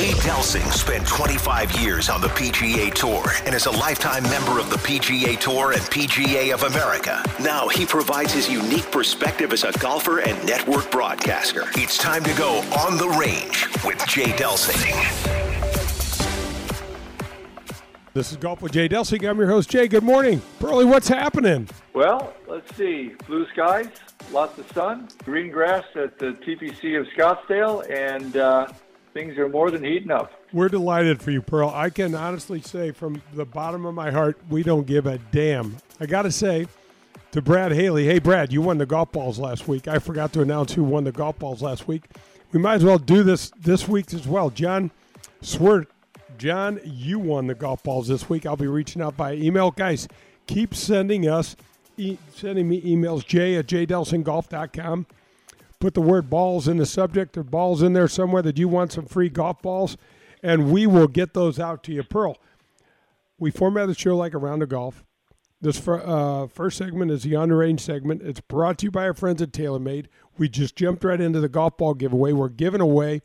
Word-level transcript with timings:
Jay 0.00 0.12
Delsing 0.12 0.72
spent 0.72 1.06
25 1.06 1.78
years 1.78 2.08
on 2.08 2.22
the 2.22 2.28
PGA 2.28 2.90
Tour 2.94 3.22
and 3.44 3.54
is 3.54 3.66
a 3.66 3.70
lifetime 3.70 4.22
member 4.22 4.58
of 4.58 4.70
the 4.70 4.76
PGA 4.76 5.38
Tour 5.38 5.72
and 5.72 5.82
PGA 5.82 6.54
of 6.54 6.62
America. 6.62 7.22
Now 7.38 7.68
he 7.68 7.84
provides 7.84 8.32
his 8.32 8.48
unique 8.48 8.90
perspective 8.90 9.52
as 9.52 9.62
a 9.62 9.72
golfer 9.72 10.20
and 10.20 10.42
network 10.46 10.90
broadcaster. 10.90 11.64
It's 11.74 11.98
time 11.98 12.24
to 12.24 12.32
go 12.32 12.60
on 12.78 12.96
the 12.96 13.10
range 13.20 13.68
with 13.84 14.02
Jay 14.06 14.32
Delsing. 14.32 14.80
This 18.14 18.30
is 18.30 18.38
Golf 18.38 18.62
with 18.62 18.72
Jay 18.72 18.88
Delsing. 18.88 19.28
I'm 19.28 19.36
your 19.36 19.48
host, 19.48 19.68
Jay. 19.68 19.86
Good 19.86 20.02
morning. 20.02 20.40
Pearly, 20.60 20.86
what's 20.86 21.08
happening? 21.08 21.68
Well, 21.92 22.32
let's 22.48 22.74
see. 22.74 23.12
Blue 23.26 23.46
skies, 23.48 23.90
lots 24.32 24.58
of 24.58 24.66
sun, 24.72 25.08
green 25.24 25.50
grass 25.50 25.84
at 25.94 26.18
the 26.18 26.32
TPC 26.46 26.98
of 26.98 27.06
Scottsdale, 27.08 27.86
and 27.90 28.38
uh, 28.38 28.66
things 29.12 29.36
are 29.38 29.48
more 29.48 29.70
than 29.70 29.84
heating 29.84 30.10
up. 30.10 30.32
We're 30.52 30.68
delighted 30.68 31.22
for 31.22 31.30
you, 31.30 31.42
Pearl. 31.42 31.70
I 31.70 31.90
can 31.90 32.14
honestly 32.14 32.60
say 32.60 32.90
from 32.92 33.22
the 33.34 33.44
bottom 33.44 33.86
of 33.86 33.94
my 33.94 34.10
heart, 34.10 34.38
we 34.48 34.62
don't 34.62 34.86
give 34.86 35.06
a 35.06 35.18
damn. 35.30 35.76
I 36.00 36.06
got 36.06 36.22
to 36.22 36.32
say 36.32 36.66
to 37.32 37.42
Brad 37.42 37.72
Haley, 37.72 38.06
hey, 38.06 38.18
Brad, 38.18 38.52
you 38.52 38.62
won 38.62 38.78
the 38.78 38.86
golf 38.86 39.12
balls 39.12 39.38
last 39.38 39.68
week. 39.68 39.88
I 39.88 39.98
forgot 39.98 40.32
to 40.34 40.42
announce 40.42 40.72
who 40.72 40.84
won 40.84 41.04
the 41.04 41.12
golf 41.12 41.38
balls 41.38 41.62
last 41.62 41.86
week. 41.86 42.04
We 42.52 42.58
might 42.58 42.74
as 42.74 42.84
well 42.84 42.98
do 42.98 43.22
this 43.22 43.50
this 43.60 43.86
week 43.86 44.12
as 44.12 44.26
well. 44.26 44.50
John 44.50 44.90
Swert, 45.40 45.86
John, 46.38 46.80
you 46.84 47.18
won 47.18 47.46
the 47.46 47.54
golf 47.54 47.82
balls 47.82 48.08
this 48.08 48.28
week. 48.28 48.46
I'll 48.46 48.56
be 48.56 48.66
reaching 48.66 49.00
out 49.02 49.16
by 49.16 49.34
email. 49.34 49.70
Guys, 49.70 50.08
keep 50.46 50.74
sending 50.74 51.28
us, 51.28 51.54
e- 51.96 52.18
sending 52.34 52.68
me 52.68 52.80
emails, 52.82 53.24
jay 53.24 53.56
at 53.56 53.66
jdelsinggolf.com 53.66 55.06
put 55.80 55.94
the 55.94 56.00
word 56.00 56.30
balls 56.30 56.68
in 56.68 56.76
the 56.76 56.86
subject 56.86 57.36
or 57.36 57.42
balls 57.42 57.82
in 57.82 57.94
there 57.94 58.06
somewhere 58.06 58.42
that 58.42 58.58
you 58.58 58.68
want 58.68 58.92
some 58.92 59.06
free 59.06 59.28
golf 59.28 59.60
balls, 59.62 59.96
and 60.42 60.70
we 60.70 60.86
will 60.86 61.08
get 61.08 61.34
those 61.34 61.58
out 61.58 61.82
to 61.84 61.92
you. 61.92 62.02
Pearl, 62.02 62.36
we 63.38 63.50
format 63.50 63.88
the 63.88 63.94
show 63.94 64.16
like 64.16 64.34
a 64.34 64.38
round 64.38 64.62
of 64.62 64.68
golf. 64.68 65.04
This 65.62 65.86
uh, 65.86 66.46
first 66.52 66.78
segment 66.78 67.10
is 67.10 67.22
the 67.22 67.36
on 67.36 67.50
the 67.50 67.54
range 67.54 67.80
segment. 67.80 68.22
It's 68.22 68.40
brought 68.40 68.78
to 68.78 68.86
you 68.86 68.90
by 68.90 69.04
our 69.04 69.14
friends 69.14 69.42
at 69.42 69.52
TaylorMade. 69.52 70.06
We 70.38 70.48
just 70.48 70.76
jumped 70.76 71.04
right 71.04 71.20
into 71.20 71.40
the 71.40 71.50
golf 71.50 71.76
ball 71.76 71.94
giveaway. 71.94 72.32
We're 72.32 72.48
giving 72.48 72.80
away 72.80 73.20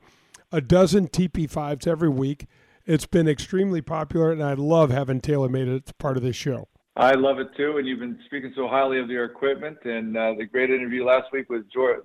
a 0.52 0.60
dozen 0.60 1.08
TP5s 1.08 1.88
every 1.88 2.10
week. 2.10 2.48
It's 2.86 3.06
been 3.06 3.28
extremely 3.28 3.82
popular, 3.82 4.32
and 4.32 4.44
I 4.44 4.54
love 4.54 4.92
having 4.92 5.22
TaylorMade 5.22 5.88
as 5.88 5.92
part 5.94 6.18
of 6.18 6.24
this 6.24 6.36
show. 6.36 6.68
I 6.98 7.14
love 7.14 7.40
it 7.40 7.50
too, 7.58 7.78
and 7.78 7.88
you've 7.88 8.00
been 8.00 8.20
speaking 8.26 8.54
so 8.56 8.68
highly 8.68 9.00
of 9.00 9.10
your 9.10 9.26
equipment. 9.26 9.78
And 9.84 10.16
uh, 10.16 10.34
the 10.38 10.46
great 10.46 10.70
interview 10.70 11.06
last 11.06 11.32
week 11.34 11.50
with 11.50 11.70
George, 11.72 12.04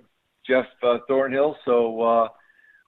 Jeff 0.51 0.65
uh, 0.83 0.97
Thornhill. 1.07 1.55
So 1.63 2.01
uh, 2.01 2.27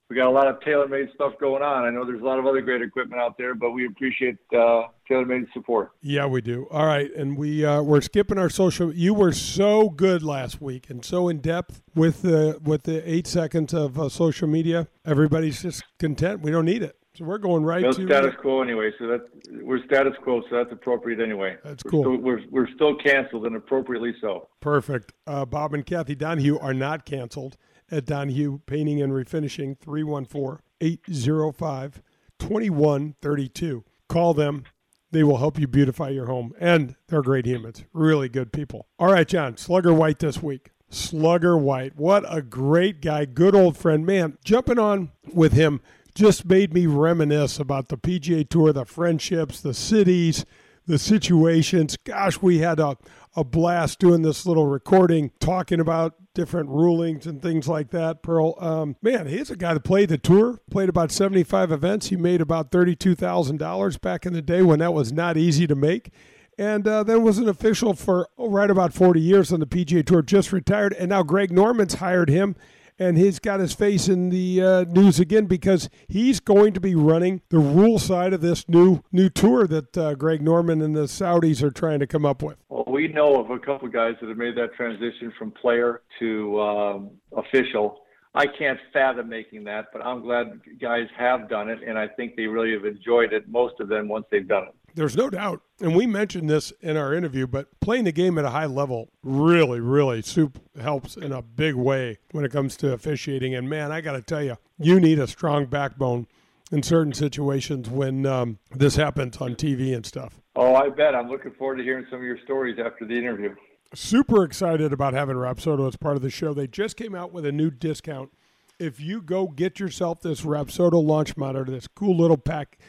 we 0.09 0.17
got 0.17 0.27
a 0.27 0.31
lot 0.31 0.47
of 0.47 0.59
TaylorMade 0.59 1.13
stuff 1.15 1.33
going 1.39 1.63
on. 1.63 1.85
I 1.85 1.89
know 1.89 2.05
there's 2.05 2.21
a 2.21 2.25
lot 2.25 2.37
of 2.37 2.45
other 2.45 2.61
great 2.61 2.81
equipment 2.81 3.21
out 3.21 3.37
there, 3.37 3.55
but 3.55 3.71
we 3.71 3.85
appreciate 3.85 4.37
uh, 4.51 4.83
TaylorMade 5.09 5.45
support. 5.53 5.91
Yeah, 6.01 6.25
we 6.25 6.41
do. 6.41 6.67
All 6.69 6.85
right, 6.85 7.09
and 7.15 7.37
we 7.37 7.65
uh, 7.65 7.81
we're 7.81 8.01
skipping 8.01 8.37
our 8.37 8.49
social. 8.49 8.93
You 8.93 9.13
were 9.13 9.31
so 9.31 9.89
good 9.89 10.23
last 10.23 10.61
week 10.61 10.89
and 10.89 11.05
so 11.05 11.29
in 11.29 11.39
depth 11.39 11.81
with 11.95 12.21
the 12.21 12.59
with 12.61 12.83
the 12.83 13.09
eight 13.09 13.27
seconds 13.27 13.73
of 13.73 13.97
uh, 13.97 14.09
social 14.09 14.47
media. 14.47 14.87
Everybody's 15.05 15.61
just 15.61 15.83
content. 15.99 16.41
We 16.41 16.51
don't 16.51 16.65
need 16.65 16.83
it. 16.83 16.97
So 17.15 17.25
we're 17.25 17.37
going 17.37 17.63
right 17.63 17.83
no 17.83 17.91
to 17.91 18.05
status 18.05 18.33
quo 18.41 18.63
anyway. 18.63 18.91
So 18.97 19.05
that 19.05 19.21
we're 19.61 19.83
status 19.85 20.13
quo, 20.23 20.41
so 20.49 20.55
that's 20.57 20.71
appropriate 20.71 21.19
anyway. 21.19 21.57
That's 21.63 21.83
we're 21.85 21.91
cool. 21.91 22.03
Still, 22.03 22.17
we're 22.17 22.41
we're 22.49 22.69
still 22.73 22.95
canceled 22.95 23.45
and 23.45 23.55
appropriately 23.55 24.15
so. 24.19 24.49
Perfect. 24.61 25.13
Uh, 25.27 25.45
Bob 25.45 25.75
and 25.75 25.85
Kathy 25.85 26.15
Donahue 26.15 26.57
are 26.57 26.73
not 26.73 27.05
canceled 27.05 27.55
at 27.91 28.05
Donahue 28.05 28.61
Painting 28.65 28.99
and 28.99 29.13
Refinishing 29.13 29.77
314 29.79 30.63
805 30.81 32.01
2132. 32.39 33.83
Call 34.09 34.33
them. 34.33 34.63
They 35.11 35.21
will 35.21 35.37
help 35.37 35.59
you 35.59 35.67
beautify 35.67 36.09
your 36.09 36.25
home. 36.25 36.53
And 36.59 36.95
they're 37.07 37.21
great 37.21 37.45
humans, 37.45 37.83
really 37.93 38.27
good 38.27 38.51
people. 38.51 38.87
All 38.97 39.11
right, 39.11 39.27
John, 39.27 39.57
Slugger 39.57 39.93
White 39.93 40.17
this 40.17 40.41
week. 40.41 40.71
Slugger 40.89 41.55
White. 41.55 41.95
What 41.95 42.23
a 42.27 42.41
great 42.41 43.01
guy. 43.01 43.25
Good 43.25 43.53
old 43.53 43.77
friend. 43.77 44.03
Man, 44.03 44.39
jumping 44.43 44.79
on 44.79 45.11
with 45.31 45.53
him 45.53 45.81
just 46.13 46.45
made 46.45 46.73
me 46.73 46.85
reminisce 46.85 47.59
about 47.59 47.89
the 47.89 47.97
PGA 47.97 48.47
Tour, 48.47 48.73
the 48.73 48.85
friendships, 48.85 49.61
the 49.61 49.73
cities, 49.73 50.45
the 50.85 50.99
situations. 50.99 51.97
Gosh, 51.97 52.41
we 52.41 52.59
had 52.59 52.79
a, 52.79 52.97
a 53.35 53.43
blast 53.43 53.99
doing 53.99 54.21
this 54.21 54.45
little 54.45 54.67
recording, 54.67 55.31
talking 55.39 55.79
about 55.79 56.15
different 56.33 56.69
rulings 56.69 57.25
and 57.25 57.41
things 57.41 57.67
like 57.67 57.91
that. 57.91 58.23
Pearl, 58.23 58.55
um, 58.59 58.95
man, 59.01 59.27
he's 59.27 59.49
a 59.49 59.55
guy 59.55 59.73
that 59.73 59.83
played 59.83 60.09
the 60.09 60.17
tour, 60.17 60.59
played 60.69 60.89
about 60.89 61.11
75 61.11 61.71
events. 61.71 62.07
He 62.07 62.15
made 62.15 62.41
about 62.41 62.71
$32,000 62.71 64.01
back 64.01 64.25
in 64.25 64.33
the 64.33 64.41
day 64.41 64.61
when 64.61 64.79
that 64.79 64.93
was 64.93 65.11
not 65.11 65.37
easy 65.37 65.67
to 65.67 65.75
make. 65.75 66.11
And 66.57 66.87
uh, 66.87 67.03
then 67.03 67.23
was 67.23 67.39
an 67.39 67.49
official 67.49 67.93
for 67.93 68.27
oh, 68.37 68.49
right 68.49 68.69
about 68.69 68.93
40 68.93 69.19
years 69.19 69.51
on 69.51 69.59
the 69.59 69.65
PGA 69.65 70.05
Tour, 70.05 70.21
just 70.21 70.51
retired. 70.51 70.93
And 70.93 71.09
now 71.09 71.23
Greg 71.23 71.51
Norman's 71.51 71.95
hired 71.95 72.29
him 72.29 72.55
and 72.99 73.17
he's 73.17 73.39
got 73.39 73.59
his 73.59 73.73
face 73.73 74.07
in 74.07 74.29
the 74.29 74.61
uh, 74.61 74.83
news 74.85 75.19
again 75.19 75.45
because 75.45 75.89
he's 76.07 76.39
going 76.39 76.73
to 76.73 76.79
be 76.79 76.95
running 76.95 77.41
the 77.49 77.59
rule 77.59 77.99
side 77.99 78.33
of 78.33 78.41
this 78.41 78.67
new 78.67 79.01
new 79.11 79.29
tour 79.29 79.67
that 79.67 79.97
uh, 79.97 80.15
Greg 80.15 80.41
Norman 80.41 80.81
and 80.81 80.95
the 80.95 81.03
Saudis 81.03 81.61
are 81.61 81.71
trying 81.71 81.99
to 81.99 82.07
come 82.07 82.25
up 82.25 82.41
with. 82.41 82.57
Well, 82.69 82.85
we 82.87 83.07
know 83.07 83.39
of 83.39 83.49
a 83.49 83.59
couple 83.59 83.87
of 83.87 83.93
guys 83.93 84.15
that 84.21 84.29
have 84.29 84.37
made 84.37 84.55
that 84.57 84.73
transition 84.75 85.33
from 85.37 85.51
player 85.51 86.01
to 86.19 86.61
um, 86.61 87.11
official. 87.35 87.99
I 88.35 88.47
can't 88.47 88.79
fathom 88.91 89.29
making 89.29 89.63
that, 89.65 89.87
but 89.93 90.03
I'm 90.03 90.21
glad 90.21 90.59
guys 90.81 91.07
have 91.17 91.49
done 91.49 91.69
it, 91.69 91.79
and 91.85 91.99
I 91.99 92.07
think 92.07 92.35
they 92.35 92.47
really 92.47 92.73
have 92.73 92.85
enjoyed 92.85 93.31
it. 93.31 93.47
Most 93.47 93.79
of 93.79 93.89
them 93.89 94.07
once 94.07 94.25
they've 94.31 94.47
done 94.47 94.63
it. 94.63 94.75
There's 94.95 95.17
no 95.17 95.29
doubt, 95.29 95.61
and 95.81 95.95
we 95.95 96.05
mentioned 96.05 96.49
this 96.49 96.71
in 96.81 96.97
our 96.97 97.15
interview, 97.15 97.47
but 97.47 97.79
playing 97.79 98.03
the 98.03 98.11
game 98.11 98.37
at 98.37 98.45
a 98.45 98.51
high 98.51 98.67
level 98.67 99.09
really, 99.23 99.79
really 99.79 100.21
soup 100.21 100.59
helps 100.79 101.17
in 101.17 101.31
a 101.31 101.41
big 101.41 101.73
way 101.73 102.19
when 102.31 102.45
it 102.45 102.51
comes 102.51 102.77
to 102.77 102.93
officiating. 102.93 103.55
And 103.55 103.67
man, 103.67 103.91
I 103.91 104.01
got 104.01 104.13
to 104.13 104.21
tell 104.21 104.43
you, 104.43 104.57
you 104.77 104.99
need 104.99 105.17
a 105.17 105.25
strong 105.25 105.65
backbone 105.65 106.27
in 106.71 106.83
certain 106.83 107.13
situations 107.13 107.89
when 107.89 108.25
um, 108.25 108.59
this 108.71 108.95
happens 108.95 109.37
on 109.37 109.55
TV 109.55 109.95
and 109.95 110.05
stuff. 110.05 110.41
Oh, 110.55 110.75
I 110.75 110.89
bet. 110.89 111.15
I'm 111.15 111.29
looking 111.29 111.51
forward 111.51 111.77
to 111.77 111.83
hearing 111.83 112.05
some 112.09 112.19
of 112.19 112.25
your 112.25 112.39
stories 112.43 112.77
after 112.83 113.05
the 113.05 113.17
interview. 113.17 113.55
Super 113.95 114.43
excited 114.43 114.93
about 114.93 115.13
having 115.13 115.35
Rapsodo 115.35 115.87
as 115.87 115.95
part 115.95 116.15
of 116.15 116.21
the 116.21 116.29
show. 116.29 116.53
They 116.53 116.67
just 116.67 116.97
came 116.97 117.15
out 117.15 117.31
with 117.31 117.45
a 117.45 117.51
new 117.51 117.69
discount. 117.69 118.31
If 118.79 118.99
you 118.99 119.21
go 119.21 119.47
get 119.47 119.79
yourself 119.79 120.21
this 120.21 120.41
Rapsodo 120.41 121.03
launch 121.03 121.37
monitor, 121.37 121.71
this 121.71 121.87
cool 121.87 122.17
little 122.17 122.37
pack 122.37 122.79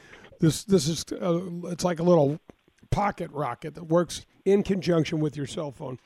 this 0.40 0.64
this 0.64 0.88
is 0.88 1.04
uh, 1.12 1.40
it's 1.64 1.84
like 1.84 2.00
a 2.00 2.02
little 2.02 2.40
pocket 2.90 3.30
rocket 3.32 3.74
that 3.74 3.84
works 3.84 4.26
in 4.44 4.62
conjunction 4.62 5.20
with 5.20 5.36
your 5.36 5.46
cell 5.46 5.72
phone. 5.72 5.98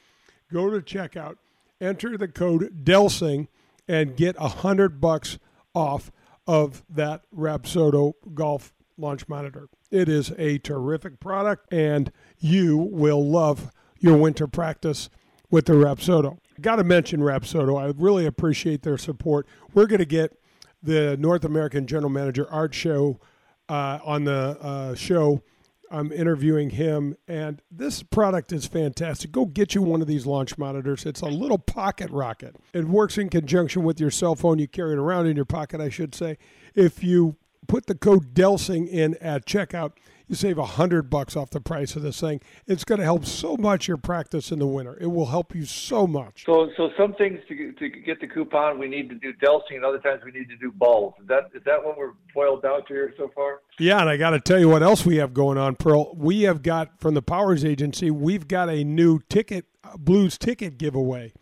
Go 0.53 0.71
to 0.71 0.81
checkout, 0.81 1.37
enter 1.81 2.16
the 2.16 2.28
code 2.28 2.84
Delsing, 2.84 3.49
and 3.87 4.16
get 4.16 4.37
a 4.39 4.49
hundred 4.49 5.00
bucks 5.00 5.39
off 5.75 6.11
of 6.47 6.83
that 6.89 7.22
Rapsodo 7.37 8.15
golf 8.34 8.72
launch 8.97 9.28
monitor. 9.28 9.69
It 9.91 10.09
is 10.09 10.33
a 10.39 10.59
terrific 10.59 11.21
product, 11.21 11.72
and 11.72 12.10
you 12.39 12.77
will 12.77 13.25
love 13.25 13.71
your 13.99 14.16
winter 14.16 14.47
practice 14.47 15.09
with 15.50 15.66
the 15.66 15.75
Rapsodo. 15.75 16.39
Got 16.60 16.77
to 16.77 16.84
mention 16.84 17.21
Rapsodo. 17.21 17.81
I 17.81 17.93
really 17.97 18.27
appreciate 18.27 18.83
their 18.83 18.99
support. 18.99 19.47
We're 19.75 19.87
going 19.87 20.00
to 20.00 20.05
get 20.05 20.39
the 20.83 21.16
North 21.16 21.45
American 21.45 21.87
General 21.87 22.10
Manager 22.10 22.50
Art 22.50 22.75
Show 22.75 23.19
uh, 23.68 23.98
on 24.04 24.24
the 24.24 24.58
uh, 24.60 24.94
show. 24.94 25.42
I'm 25.90 26.12
interviewing 26.12 26.70
him, 26.70 27.16
and 27.26 27.62
this 27.70 28.02
product 28.02 28.52
is 28.52 28.66
fantastic. 28.66 29.32
Go 29.32 29.46
get 29.46 29.74
you 29.74 29.80
one 29.80 30.02
of 30.02 30.06
these 30.06 30.26
launch 30.26 30.58
monitors. 30.58 31.06
It's 31.06 31.22
a 31.22 31.26
little 31.26 31.58
pocket 31.58 32.10
rocket. 32.10 32.56
It 32.74 32.84
works 32.84 33.16
in 33.16 33.30
conjunction 33.30 33.84
with 33.84 33.98
your 33.98 34.10
cell 34.10 34.34
phone. 34.34 34.58
You 34.58 34.68
carry 34.68 34.92
it 34.92 34.98
around 34.98 35.28
in 35.28 35.36
your 35.36 35.46
pocket, 35.46 35.80
I 35.80 35.88
should 35.88 36.14
say. 36.14 36.36
If 36.74 37.03
you 37.03 37.36
put 37.68 37.86
the 37.86 37.94
code 37.94 38.34
DELSING 38.34 38.86
in 38.86 39.15
at 39.16 39.47
checkout, 39.47 39.92
you 40.28 40.34
save 40.34 40.59
a 40.59 40.65
hundred 40.65 41.10
bucks 41.10 41.36
off 41.36 41.51
the 41.51 41.60
price 41.60 41.97
of 41.97 42.03
this 42.03 42.21
thing. 42.21 42.41
It's 42.66 42.84
going 42.84 42.98
to 42.98 43.04
help 43.04 43.25
so 43.25 43.57
much 43.57 43.89
your 43.89 43.97
practice 43.97 44.53
in 44.53 44.59
the 44.59 44.66
winter. 44.66 44.97
It 45.01 45.07
will 45.07 45.27
help 45.27 45.54
you 45.54 45.65
so 45.65 46.07
much. 46.07 46.45
So, 46.45 46.71
so 46.77 46.91
some 46.97 47.15
things 47.15 47.41
to, 47.48 47.72
to 47.72 47.89
get 47.89 48.21
the 48.21 48.27
coupon, 48.27 48.78
we 48.78 48.89
need 48.89 49.09
to 49.09 49.15
do 49.15 49.33
Delsing, 49.34 49.77
and 49.77 49.84
other 49.84 49.98
times 49.98 50.22
we 50.25 50.30
need 50.30 50.48
to 50.51 50.57
do 50.57 50.71
balls. 50.71 51.15
Is 51.21 51.27
that 51.28 51.51
is 51.54 51.63
that 51.65 51.83
what 51.83 51.97
we're 51.97 52.13
boiled 52.34 52.63
down 52.63 52.84
to 52.86 52.95
here 52.95 53.15
so 53.16 53.30
far? 53.34 53.60
Yeah, 53.78 54.01
and 54.01 54.09
I 54.09 54.16
got 54.16 54.30
to 54.30 54.41
tell 54.41 54.59
you 54.59 54.69
what 54.69 54.83
else 54.83 55.07
we 55.07 55.16
have 55.16 55.33
going 55.33 55.57
on, 55.59 55.77
Pearl. 55.77 56.15
We 56.15 56.42
have 56.42 56.63
got 56.63 57.01
from 57.01 57.15
the 57.15 57.22
Powers 57.22 57.65
Agency, 57.65 58.10
we've 58.10 58.47
got 58.47 58.69
a 58.69 58.84
new 58.84 59.21
ticket, 59.28 59.66
uh, 59.83 59.97
Blues 59.97 60.36
ticket 60.36 60.78
giveaway. 60.78 61.33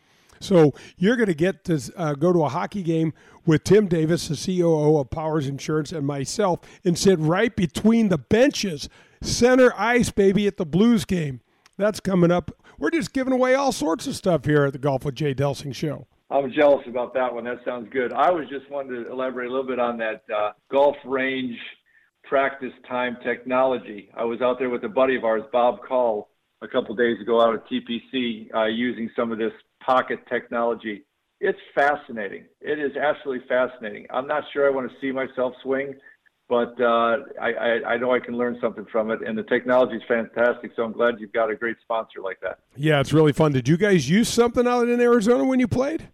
So 0.40 0.72
you're 0.96 1.16
going 1.16 1.28
to 1.28 1.34
get 1.34 1.64
to 1.64 1.92
uh, 1.96 2.14
go 2.14 2.32
to 2.32 2.44
a 2.44 2.48
hockey 2.48 2.82
game 2.82 3.12
with 3.44 3.64
Tim 3.64 3.86
Davis, 3.86 4.28
the 4.28 4.36
COO 4.36 4.98
of 4.98 5.10
Powers 5.10 5.46
Insurance, 5.46 5.92
and 5.92 6.06
myself, 6.06 6.60
and 6.84 6.98
sit 6.98 7.18
right 7.18 7.54
between 7.54 8.08
the 8.08 8.18
benches, 8.18 8.88
center 9.22 9.72
ice, 9.76 10.10
baby, 10.10 10.46
at 10.46 10.56
the 10.56 10.66
Blues 10.66 11.04
game. 11.04 11.40
That's 11.76 12.00
coming 12.00 12.30
up. 12.30 12.50
We're 12.78 12.90
just 12.90 13.12
giving 13.12 13.32
away 13.32 13.54
all 13.54 13.72
sorts 13.72 14.06
of 14.06 14.16
stuff 14.16 14.44
here 14.44 14.64
at 14.64 14.72
the 14.72 14.78
Golf 14.78 15.04
with 15.04 15.14
Jay 15.14 15.34
Delsing 15.34 15.74
show. 15.74 16.06
I'm 16.30 16.52
jealous 16.52 16.84
about 16.88 17.14
that 17.14 17.32
one. 17.32 17.44
That 17.44 17.58
sounds 17.64 17.88
good. 17.92 18.12
I 18.12 18.30
was 18.30 18.48
just 18.48 18.68
wanting 18.70 19.04
to 19.04 19.10
elaborate 19.10 19.48
a 19.48 19.50
little 19.50 19.66
bit 19.66 19.78
on 19.78 19.96
that 19.98 20.22
uh, 20.34 20.52
golf 20.70 20.96
range 21.04 21.56
practice 22.24 22.72
time 22.88 23.16
technology. 23.22 24.10
I 24.16 24.24
was 24.24 24.40
out 24.42 24.58
there 24.58 24.70
with 24.70 24.82
a 24.84 24.88
buddy 24.88 25.14
of 25.14 25.24
ours, 25.24 25.42
Bob 25.52 25.78
Call, 25.86 26.30
a 26.62 26.68
couple 26.68 26.94
days 26.96 27.20
ago 27.20 27.40
out 27.40 27.54
at 27.54 27.68
TPC 27.68 28.52
uh, 28.54 28.64
using 28.64 29.08
some 29.14 29.30
of 29.30 29.38
this 29.38 29.52
pocket 29.86 30.18
technology. 30.28 31.04
It's 31.40 31.58
fascinating. 31.74 32.44
It 32.60 32.78
is 32.78 32.96
absolutely 32.96 33.46
fascinating. 33.46 34.06
I'm 34.10 34.26
not 34.26 34.42
sure 34.52 34.66
I 34.66 34.70
want 34.70 34.90
to 34.90 34.96
see 35.00 35.12
myself 35.12 35.54
swing, 35.62 35.94
but 36.48 36.74
uh, 36.80 37.18
I, 37.40 37.52
I, 37.52 37.88
I, 37.88 37.96
know 37.98 38.12
I 38.12 38.20
can 38.20 38.36
learn 38.36 38.58
something 38.60 38.86
from 38.90 39.10
it, 39.10 39.20
and 39.26 39.36
the 39.36 39.42
technology 39.44 39.96
is 39.96 40.02
fantastic. 40.08 40.72
So 40.74 40.82
I'm 40.82 40.92
glad 40.92 41.14
you've 41.18 41.32
got 41.32 41.50
a 41.50 41.56
great 41.56 41.76
sponsor 41.82 42.20
like 42.22 42.40
that. 42.40 42.60
Yeah, 42.74 43.00
it's 43.00 43.12
really 43.12 43.32
fun. 43.32 43.52
Did 43.52 43.68
you 43.68 43.76
guys 43.76 44.08
use 44.08 44.28
something 44.28 44.66
out 44.66 44.88
in 44.88 45.00
Arizona 45.00 45.44
when 45.44 45.60
you 45.60 45.68
played? 45.68 46.08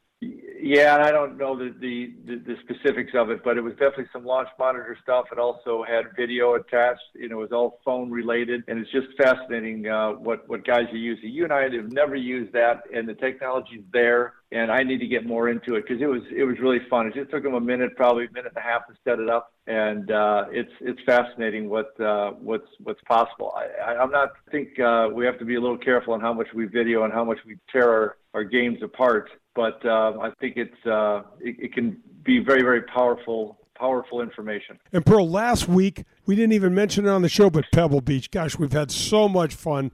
Yeah, 0.65 0.95
and 0.95 1.03
I 1.03 1.11
don't 1.11 1.37
know 1.37 1.59
the, 1.59 1.75
the, 1.81 2.13
the, 2.25 2.57
specifics 2.63 3.15
of 3.17 3.31
it, 3.31 3.43
but 3.43 3.57
it 3.57 3.63
was 3.63 3.73
definitely 3.73 4.07
some 4.13 4.25
launch 4.25 4.47
monitor 4.61 4.97
stuff. 5.03 5.25
It 5.33 5.39
also 5.41 5.83
had 5.83 6.05
video 6.17 6.55
attached. 6.55 7.03
You 7.15 7.29
know, 7.29 7.41
it 7.41 7.51
was 7.51 7.53
all 7.53 7.81
phone 7.85 8.13
related, 8.13 8.63
and 8.69 8.79
it's 8.79 8.91
just 8.93 9.09
fascinating 9.19 9.89
uh, 9.89 10.11
what 10.11 10.49
what 10.49 10.65
guys 10.65 10.85
are 10.93 10.97
using. 10.97 11.31
You 11.31 11.43
and 11.43 11.53
I 11.53 11.63
have 11.63 11.91
never 11.91 12.15
used 12.15 12.53
that, 12.53 12.85
and 12.95 13.09
the 13.09 13.15
technology's 13.15 13.83
there, 13.93 14.35
and 14.53 14.71
I 14.71 14.85
need 14.85 14.99
to 14.99 15.07
get 15.09 15.27
more 15.27 15.49
into 15.49 15.75
it 15.75 15.83
because 15.83 16.01
it 16.01 16.07
was 16.07 16.23
it 16.33 16.45
was 16.45 16.61
really 16.61 16.81
fun. 16.89 17.09
It 17.09 17.15
just 17.15 17.33
took 17.33 17.43
them 17.43 17.55
a 17.55 17.61
minute, 17.61 17.97
probably 17.97 18.27
a 18.27 18.31
minute 18.31 18.53
and 18.55 18.65
a 18.65 18.69
half 18.69 18.87
to 18.87 18.95
set 19.03 19.19
it 19.19 19.29
up, 19.29 19.53
and 19.67 20.13
uh, 20.13 20.45
it's 20.53 20.73
it's 20.81 21.01
fascinating 21.05 21.71
what 21.71 22.01
uh, 22.01 22.35
what's 22.41 22.69
what's 22.85 23.03
possible. 23.09 23.53
I, 23.57 23.95
I, 23.95 24.01
am 24.01 24.13
not 24.13 24.29
think 24.53 24.79
uh, 24.79 25.09
we 25.13 25.27
have 25.27 25.41
to 25.41 25.45
be 25.45 25.57
a 25.57 25.61
little 25.61 25.77
careful 25.77 26.15
on 26.15 26.21
how 26.21 26.33
much 26.33 26.55
we 26.55 26.67
video 26.67 27.03
and 27.03 27.13
how 27.13 27.25
much 27.25 27.39
we 27.45 27.57
tear 27.73 27.91
our, 27.91 28.17
our 28.33 28.45
games 28.45 28.79
apart 28.81 29.29
but 29.55 29.85
uh, 29.85 30.19
I 30.21 30.31
think 30.41 30.57
it's 30.57 30.87
uh, 30.87 31.23
it, 31.41 31.57
it, 31.59 31.73
can 31.73 31.99
be 32.25 32.39
very 32.39 32.63
very 32.63 32.83
powerful 32.83 33.59
powerful 33.77 34.21
information. 34.21 34.79
And 34.93 35.05
Pearl, 35.05 35.29
last 35.29 35.69
week 35.69 36.05
we 36.27 36.35
didn't 36.35 36.53
even 36.53 36.75
mention 36.75 37.07
it 37.07 37.11
on 37.11 37.23
the 37.23 37.29
show, 37.29 37.51
but 37.51 37.65
Pebble 37.73 38.01
Beach. 38.01 38.31
Gosh, 38.31 38.59
we've 38.59 38.73
had 38.73 38.91
so 38.91 39.29
much 39.29 39.55
fun 39.55 39.93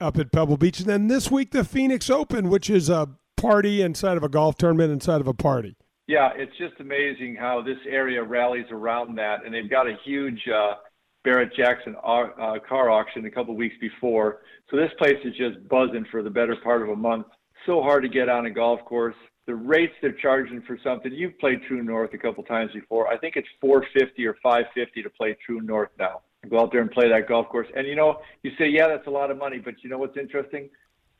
up 0.00 0.18
at 0.18 0.32
Pebble 0.32 0.56
Beach, 0.56 0.80
and 0.80 0.88
then 0.88 1.08
this 1.08 1.30
week 1.30 1.50
the 1.50 1.64
Phoenix 1.64 2.10
Open, 2.10 2.48
which 2.48 2.70
is 2.70 2.88
a 2.88 3.08
party 3.36 3.82
inside 3.82 4.16
of 4.16 4.22
a 4.22 4.28
golf 4.28 4.56
tournament 4.56 4.92
inside 4.92 5.20
of 5.20 5.28
a 5.28 5.34
party. 5.34 5.76
Yeah, 6.06 6.30
it's 6.34 6.56
just 6.56 6.80
amazing 6.80 7.36
how 7.38 7.62
this 7.62 7.78
area 7.86 8.22
rallies 8.22 8.66
around 8.70 9.16
that, 9.16 9.44
and 9.44 9.54
they've 9.54 9.70
got 9.70 9.86
a 9.86 9.96
huge. 10.04 10.40
Uh, 10.48 10.74
Barrett 11.24 11.54
Jackson 11.54 11.94
uh, 11.96 12.54
car 12.66 12.88
auction 12.88 13.26
a 13.26 13.30
couple 13.30 13.54
weeks 13.54 13.74
before. 13.82 14.40
So 14.70 14.78
this 14.78 14.90
place 14.98 15.18
is 15.24 15.34
just 15.36 15.68
buzzing 15.68 16.06
for 16.10 16.22
the 16.22 16.30
better 16.30 16.56
part 16.62 16.80
of 16.80 16.88
a 16.88 16.96
month 16.96 17.26
so 17.68 17.82
hard 17.82 18.02
to 18.02 18.08
get 18.08 18.30
on 18.30 18.46
a 18.46 18.50
golf 18.50 18.82
course. 18.86 19.14
The 19.46 19.54
rates 19.54 19.92
they're 20.00 20.12
charging 20.12 20.62
for 20.62 20.78
something, 20.82 21.12
you've 21.12 21.38
played 21.38 21.60
True 21.68 21.82
North 21.82 22.14
a 22.14 22.18
couple 22.18 22.42
times 22.44 22.72
before. 22.72 23.08
I 23.08 23.18
think 23.18 23.36
it's 23.36 23.48
450 23.60 24.26
or 24.26 24.34
550 24.42 25.02
to 25.02 25.10
play 25.10 25.36
True 25.44 25.60
North 25.60 25.90
now. 25.98 26.22
Go 26.48 26.60
out 26.60 26.72
there 26.72 26.80
and 26.80 26.90
play 26.90 27.08
that 27.10 27.28
golf 27.28 27.48
course. 27.48 27.66
And 27.76 27.86
you 27.86 27.94
know, 27.94 28.20
you 28.42 28.52
say, 28.58 28.68
yeah, 28.68 28.88
that's 28.88 29.06
a 29.06 29.10
lot 29.10 29.30
of 29.30 29.36
money, 29.36 29.58
but 29.58 29.74
you 29.82 29.90
know 29.90 29.98
what's 29.98 30.16
interesting? 30.16 30.70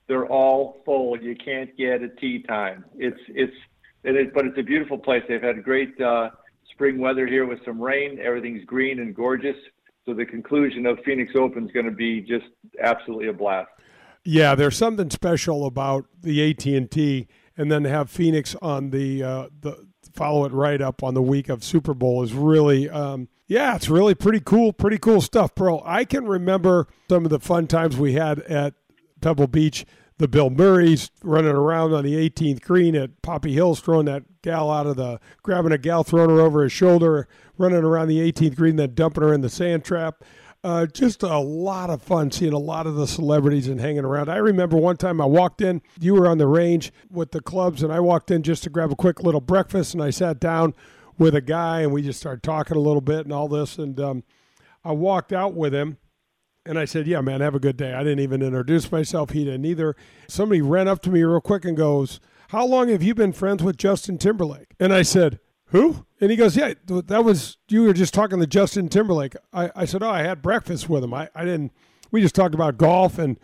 They're 0.06 0.26
all 0.26 0.80
full. 0.86 1.20
You 1.20 1.36
can't 1.36 1.76
get 1.76 2.02
a 2.02 2.08
tee 2.08 2.42
time. 2.44 2.84
It's 2.96 3.20
it's 3.28 3.52
it 4.04 4.16
is, 4.16 4.28
but 4.32 4.46
it's 4.46 4.58
a 4.58 4.62
beautiful 4.62 4.96
place. 4.96 5.22
They've 5.28 5.42
had 5.42 5.62
great 5.62 6.00
uh, 6.00 6.30
spring 6.72 6.98
weather 6.98 7.26
here 7.26 7.46
with 7.46 7.58
some 7.64 7.78
rain. 7.78 8.18
Everything's 8.22 8.64
green 8.64 9.00
and 9.00 9.14
gorgeous. 9.14 9.56
So 10.06 10.14
the 10.14 10.24
conclusion 10.24 10.86
of 10.86 10.98
Phoenix 11.04 11.32
Open 11.36 11.66
is 11.66 11.72
going 11.72 11.84
to 11.84 11.92
be 11.92 12.22
just 12.22 12.46
absolutely 12.82 13.28
a 13.28 13.34
blast. 13.34 13.68
Yeah, 14.24 14.54
there's 14.54 14.76
something 14.76 15.10
special 15.10 15.66
about 15.66 16.06
the 16.20 16.50
AT 16.50 16.66
and 16.66 16.90
T, 16.90 17.28
and 17.56 17.70
then 17.70 17.84
have 17.84 18.10
Phoenix 18.10 18.54
on 18.60 18.90
the 18.90 19.22
uh, 19.22 19.48
the 19.60 19.86
follow 20.12 20.44
it 20.44 20.52
right 20.52 20.80
up 20.80 21.02
on 21.02 21.14
the 21.14 21.22
week 21.22 21.48
of 21.48 21.64
Super 21.64 21.94
Bowl 21.94 22.22
is 22.22 22.34
really. 22.34 22.88
Um, 22.88 23.28
yeah, 23.46 23.74
it's 23.76 23.88
really 23.88 24.14
pretty 24.14 24.40
cool, 24.40 24.74
pretty 24.74 24.98
cool 24.98 25.22
stuff, 25.22 25.54
Pearl. 25.54 25.82
I 25.86 26.04
can 26.04 26.26
remember 26.26 26.86
some 27.08 27.24
of 27.24 27.30
the 27.30 27.40
fun 27.40 27.66
times 27.66 27.96
we 27.96 28.12
had 28.12 28.40
at 28.40 28.74
Pebble 29.22 29.46
Beach. 29.46 29.86
The 30.18 30.28
Bill 30.28 30.50
Murray's 30.50 31.10
running 31.22 31.52
around 31.52 31.94
on 31.94 32.04
the 32.04 32.14
18th 32.14 32.60
green 32.60 32.94
at 32.94 33.22
Poppy 33.22 33.54
Hills, 33.54 33.80
throwing 33.80 34.04
that 34.06 34.42
gal 34.42 34.70
out 34.70 34.86
of 34.86 34.96
the, 34.96 35.18
grabbing 35.42 35.72
a 35.72 35.78
gal, 35.78 36.04
throwing 36.04 36.28
her 36.28 36.40
over 36.40 36.62
his 36.64 36.72
shoulder, 36.72 37.26
running 37.56 37.84
around 37.84 38.08
the 38.08 38.18
18th 38.32 38.56
green, 38.56 38.76
then 38.76 38.94
dumping 38.94 39.22
her 39.22 39.32
in 39.32 39.40
the 39.40 39.48
sand 39.48 39.84
trap. 39.84 40.24
Uh, 40.68 40.84
just 40.84 41.22
a 41.22 41.38
lot 41.38 41.88
of 41.88 42.02
fun 42.02 42.30
seeing 42.30 42.52
a 42.52 42.58
lot 42.58 42.86
of 42.86 42.94
the 42.94 43.06
celebrities 43.06 43.68
and 43.68 43.80
hanging 43.80 44.04
around. 44.04 44.28
I 44.28 44.36
remember 44.36 44.76
one 44.76 44.98
time 44.98 45.18
I 45.18 45.24
walked 45.24 45.62
in, 45.62 45.80
you 45.98 46.12
were 46.12 46.28
on 46.28 46.36
the 46.36 46.46
range 46.46 46.92
with 47.10 47.30
the 47.30 47.40
clubs, 47.40 47.82
and 47.82 47.90
I 47.90 48.00
walked 48.00 48.30
in 48.30 48.42
just 48.42 48.64
to 48.64 48.70
grab 48.70 48.92
a 48.92 48.94
quick 48.94 49.22
little 49.22 49.40
breakfast, 49.40 49.94
and 49.94 50.02
I 50.02 50.10
sat 50.10 50.38
down 50.38 50.74
with 51.16 51.34
a 51.34 51.40
guy, 51.40 51.80
and 51.80 51.90
we 51.90 52.02
just 52.02 52.20
started 52.20 52.42
talking 52.42 52.76
a 52.76 52.80
little 52.80 53.00
bit 53.00 53.20
and 53.20 53.32
all 53.32 53.48
this. 53.48 53.78
And 53.78 53.98
um, 53.98 54.24
I 54.84 54.92
walked 54.92 55.32
out 55.32 55.54
with 55.54 55.72
him, 55.72 55.96
and 56.66 56.78
I 56.78 56.84
said, 56.84 57.06
Yeah, 57.06 57.22
man, 57.22 57.40
have 57.40 57.54
a 57.54 57.60
good 57.60 57.78
day. 57.78 57.94
I 57.94 58.00
didn't 58.00 58.20
even 58.20 58.42
introduce 58.42 58.92
myself. 58.92 59.30
He 59.30 59.46
didn't 59.46 59.64
either. 59.64 59.96
Somebody 60.28 60.60
ran 60.60 60.86
up 60.86 61.00
to 61.04 61.10
me 61.10 61.22
real 61.22 61.40
quick 61.40 61.64
and 61.64 61.78
goes, 61.78 62.20
How 62.48 62.66
long 62.66 62.90
have 62.90 63.02
you 63.02 63.14
been 63.14 63.32
friends 63.32 63.62
with 63.62 63.78
Justin 63.78 64.18
Timberlake? 64.18 64.74
And 64.78 64.92
I 64.92 65.00
said, 65.00 65.40
who? 65.68 66.06
And 66.20 66.30
he 66.30 66.36
goes, 66.36 66.56
yeah, 66.56 66.74
that 66.86 67.24
was, 67.24 67.58
you 67.68 67.82
were 67.82 67.92
just 67.92 68.14
talking 68.14 68.40
to 68.40 68.46
Justin 68.46 68.88
Timberlake. 68.88 69.34
I, 69.52 69.70
I 69.76 69.84
said, 69.84 70.02
oh, 70.02 70.10
I 70.10 70.22
had 70.22 70.42
breakfast 70.42 70.88
with 70.88 71.04
him. 71.04 71.14
I, 71.14 71.28
I 71.34 71.44
didn't, 71.44 71.72
we 72.10 72.20
just 72.20 72.34
talked 72.34 72.54
about 72.54 72.78
golf 72.78 73.18
and 73.18 73.38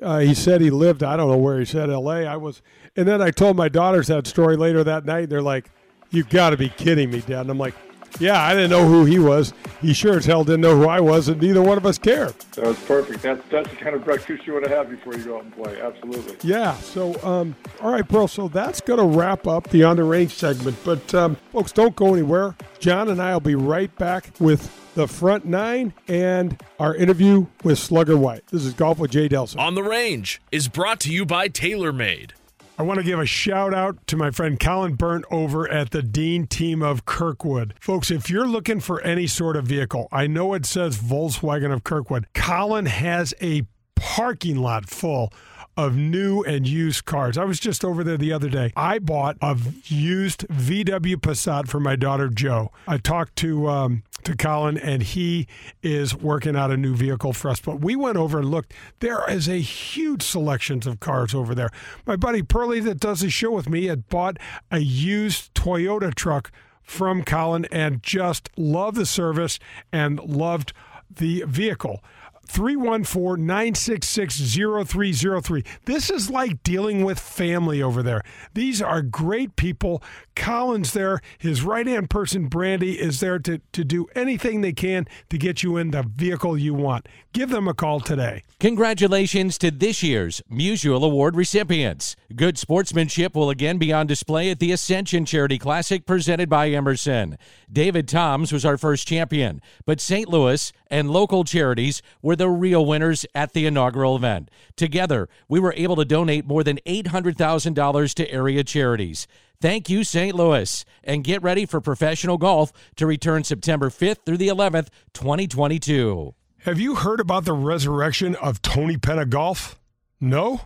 uh, 0.00 0.18
he 0.18 0.34
said 0.34 0.60
he 0.60 0.70
lived, 0.70 1.02
I 1.02 1.16
don't 1.16 1.28
know 1.28 1.36
where 1.36 1.58
he 1.58 1.64
said, 1.64 1.90
L.A. 1.90 2.26
I 2.26 2.36
was, 2.36 2.62
and 2.96 3.06
then 3.06 3.20
I 3.20 3.30
told 3.30 3.56
my 3.56 3.68
daughters 3.68 4.06
that 4.06 4.26
story 4.26 4.56
later 4.56 4.84
that 4.84 5.04
night. 5.04 5.24
And 5.24 5.32
they're 5.32 5.42
like, 5.42 5.70
you 6.10 6.24
got 6.24 6.50
to 6.50 6.56
be 6.56 6.68
kidding 6.68 7.10
me, 7.10 7.20
Dad. 7.20 7.42
And 7.42 7.50
I'm 7.50 7.58
like, 7.58 7.74
yeah, 8.18 8.42
I 8.42 8.54
didn't 8.54 8.70
know 8.70 8.86
who 8.86 9.04
he 9.04 9.18
was. 9.18 9.52
He 9.80 9.92
sure 9.92 10.16
as 10.16 10.26
hell 10.26 10.44
didn't 10.44 10.60
know 10.60 10.76
who 10.76 10.88
I 10.88 11.00
was, 11.00 11.28
and 11.28 11.40
neither 11.40 11.62
one 11.62 11.76
of 11.76 11.86
us 11.86 11.98
cared. 11.98 12.34
That 12.54 12.66
was 12.66 12.78
perfect. 12.80 13.22
That's 13.22 13.42
that's 13.50 13.68
the 13.70 13.76
kind 13.76 13.94
of 13.94 14.04
breakfast 14.04 14.46
you 14.46 14.52
want 14.52 14.64
to 14.64 14.70
have 14.70 14.88
before 14.90 15.14
you 15.14 15.24
go 15.24 15.38
out 15.38 15.44
and 15.44 15.54
play. 15.54 15.80
Absolutely. 15.80 16.36
Yeah. 16.48 16.74
So, 16.76 17.20
um, 17.22 17.56
all 17.80 17.92
right, 17.92 18.06
Pearl. 18.06 18.28
So 18.28 18.48
that's 18.48 18.80
going 18.80 18.98
to 18.98 19.18
wrap 19.18 19.46
up 19.46 19.68
the 19.70 19.84
on 19.84 19.96
the 19.96 20.04
range 20.04 20.32
segment. 20.34 20.76
But 20.84 21.14
um, 21.14 21.36
folks, 21.52 21.72
don't 21.72 21.96
go 21.96 22.12
anywhere. 22.12 22.54
John 22.78 23.08
and 23.08 23.20
I 23.20 23.32
will 23.32 23.40
be 23.40 23.54
right 23.54 23.94
back 23.96 24.30
with 24.38 24.78
the 24.94 25.08
front 25.08 25.44
nine 25.44 25.94
and 26.08 26.62
our 26.78 26.94
interview 26.94 27.46
with 27.64 27.78
Slugger 27.78 28.16
White. 28.16 28.46
This 28.48 28.64
is 28.64 28.74
Golf 28.74 28.98
with 28.98 29.10
Jay 29.10 29.28
Delsing. 29.28 29.58
On 29.58 29.74
the 29.74 29.82
Range 29.82 30.40
is 30.50 30.68
brought 30.68 31.00
to 31.00 31.12
you 31.12 31.24
by 31.24 31.48
TaylorMade. 31.48 32.32
I 32.78 32.84
want 32.84 32.98
to 32.98 33.04
give 33.04 33.20
a 33.20 33.26
shout 33.26 33.74
out 33.74 34.06
to 34.06 34.16
my 34.16 34.30
friend 34.30 34.58
Colin 34.58 34.94
Burnt 34.94 35.26
over 35.30 35.68
at 35.68 35.90
the 35.90 36.02
Dean 36.02 36.46
team 36.46 36.82
of 36.82 37.04
Kirkwood. 37.04 37.74
Folks, 37.78 38.10
if 38.10 38.30
you're 38.30 38.48
looking 38.48 38.80
for 38.80 39.00
any 39.02 39.26
sort 39.26 39.56
of 39.56 39.66
vehicle, 39.66 40.08
I 40.10 40.26
know 40.26 40.54
it 40.54 40.64
says 40.64 40.96
Volkswagen 40.96 41.72
of 41.72 41.84
Kirkwood. 41.84 42.28
Colin 42.32 42.86
has 42.86 43.34
a 43.42 43.66
parking 43.94 44.56
lot 44.56 44.88
full 44.88 45.32
of 45.76 45.96
new 45.96 46.42
and 46.42 46.66
used 46.66 47.04
cars. 47.04 47.38
I 47.38 47.44
was 47.44 47.58
just 47.58 47.84
over 47.84 48.04
there 48.04 48.16
the 48.16 48.32
other 48.32 48.48
day. 48.48 48.72
I 48.76 48.98
bought 48.98 49.36
a 49.40 49.56
used 49.84 50.46
VW 50.48 51.16
Passat 51.16 51.68
for 51.68 51.80
my 51.80 51.96
daughter 51.96 52.28
Jo. 52.28 52.70
I 52.86 52.98
talked 52.98 53.36
to 53.36 53.68
um, 53.68 54.02
to 54.24 54.36
Colin, 54.36 54.78
and 54.78 55.02
he 55.02 55.46
is 55.82 56.14
working 56.14 56.56
out 56.56 56.70
a 56.70 56.76
new 56.76 56.94
vehicle 56.94 57.32
for 57.32 57.50
us. 57.50 57.60
But 57.60 57.80
we 57.80 57.96
went 57.96 58.16
over 58.16 58.38
and 58.38 58.50
looked. 58.50 58.74
There 59.00 59.28
is 59.30 59.48
a 59.48 59.60
huge 59.60 60.22
selection 60.22 60.86
of 60.86 61.00
cars 61.00 61.34
over 61.34 61.54
there. 61.54 61.70
My 62.06 62.16
buddy 62.16 62.42
Pearlie, 62.42 62.80
that 62.80 63.00
does 63.00 63.20
the 63.20 63.30
show 63.30 63.50
with 63.50 63.68
me, 63.68 63.86
had 63.86 64.08
bought 64.08 64.38
a 64.70 64.78
used 64.78 65.54
Toyota 65.54 66.14
truck 66.14 66.50
from 66.82 67.24
Colin 67.24 67.64
and 67.66 68.02
just 68.02 68.50
loved 68.56 68.96
the 68.96 69.06
service 69.06 69.58
and 69.92 70.18
loved 70.20 70.72
the 71.10 71.44
vehicle. 71.46 72.02
314 72.46 73.46
966 73.46 74.54
0303. 74.54 75.64
This 75.84 76.10
is 76.10 76.30
like 76.30 76.62
dealing 76.62 77.04
with 77.04 77.18
family 77.18 77.82
over 77.82 78.02
there. 78.02 78.22
These 78.54 78.82
are 78.82 79.02
great 79.02 79.56
people. 79.56 80.02
Colin's 80.34 80.92
there. 80.92 81.20
His 81.38 81.62
right 81.62 81.86
hand 81.86 82.10
person, 82.10 82.48
Brandy, 82.48 83.00
is 83.00 83.20
there 83.20 83.38
to, 83.40 83.58
to 83.72 83.84
do 83.84 84.06
anything 84.14 84.60
they 84.60 84.72
can 84.72 85.06
to 85.30 85.38
get 85.38 85.62
you 85.62 85.76
in 85.76 85.90
the 85.90 86.02
vehicle 86.02 86.58
you 86.58 86.74
want. 86.74 87.08
Give 87.32 87.50
them 87.50 87.68
a 87.68 87.74
call 87.74 88.00
today. 88.00 88.44
Congratulations 88.60 89.56
to 89.58 89.70
this 89.70 90.02
year's 90.02 90.42
Musial 90.50 91.02
Award 91.02 91.36
recipients. 91.36 92.16
Good 92.36 92.56
sportsmanship 92.56 93.34
will 93.34 93.50
again 93.50 93.78
be 93.78 93.92
on 93.92 94.06
display 94.06 94.50
at 94.50 94.58
the 94.58 94.72
Ascension 94.72 95.24
Charity 95.24 95.58
Classic 95.58 96.06
presented 96.06 96.48
by 96.48 96.70
Emerson. 96.70 97.36
David 97.70 98.08
Toms 98.08 98.52
was 98.52 98.64
our 98.64 98.78
first 98.78 99.06
champion, 99.06 99.60
but 99.84 100.00
St. 100.00 100.28
Louis 100.28 100.72
and 100.86 101.10
local 101.10 101.44
charities 101.44 102.00
were 102.22 102.36
the 102.36 102.48
real 102.48 102.86
winners 102.86 103.26
at 103.34 103.52
the 103.52 103.66
inaugural 103.66 104.16
event. 104.16 104.50
Together, 104.76 105.28
we 105.48 105.60
were 105.60 105.74
able 105.76 105.96
to 105.96 106.04
donate 106.04 106.46
more 106.46 106.64
than 106.64 106.78
$800,000 106.86 108.14
to 108.14 108.30
area 108.30 108.64
charities. 108.64 109.26
Thank 109.60 109.90
you, 109.90 110.02
St. 110.02 110.34
Louis. 110.34 110.84
And 111.04 111.24
get 111.24 111.42
ready 111.42 111.66
for 111.66 111.80
professional 111.80 112.38
golf 112.38 112.72
to 112.96 113.06
return 113.06 113.44
September 113.44 113.90
5th 113.90 114.24
through 114.24 114.38
the 114.38 114.48
11th, 114.48 114.88
2022. 115.12 116.34
Have 116.60 116.80
you 116.80 116.94
heard 116.94 117.20
about 117.20 117.44
the 117.44 117.52
resurrection 117.52 118.36
of 118.36 118.62
Tony 118.62 118.96
Penna 118.96 119.26
Golf? 119.26 119.78
No? 120.20 120.62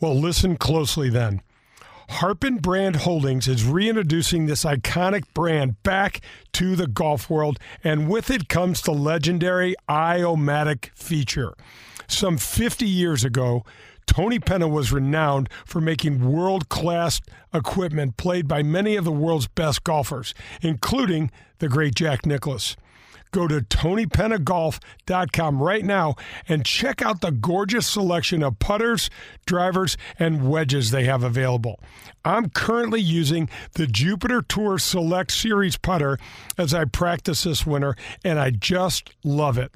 Well, 0.00 0.18
listen 0.18 0.56
closely 0.56 1.10
then. 1.10 1.42
Harpen 2.08 2.58
Brand 2.58 2.96
Holdings 2.96 3.48
is 3.48 3.64
reintroducing 3.64 4.46
this 4.46 4.64
iconic 4.64 5.24
brand 5.34 5.82
back 5.82 6.20
to 6.52 6.74
the 6.76 6.86
golf 6.86 7.28
world, 7.28 7.58
and 7.84 8.08
with 8.08 8.30
it 8.30 8.48
comes 8.48 8.80
the 8.80 8.92
legendary 8.92 9.74
Iomatic 9.90 10.90
feature. 10.94 11.54
Some 12.06 12.38
50 12.38 12.86
years 12.86 13.24
ago, 13.24 13.64
Tony 14.06 14.38
Penna 14.38 14.68
was 14.68 14.90
renowned 14.90 15.50
for 15.66 15.80
making 15.80 16.32
world 16.32 16.70
class 16.70 17.20
equipment 17.52 18.16
played 18.16 18.48
by 18.48 18.62
many 18.62 18.96
of 18.96 19.04
the 19.04 19.12
world's 19.12 19.48
best 19.48 19.84
golfers, 19.84 20.32
including 20.62 21.30
the 21.58 21.68
great 21.68 21.94
Jack 21.94 22.24
Nicklaus. 22.24 22.76
Go 23.30 23.48
to 23.48 23.60
TonyPennaGolf.com 23.60 25.62
right 25.62 25.84
now 25.84 26.14
and 26.48 26.64
check 26.64 27.02
out 27.02 27.20
the 27.20 27.30
gorgeous 27.30 27.86
selection 27.86 28.42
of 28.42 28.58
putters, 28.58 29.10
drivers, 29.46 29.96
and 30.18 30.50
wedges 30.50 30.90
they 30.90 31.04
have 31.04 31.22
available. 31.22 31.80
I'm 32.24 32.50
currently 32.50 33.00
using 33.00 33.48
the 33.74 33.86
Jupiter 33.86 34.42
Tour 34.42 34.78
Select 34.78 35.32
Series 35.32 35.76
putter 35.76 36.18
as 36.56 36.74
I 36.74 36.84
practice 36.84 37.44
this 37.44 37.66
winter, 37.66 37.96
and 38.24 38.38
I 38.38 38.50
just 38.50 39.10
love 39.24 39.58
it. 39.58 39.72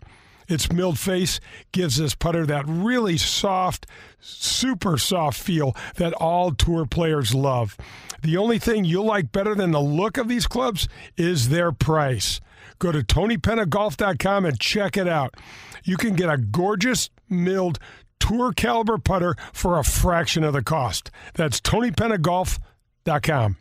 Its 0.49 0.71
milled 0.71 0.99
face 0.99 1.41
gives 1.73 1.97
this 1.97 2.15
putter 2.15 2.45
that 2.47 2.67
really 2.67 3.17
soft, 3.17 3.87
super 4.21 4.99
soft 4.99 5.41
feel 5.41 5.75
that 5.97 6.13
all 6.15 6.53
tour 6.53 6.85
players 6.85 7.35
love. 7.35 7.77
The 8.23 8.37
only 8.37 8.59
thing 8.59 8.85
you'll 8.85 9.07
like 9.07 9.33
better 9.33 9.55
than 9.55 9.71
the 9.71 9.81
look 9.81 10.19
of 10.19 10.29
these 10.29 10.47
clubs 10.47 10.89
is 11.17 11.49
their 11.49 11.73
price. 11.73 12.41
Go 12.83 12.91
to 12.91 12.99
TonyPennaGolf.com 13.05 14.45
and 14.45 14.59
check 14.59 14.97
it 14.97 15.07
out. 15.07 15.37
You 15.85 15.97
can 15.97 16.17
get 16.17 16.29
a 16.29 16.37
gorgeous 16.37 17.11
milled 17.29 17.79
tour 18.19 18.53
caliber 18.53 18.99
putter 18.99 19.37
for 19.53 19.79
a 19.79 19.85
fraction 19.85 20.43
of 20.43 20.53
the 20.53 20.65
cost. 20.65 21.12
That's 21.35 21.61
TonyPennaGolf.com. 21.61 23.57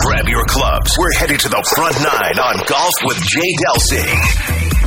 Grab 0.00 0.28
your 0.28 0.44
clubs. 0.46 0.96
We're 0.98 1.12
headed 1.12 1.38
to 1.38 1.48
the 1.48 1.62
front 1.76 1.94
nine 2.02 2.40
on 2.40 2.56
Golf 2.66 2.94
with 3.04 3.18
Jay 3.18 3.54
Delsing. 3.54 4.82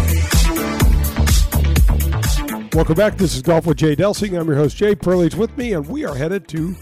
Welcome 2.75 2.95
back. 2.95 3.15
This 3.15 3.33
is 3.33 3.41
Golf 3.41 3.65
with 3.65 3.77
Jay 3.77 3.95
Delsing. 3.95 4.38
I'm 4.38 4.45
your 4.48 4.57
host, 4.57 4.75
Jay 4.75 4.93
Perley's 4.93 5.38
with 5.38 5.57
me, 5.57 5.71
and 5.71 5.88
we 5.88 6.03
are 6.03 6.15
headed 6.15 6.50
to 6.50 6.75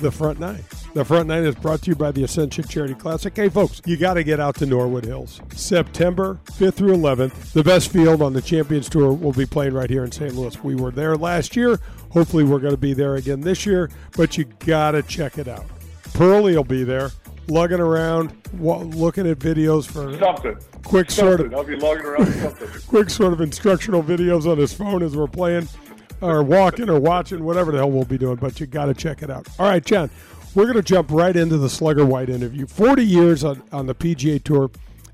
the 0.00 0.10
front 0.10 0.40
nine. 0.40 0.64
The 0.94 1.04
front 1.04 1.28
nine 1.28 1.44
is 1.44 1.54
brought 1.54 1.82
to 1.82 1.90
you 1.90 1.94
by 1.94 2.10
the 2.10 2.24
Ascension 2.24 2.64
Charity 2.64 2.94
Classic. 2.94 3.34
Hey, 3.34 3.48
folks, 3.48 3.80
you 3.84 3.96
got 3.96 4.14
to 4.14 4.24
get 4.24 4.40
out 4.40 4.56
to 4.56 4.66
Norwood 4.66 5.04
Hills. 5.04 5.40
September 5.54 6.40
5th 6.52 6.74
through 6.74 6.96
11th, 6.96 7.52
the 7.52 7.62
best 7.62 7.92
field 7.92 8.22
on 8.22 8.32
the 8.32 8.42
Champions 8.42 8.88
Tour 8.88 9.12
will 9.12 9.32
be 9.32 9.46
playing 9.46 9.74
right 9.74 9.88
here 9.88 10.04
in 10.04 10.10
St. 10.10 10.34
Louis. 10.34 10.62
We 10.64 10.74
were 10.74 10.90
there 10.90 11.16
last 11.16 11.54
year. 11.54 11.78
Hopefully, 12.10 12.44
we're 12.44 12.58
going 12.58 12.74
to 12.74 12.80
be 12.80 12.94
there 12.94 13.16
again 13.16 13.40
this 13.40 13.64
year, 13.64 13.90
but 14.16 14.36
you 14.36 14.44
got 14.44 14.92
to 14.92 15.02
check 15.02 15.38
it 15.38 15.46
out. 15.46 15.66
Pearlie 16.14 16.56
will 16.56 16.64
be 16.64 16.82
there, 16.82 17.10
lugging 17.48 17.80
around, 17.80 18.34
looking 18.58 19.28
at 19.28 19.38
videos 19.38 19.86
for 19.86 20.18
something. 20.18 20.56
Quick 20.82 21.10
something. 21.10 21.36
sort 21.36 21.40
of, 21.40 21.54
I'll 21.54 21.64
be 21.64 21.76
lugging 21.76 22.04
around 22.04 22.32
something. 22.32 22.68
quick 22.88 23.10
sort 23.10 23.32
of 23.32 23.40
instructional 23.40 24.02
videos 24.02 24.50
on 24.50 24.58
his 24.58 24.72
phone 24.72 25.02
as 25.02 25.16
we're 25.16 25.28
playing, 25.28 25.68
or 26.20 26.42
walking, 26.42 26.88
or 26.88 27.00
watching, 27.00 27.44
whatever 27.44 27.72
the 27.72 27.78
hell 27.78 27.90
we'll 27.90 28.04
be 28.04 28.18
doing. 28.18 28.36
But 28.36 28.60
you 28.60 28.66
got 28.66 28.86
to 28.86 28.94
check 28.94 29.22
it 29.22 29.30
out. 29.30 29.48
All 29.58 29.68
right, 29.68 29.84
John. 29.84 30.10
We're 30.52 30.64
going 30.64 30.76
to 30.76 30.82
jump 30.82 31.12
right 31.12 31.36
into 31.36 31.58
the 31.58 31.70
Slugger 31.70 32.04
White 32.04 32.28
interview. 32.28 32.66
40 32.66 33.04
years 33.04 33.44
on, 33.44 33.62
on 33.70 33.86
the 33.86 33.94
PGA 33.94 34.42
Tour 34.42 34.68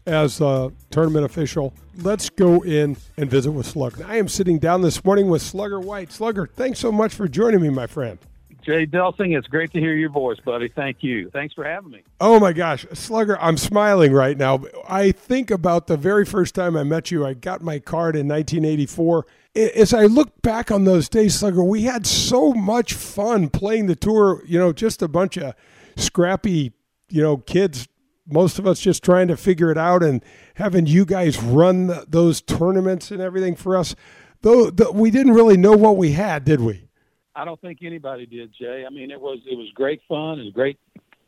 as 0.07 0.41
a 0.41 0.73
tournament 0.91 1.27
official. 1.27 1.75
Let's 1.99 2.31
go 2.31 2.63
in 2.63 2.97
and 3.19 3.31
visit 3.31 3.51
with 3.51 3.67
Slugger. 3.67 4.07
I 4.07 4.17
am 4.17 4.29
sitting 4.29 4.59
down 4.59 4.81
this 4.81 5.05
morning 5.05 5.29
with 5.29 5.43
Slugger 5.43 5.79
White. 5.79 6.11
Slugger, 6.11 6.47
thanks 6.47 6.79
so 6.79 6.91
much 6.91 7.13
for 7.13 7.29
joining 7.29 7.61
me, 7.61 7.69
my 7.69 7.87
friend. 7.87 8.19
Jay 8.63 8.87
Delsing, 8.87 9.37
it's 9.37 9.47
great 9.47 9.73
to 9.73 9.79
hear 9.79 9.95
your 9.95 10.09
voice, 10.09 10.41
buddy. 10.41 10.69
Thank 10.69 11.03
you. 11.03 11.31
Thanks 11.31 11.55
for 11.55 11.65
having 11.65 11.93
me. 11.93 12.03
Oh 12.21 12.41
my 12.41 12.53
gosh, 12.53 12.85
Slugger, 12.95 13.39
I'm 13.41 13.57
smiling 13.57 14.13
right 14.13 14.37
now. 14.37 14.65
I 14.89 15.13
think 15.13 15.51
about 15.51 15.87
the 15.87 15.97
very 15.97 16.25
first 16.25 16.55
time 16.55 16.77
I 16.77 16.83
met 16.83 17.11
you. 17.11 17.25
I 17.25 17.35
got 17.35 17.63
my 17.63 17.79
card 17.79 18.17
in 18.17 18.27
1984 18.27 19.27
as 19.57 19.95
I 19.95 20.05
look 20.05 20.43
back 20.43 20.71
on 20.71 20.85
those 20.85 21.09
days, 21.09 21.35
Slugger, 21.39 21.65
we 21.65 21.83
had 21.83 22.07
so 22.07 22.53
much 22.53 22.93
fun 22.95 23.49
playing 23.49 23.87
the 23.87 23.97
tour. 23.97 24.43
You 24.47 24.59
know, 24.59 24.73
just 24.73 25.03
a 25.03 25.09
bunch 25.09 25.37
of 25.37 25.55
scrappy, 25.97 26.73
you 27.09 27.23
know, 27.23 27.39
kids. 27.39 27.89
Most 28.29 28.59
of 28.59 28.67
us 28.67 28.81
just 28.81 29.05
trying 29.05 29.29
to 29.29 29.37
figure 29.37 29.71
it 29.71 29.79
out, 29.79 30.03
and 30.03 30.25
having 30.55 30.87
you 30.87 31.05
guys 31.05 31.41
run 31.41 31.93
those 32.09 32.41
tournaments 32.41 33.11
and 33.11 33.21
everything 33.21 33.55
for 33.55 33.77
us. 33.77 33.95
Though 34.43 34.71
the, 34.71 34.91
we 34.93 35.11
didn't 35.11 35.35
really 35.35 35.57
know 35.57 35.77
what 35.77 35.97
we 35.97 36.13
had, 36.13 36.45
did 36.45 36.61
we? 36.61 36.89
I 37.35 37.45
don't 37.45 37.61
think 37.61 37.79
anybody 37.83 38.27
did, 38.27 38.53
Jay. 38.59 38.85
I 38.87 38.91
mean, 38.91 39.11
it 39.11 39.21
was 39.21 39.39
it 39.51 39.57
was 39.57 39.69
great 39.75 40.01
fun 40.09 40.41
and 40.41 40.53
great. 40.53 40.79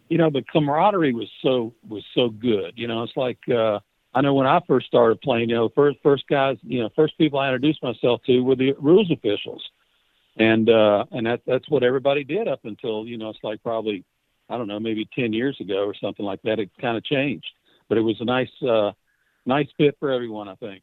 You 0.08 0.18
know, 0.18 0.30
the 0.30 0.42
camaraderie 0.42 1.12
was 1.12 1.28
so 1.42 1.74
was 1.88 2.04
so 2.14 2.28
good. 2.28 2.74
You 2.76 2.88
know, 2.88 3.02
it's 3.02 3.16
like. 3.16 3.38
uh 3.48 3.80
I 4.14 4.20
know 4.22 4.34
when 4.34 4.46
I 4.46 4.60
first 4.66 4.86
started 4.86 5.20
playing, 5.20 5.50
you 5.50 5.56
know, 5.56 5.68
first 5.74 5.98
first 6.02 6.24
guys, 6.28 6.56
you 6.62 6.80
know, 6.80 6.88
first 6.96 7.16
people 7.18 7.38
I 7.38 7.48
introduced 7.48 7.82
myself 7.82 8.22
to 8.26 8.40
were 8.40 8.56
the 8.56 8.72
rules 8.78 9.10
officials, 9.10 9.62
and 10.36 10.68
uh, 10.68 11.04
and 11.10 11.26
that 11.26 11.42
that's 11.46 11.68
what 11.68 11.82
everybody 11.82 12.24
did 12.24 12.48
up 12.48 12.60
until 12.64 13.06
you 13.06 13.18
know 13.18 13.30
it's 13.30 13.38
like 13.42 13.62
probably 13.62 14.04
I 14.48 14.56
don't 14.56 14.68
know 14.68 14.80
maybe 14.80 15.08
ten 15.14 15.32
years 15.32 15.58
ago 15.60 15.84
or 15.84 15.94
something 15.94 16.24
like 16.24 16.40
that. 16.42 16.58
It 16.58 16.70
kind 16.80 16.96
of 16.96 17.04
changed, 17.04 17.48
but 17.88 17.98
it 17.98 18.02
was 18.02 18.16
a 18.20 18.24
nice 18.24 18.62
uh, 18.62 18.92
nice 19.44 19.68
fit 19.76 19.96
for 20.00 20.10
everyone, 20.10 20.48
I 20.48 20.54
think. 20.54 20.82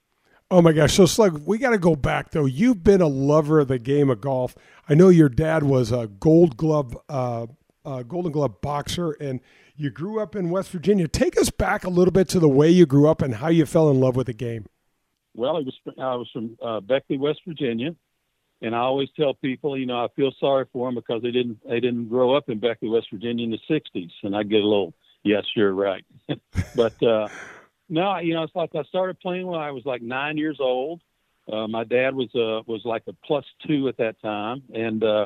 Oh 0.52 0.62
my 0.62 0.74
gosh! 0.74 0.94
So 0.94 1.08
Slug, 1.08 1.42
we 1.48 1.58
got 1.58 1.72
to 1.72 1.80
go 1.80 1.96
back 1.96 2.30
though. 2.30 2.46
You've 2.46 2.84
been 2.84 3.02
a 3.02 3.08
lover 3.08 3.62
of 3.62 3.68
the 3.68 3.80
game 3.80 4.12
of 4.12 4.22
golf. 4.22 4.56
I 4.88 4.94
know 4.94 5.10
your 5.10 5.30
dad 5.30 5.64
was 5.64 5.92
a 5.92 6.08
Gold 6.08 6.56
Glove, 6.56 6.96
uh, 7.10 7.48
uh, 7.84 8.04
Golden 8.04 8.32
Glove 8.32 8.62
boxer, 8.62 9.14
and 9.14 9.40
you 9.78 9.90
grew 9.90 10.20
up 10.20 10.36
in 10.36 10.50
West 10.50 10.70
Virginia. 10.70 11.08
Take 11.08 11.40
us 11.40 11.50
back 11.50 11.84
a 11.84 11.90
little 11.90 12.12
bit 12.12 12.30
to 12.30 12.40
the 12.40 12.50
way 12.50 12.70
you 12.70 12.86
grew 12.86 13.08
up 13.08 13.22
and 13.22 13.36
how 13.36 13.50
you 13.50 13.66
fell 13.66 13.90
in 13.90 14.00
love 14.00 14.16
with 14.16 14.28
the 14.28 14.34
game. 14.34 14.66
Well, 15.36 15.64
was 15.64 15.76
I 15.98 16.16
was 16.16 16.30
from 16.32 16.58
uh, 16.62 16.80
Beckley, 16.80 17.18
West 17.18 17.42
Virginia, 17.46 17.96
and 18.62 18.74
I 18.74 18.80
always 18.80 19.10
tell 19.18 19.34
people, 19.34 19.78
you 19.78 19.86
know, 19.86 20.04
I 20.04 20.08
feel 20.16 20.32
sorry 20.40 20.66
for 20.72 20.88
them 20.88 20.96
because 20.96 21.22
they 21.22 21.32
didn't 21.32 21.60
they 21.68 21.82
didn't 21.82 22.08
grow 22.08 22.36
up 22.36 22.50
in 22.50 22.60
Beckley, 22.60 22.90
West 22.90 23.08
Virginia 23.12 23.44
in 23.44 23.52
the 23.52 23.60
'60s, 23.70 24.12
and 24.24 24.36
I 24.36 24.44
get 24.44 24.62
a 24.62 24.68
little, 24.68 24.94
yes, 25.24 25.44
you're 25.56 25.74
right, 25.74 26.06
but 26.76 27.04
uh, 27.04 27.28
no, 27.90 28.18
you 28.20 28.34
know, 28.34 28.44
it's 28.44 28.56
like 28.56 28.74
I 28.76 28.84
started 28.84 29.20
playing 29.20 29.46
when 29.48 29.60
I 29.60 29.72
was 29.72 29.86
like 29.86 30.02
nine 30.02 30.38
years 30.38 30.58
old. 30.62 31.02
Uh, 31.52 31.68
my 31.68 31.84
dad 31.84 32.16
was 32.16 32.30
uh, 32.34 32.64
was 32.66 32.82
like 32.86 33.04
a 33.08 33.14
plus 33.26 33.46
two 33.68 33.90
at 33.90 33.98
that 33.98 34.20
time, 34.22 34.64
and 34.74 35.04
uh, 35.04 35.26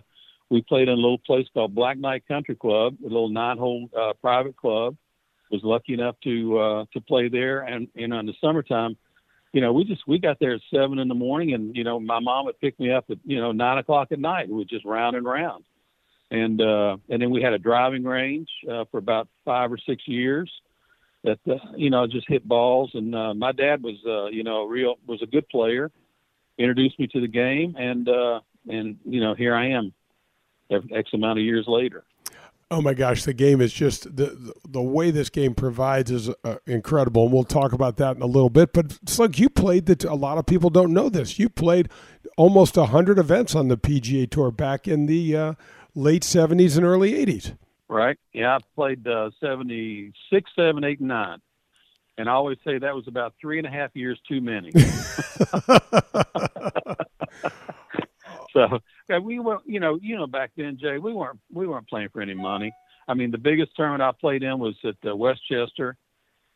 we 0.50 0.62
played 0.62 0.88
in 0.88 0.94
a 0.94 0.96
little 0.96 1.20
place 1.20 1.48
called 1.54 1.76
Black 1.76 1.98
Knight 1.98 2.28
Country 2.28 2.56
Club, 2.56 2.96
a 3.02 3.08
little 3.08 3.30
nine-hole 3.30 3.90
uh, 3.98 4.14
private 4.22 4.58
club. 4.58 4.96
Was 5.52 5.62
lucky 5.64 5.94
enough 5.94 6.16
to 6.24 6.60
uh, 6.60 6.86
to 6.94 7.02
play 7.02 7.28
there, 7.28 7.62
and 7.62 7.88
and 7.96 8.14
in 8.14 8.26
the 8.28 8.34
summertime, 8.40 8.96
you 9.52 9.62
know, 9.62 9.74
we 9.74 9.84
just 9.84 10.08
we 10.08 10.20
got 10.20 10.40
there 10.40 10.54
at 10.54 10.62
seven 10.72 11.00
in 11.00 11.08
the 11.08 11.16
morning, 11.16 11.56
and 11.56 11.76
you 11.76 11.84
know, 11.84 12.00
my 12.00 12.20
mom 12.20 12.46
would 12.46 12.60
pick 12.60 12.80
me 12.80 12.92
up 12.92 13.06
at 13.10 13.18
you 13.26 13.42
know 13.42 13.52
nine 13.52 13.80
o'clock 13.80 14.12
at 14.12 14.20
night, 14.20 14.48
we 14.48 14.64
just 14.66 14.86
round 14.86 15.16
and 15.16 15.26
round, 15.26 15.64
and 16.30 16.62
uh, 16.62 16.98
and 17.10 17.20
then 17.20 17.32
we 17.32 17.42
had 17.42 17.54
a 17.54 17.58
driving 17.58 18.04
range 18.04 18.48
uh, 18.72 18.86
for 18.92 19.00
about 19.00 19.28
five 19.44 19.72
or 19.72 19.78
six 19.80 20.08
years. 20.08 20.52
That 21.24 21.40
uh, 21.50 21.56
you 21.76 21.90
know 21.90 22.06
just 22.06 22.28
hit 22.30 22.48
balls, 22.48 22.92
and 22.94 23.16
uh, 23.16 23.34
my 23.34 23.52
dad 23.52 23.82
was 23.82 23.96
uh, 24.06 24.28
you 24.28 24.44
know 24.44 24.66
real 24.66 24.98
was 25.08 25.24
a 25.24 25.26
good 25.26 25.50
player, 25.50 25.90
introduced 26.60 27.00
me 27.00 27.08
to 27.08 27.22
the 27.22 27.28
game, 27.28 27.76
and 27.76 28.08
uh, 28.08 28.42
and 28.70 28.98
you 29.04 29.20
know 29.20 29.34
here 29.34 29.56
I 29.56 29.70
am 29.70 29.94
X 30.70 31.10
amount 31.14 31.40
of 31.40 31.46
years 31.46 31.66
later. 31.68 32.04
Oh 32.72 32.82
my 32.82 32.94
gosh, 32.94 33.24
the 33.24 33.34
game 33.34 33.62
is 33.62 33.74
just 33.74 34.16
the 34.16 34.54
the 34.68 34.82
way 34.82 35.10
this 35.10 35.32
game 35.32 35.56
provides 35.56 36.12
is 36.12 36.30
uh, 36.44 36.58
incredible, 36.68 37.24
and 37.24 37.34
we'll 37.34 37.44
talk 37.44 37.74
about 37.74 37.98
that 37.98 38.16
in 38.16 38.22
a 38.22 38.28
little 38.28 38.52
bit. 38.52 38.74
But 38.74 39.10
Slug, 39.10 39.40
you 39.40 39.50
played 39.50 39.88
that. 39.88 40.04
A 40.04 40.14
lot 40.14 40.38
of 40.38 40.46
people 40.46 40.70
don't 40.70 40.94
know 40.94 41.10
this. 41.10 41.40
You 41.40 41.50
played 41.50 41.90
almost 42.38 42.76
hundred 42.76 43.18
events 43.18 43.56
on 43.56 43.70
the 43.70 43.78
PGA 43.78 44.30
Tour 44.30 44.52
back 44.52 44.88
in 44.88 45.08
the 45.08 45.36
uh, 45.36 45.54
late 45.96 46.24
seventies 46.24 46.78
and 46.78 46.86
early 46.86 47.16
eighties. 47.16 47.54
Right. 47.90 48.18
Yeah, 48.34 48.56
I 48.56 48.60
played 48.76 49.08
uh, 49.08 49.32
76, 49.42 50.52
7, 50.56 50.84
8, 50.84 51.00
and 51.00 51.08
9. 51.08 51.42
And 52.20 52.30
I 52.30 52.34
always 52.34 52.60
say 52.64 52.78
that 52.78 52.94
was 52.94 53.08
about 53.08 53.34
three 53.42 53.58
and 53.58 53.66
a 53.66 53.72
half 53.72 53.96
years 53.96 54.20
too 54.28 54.42
many. 54.42 54.72
so 58.54 58.80
we 59.22 59.40
were, 59.40 59.60
you 59.66 59.80
know, 59.80 60.00
you 60.02 60.18
know, 60.18 60.28
back 60.28 60.52
then, 60.56 60.78
Jay, 60.80 60.98
we 60.98 61.14
weren't 61.14 61.40
we 61.52 61.68
weren't 61.68 61.88
playing 61.88 62.10
for 62.10 62.22
any 62.22 62.34
money. 62.34 62.74
I 63.08 63.14
mean, 63.14 63.32
the 63.32 63.38
biggest 63.38 63.76
tournament 63.76 64.04
I 64.04 64.12
played 64.12 64.44
in 64.44 64.60
was 64.60 64.76
at 64.84 64.96
uh, 65.08 65.16
Westchester, 65.16 65.98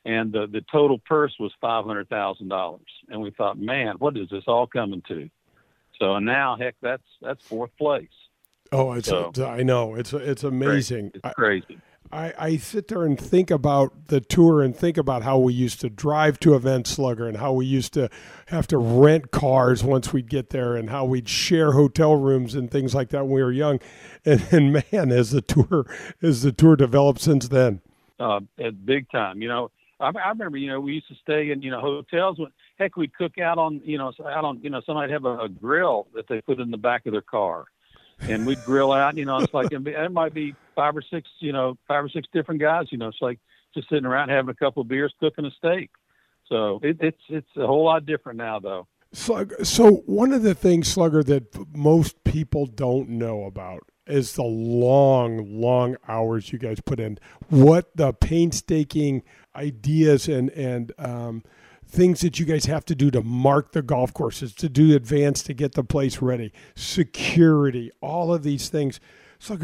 and 0.06 0.32
the 0.32 0.48
the 0.48 0.64
total 0.72 1.00
purse 1.00 1.34
was 1.40 1.52
five 1.60 1.86
hundred 1.86 2.10
thousand 2.10 2.50
dollars. 2.50 2.82
And 3.10 3.22
we 3.22 3.32
thought, 3.32 3.58
man, 3.58 3.96
what 3.98 4.18
is 4.18 4.30
this 4.30 4.44
all 4.48 4.68
coming 4.68 5.02
to? 5.08 5.30
So 6.00 6.20
now, 6.20 6.58
heck, 6.58 6.76
that's 6.82 7.04
that's 7.22 7.44
fourth 7.46 7.76
place. 7.78 8.08
Oh, 8.72 8.94
it's, 8.94 9.08
so, 9.08 9.32
I 9.46 9.62
know 9.64 9.96
it's 9.96 10.14
it's 10.14 10.44
amazing. 10.44 11.12
It's 11.14 11.36
crazy. 11.36 11.66
I, 11.70 11.93
I 12.14 12.34
I 12.38 12.58
sit 12.58 12.88
there 12.88 13.04
and 13.04 13.20
think 13.20 13.50
about 13.50 14.08
the 14.08 14.22
tour 14.22 14.62
and 14.62 14.76
think 14.76 14.98
about 14.98 15.24
how 15.24 15.40
we 15.40 15.54
used 15.54 15.82
to 15.82 15.90
drive 15.90 16.40
to 16.42 16.54
event 16.54 16.88
slugger 16.88 17.28
and 17.28 17.38
how 17.38 17.54
we 17.54 17.66
used 17.66 17.94
to 17.94 18.10
have 18.48 18.68
to 18.68 18.78
rent 18.78 19.32
cars 19.32 19.84
once 19.84 20.14
we'd 20.14 20.30
get 20.30 20.52
there 20.52 20.76
and 20.76 20.90
how 20.92 21.06
we'd 21.06 21.28
share 21.28 21.72
hotel 21.72 22.16
rooms 22.16 22.54
and 22.54 22.70
things 22.70 22.94
like 22.94 23.10
that 23.10 23.26
when 23.26 23.34
we 23.34 23.44
were 23.44 23.52
young. 23.52 23.80
And, 24.26 24.42
and 24.54 24.72
man, 24.72 25.12
as 25.12 25.32
the 25.32 25.42
tour 25.42 25.86
as 26.22 26.44
the 26.44 26.54
tour 26.54 26.78
developed 26.78 27.20
since 27.20 27.50
then, 27.50 27.82
uh, 28.22 28.40
at 28.58 28.86
big 28.86 29.10
time. 29.10 29.42
You 29.42 29.50
know, 29.50 29.72
I, 30.00 30.12
I 30.18 30.30
remember 30.30 30.58
you 30.58 30.68
know 30.68 30.80
we 30.80 30.94
used 30.94 31.10
to 31.10 31.16
stay 31.16 31.52
in 31.52 31.62
you 31.62 31.72
know 31.72 31.82
hotels. 31.82 32.40
When, 32.40 32.50
heck, 32.78 32.96
we'd 32.96 33.14
cook 33.14 33.38
out 33.38 33.58
on 33.58 33.82
you 33.84 33.98
know 33.98 34.14
out 34.26 34.46
on 34.46 34.62
you 34.62 34.70
know 34.70 34.82
somebody'd 34.86 35.12
have 35.12 35.26
a, 35.26 35.40
a 35.40 35.50
grill 35.50 36.08
that 36.16 36.30
they 36.30 36.40
put 36.40 36.62
in 36.62 36.72
the 36.72 36.78
back 36.78 37.06
of 37.06 37.12
their 37.12 37.22
car 37.22 37.66
and 38.30 38.46
we'd 38.46 38.64
grill 38.66 38.92
out. 38.92 39.18
You 39.18 39.26
know, 39.26 39.38
it's 39.38 39.54
like 39.54 39.72
it 39.72 40.12
might 40.12 40.34
be 40.34 40.56
five 40.76 40.96
or 40.96 41.02
six, 41.02 41.30
you 41.40 41.52
know, 41.52 41.78
five 41.88 42.04
or 42.04 42.10
six 42.10 42.28
different 42.34 42.62
guys. 42.62 42.88
You 42.92 42.98
know, 42.98 43.08
it's 43.08 43.22
like 43.22 43.40
just 43.74 43.90
sitting 43.90 44.06
around 44.06 44.30
having 44.30 44.50
a 44.50 44.56
couple 44.56 44.82
of 44.82 44.88
beers, 44.88 45.14
cooking 45.20 45.46
a 45.46 45.52
steak. 45.52 45.90
So 46.48 46.80
it, 46.84 46.98
it's 47.00 47.22
it's 47.30 47.58
a 47.58 47.66
whole 47.66 47.86
lot 47.86 48.06
different 48.06 48.38
now, 48.38 48.60
though. 48.60 48.88
Slug, 49.12 49.54
so 49.64 50.04
one 50.08 50.34
of 50.34 50.42
the 50.42 50.56
things, 50.56 50.88
Slugger, 50.88 51.24
that 51.24 51.76
most 51.76 52.24
people 52.24 52.66
don't 52.66 53.10
know 53.10 53.44
about 53.44 53.84
is 54.08 54.34
the 54.34 54.44
long, 54.44 55.62
long 55.62 55.98
hours 56.08 56.52
you 56.52 56.58
guys 56.58 56.80
put 56.82 57.00
in. 57.00 57.20
What 57.50 57.96
the 57.96 58.12
painstaking 58.14 59.24
ideas 59.56 60.28
and 60.28 60.50
and 60.52 60.92
um, 60.98 61.44
things 61.94 62.22
that 62.22 62.40
you 62.40 62.46
guys 62.46 62.66
have 62.66 62.84
to 62.86 62.96
do 62.96 63.12
to 63.12 63.22
mark 63.22 63.72
the 63.72 63.82
golf 63.82 64.14
courses, 64.14 64.54
to 64.56 64.68
do 64.68 64.96
advance 64.96 65.44
to 65.44 65.54
get 65.54 65.74
the 65.74 65.84
place 65.84 66.22
ready, 66.22 66.52
security, 66.76 67.92
all 68.02 68.34
of 68.34 68.44
these 68.44 68.70
things. 68.70 69.00
So, 69.40 69.58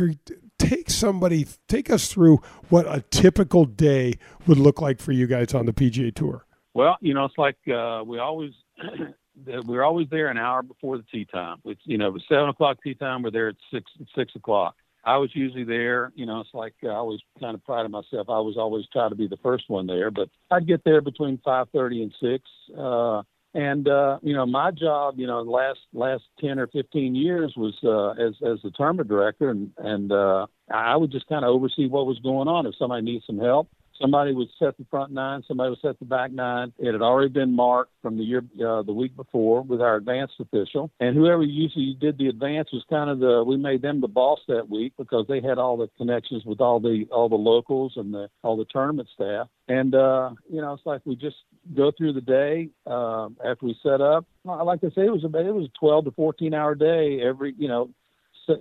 take 0.57 0.89
somebody, 0.89 1.47
take 1.67 1.89
us 1.89 2.11
through 2.11 2.37
what 2.69 2.85
a 2.87 3.01
typical 3.09 3.65
day 3.65 4.13
would 4.45 4.57
look 4.57 4.81
like 4.81 4.99
for 4.99 5.11
you 5.11 5.25
guys 5.25 5.53
on 5.53 5.65
the 5.65 5.73
PGA 5.73 6.13
Tour. 6.13 6.45
Well, 6.73 6.97
you 7.01 7.13
know, 7.13 7.25
it's 7.25 7.37
like 7.37 7.57
uh, 7.67 8.03
we 8.05 8.19
always 8.19 8.51
we're 9.65 9.83
always 9.83 10.07
there 10.09 10.27
an 10.27 10.37
hour 10.37 10.61
before 10.61 10.97
the 10.97 11.03
tee 11.11 11.25
time. 11.25 11.57
It's 11.65 11.81
you 11.85 11.97
know, 11.97 12.15
seven 12.27 12.49
o'clock 12.49 12.77
tee 12.83 12.93
time. 12.93 13.23
We're 13.23 13.31
there 13.31 13.49
at 13.49 13.55
six 13.73 13.89
six 14.15 14.35
o'clock. 14.35 14.75
I 15.03 15.17
was 15.17 15.29
usually 15.33 15.63
there. 15.63 16.11
You 16.15 16.25
know, 16.25 16.41
it's 16.41 16.53
like 16.53 16.73
I 16.83 16.87
always 16.87 17.19
kind 17.39 17.55
of 17.55 17.63
prided 17.63 17.91
myself. 17.91 18.29
I 18.29 18.39
was 18.39 18.57
always 18.57 18.85
trying 18.91 19.09
to 19.09 19.15
be 19.15 19.27
the 19.27 19.37
first 19.37 19.65
one 19.67 19.87
there, 19.87 20.11
but 20.11 20.29
I'd 20.51 20.67
get 20.67 20.83
there 20.83 21.01
between 21.01 21.39
five 21.43 21.67
thirty 21.69 22.03
and 22.03 22.13
six. 22.21 22.43
Uh, 22.77 23.23
and 23.53 23.87
uh, 23.87 24.19
you 24.21 24.35
know, 24.35 24.45
my 24.45 24.71
job, 24.71 25.15
you 25.17 25.25
know, 25.25 25.43
the 25.43 25.49
last 25.49 25.79
last 25.93 26.23
ten 26.39 26.59
or 26.59 26.67
fifteen 26.67 27.15
years 27.15 27.53
was 27.57 27.75
uh, 27.83 28.21
as 28.21 28.35
as 28.45 28.61
the 28.61 28.71
tournament 28.75 29.09
director, 29.09 29.49
and 29.49 29.71
and 29.77 30.11
uh, 30.11 30.45
I 30.71 30.95
would 30.95 31.11
just 31.11 31.27
kind 31.27 31.43
of 31.43 31.49
oversee 31.49 31.87
what 31.87 32.05
was 32.05 32.19
going 32.19 32.47
on. 32.47 32.67
If 32.67 32.75
somebody 32.77 33.03
needs 33.03 33.25
some 33.25 33.39
help, 33.39 33.69
somebody 33.99 34.33
would 34.33 34.49
set 34.57 34.77
the 34.77 34.85
front 34.89 35.11
nine, 35.11 35.43
somebody 35.47 35.69
would 35.69 35.79
set 35.81 35.99
the 35.99 36.05
back 36.05 36.31
nine. 36.31 36.73
It 36.79 36.91
had 36.91 37.01
already 37.01 37.29
been 37.29 37.55
marked 37.55 37.91
from 38.01 38.17
the 38.17 38.23
year, 38.23 38.43
uh, 38.65 38.83
the 38.83 38.93
week 38.93 39.15
before 39.15 39.61
with 39.61 39.81
our 39.81 39.95
advanced 39.95 40.35
official, 40.39 40.91
and 40.99 41.15
whoever 41.15 41.43
usually 41.43 41.97
did 41.99 42.17
the 42.17 42.27
advance 42.27 42.69
was 42.71 42.83
kind 42.89 43.09
of 43.09 43.19
the. 43.19 43.43
We 43.45 43.57
made 43.57 43.81
them 43.81 44.01
the 44.01 44.07
boss 44.07 44.39
that 44.47 44.69
week 44.69 44.93
because 44.97 45.25
they 45.27 45.41
had 45.41 45.57
all 45.57 45.77
the 45.77 45.89
connections 45.97 46.43
with 46.45 46.61
all 46.61 46.79
the 46.79 47.07
all 47.11 47.29
the 47.29 47.35
locals 47.35 47.93
and 47.95 48.13
the 48.13 48.29
all 48.43 48.57
the 48.57 48.65
tournament 48.65 49.09
staff. 49.13 49.47
And 49.67 49.93
uh, 49.93 50.31
you 50.51 50.61
know, 50.61 50.73
it's 50.73 50.85
like 50.85 51.01
we 51.05 51.15
just 51.15 51.37
go 51.75 51.91
through 51.95 52.13
the 52.13 52.21
day 52.21 52.69
uh, 52.87 53.29
after 53.45 53.65
we 53.65 53.77
set 53.83 54.01
up. 54.01 54.25
I 54.47 54.63
like 54.63 54.79
I 54.83 54.89
say, 54.89 55.05
it 55.05 55.11
was 55.11 55.23
a 55.23 55.37
it 55.37 55.53
was 55.53 55.65
a 55.65 55.79
12 55.79 56.05
to 56.05 56.11
14 56.11 56.53
hour 56.53 56.75
day 56.75 57.21
every 57.21 57.53
you 57.57 57.67
know 57.67 57.89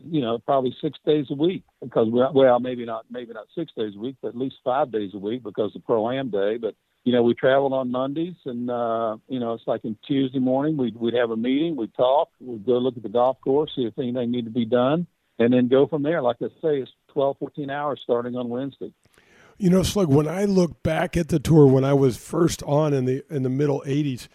you 0.05 0.21
know, 0.21 0.39
probably 0.39 0.75
six 0.81 0.99
days 1.05 1.27
a 1.31 1.35
week 1.35 1.65
because 1.83 2.09
we're, 2.11 2.31
well, 2.33 2.61
maybe 2.61 2.85
not, 2.85 3.07
maybe 3.11 3.33
not 3.33 3.47
six 3.57 3.73
days 3.77 3.95
a 3.97 3.99
week, 3.99 4.17
but 4.23 4.29
at 4.29 4.37
least 4.37 4.57
five 4.65 4.93
days 4.93 5.11
a 5.15 5.19
week 5.19 5.43
because 5.43 5.75
of 5.75 5.85
Pro 5.85 6.11
Am 6.11 6.31
Day. 6.31 6.57
But 6.57 6.75
you 7.05 7.13
know, 7.13 7.23
we 7.23 7.35
traveled 7.35 7.73
on 7.73 7.91
Mondays, 7.91 8.35
and 8.45 8.71
uh, 8.71 9.17
you 9.29 9.41
know, 9.41 9.55
it's 9.55 9.67
like 9.67 9.85
in 9.85 9.97
Tuesday 10.07 10.39
morning 10.39 10.77
we'd 10.77 10.97
we'd 10.97 11.15
have 11.15 11.31
a 11.31 11.37
meeting, 11.37 11.77
we'd 11.77 11.95
talk, 11.95 12.29
we'd 12.41 12.67
go 12.67 12.79
look 12.79 12.97
at 12.97 13.03
the 13.03 13.09
golf 13.09 13.41
course, 13.41 13.73
see 13.75 13.83
if 13.83 13.99
anything 13.99 14.31
needed 14.31 14.47
to 14.47 14.51
be 14.51 14.67
done, 14.67 15.07
and 15.39 15.53
then 15.53 15.69
go 15.69 15.87
from 15.87 16.03
there. 16.03 16.21
Like 16.21 16.37
I 16.43 16.49
say, 16.61 16.81
it's 16.81 16.91
12, 17.13 17.39
14 17.39 17.71
hours 17.71 18.01
starting 18.03 18.37
on 18.37 18.49
Wednesday. 18.49 18.93
You 19.57 19.71
know, 19.71 19.83
Slug, 19.83 20.09
when 20.09 20.29
I 20.29 20.45
look 20.45 20.83
back 20.83 21.17
at 21.17 21.29
the 21.29 21.39
tour 21.39 21.67
when 21.67 21.85
I 21.85 21.95
was 21.95 22.17
first 22.17 22.63
on 22.65 22.93
in 22.93 23.07
the 23.07 23.25
in 23.31 23.43
the 23.43 23.51
middle 23.51 23.83
'80s 23.87 24.29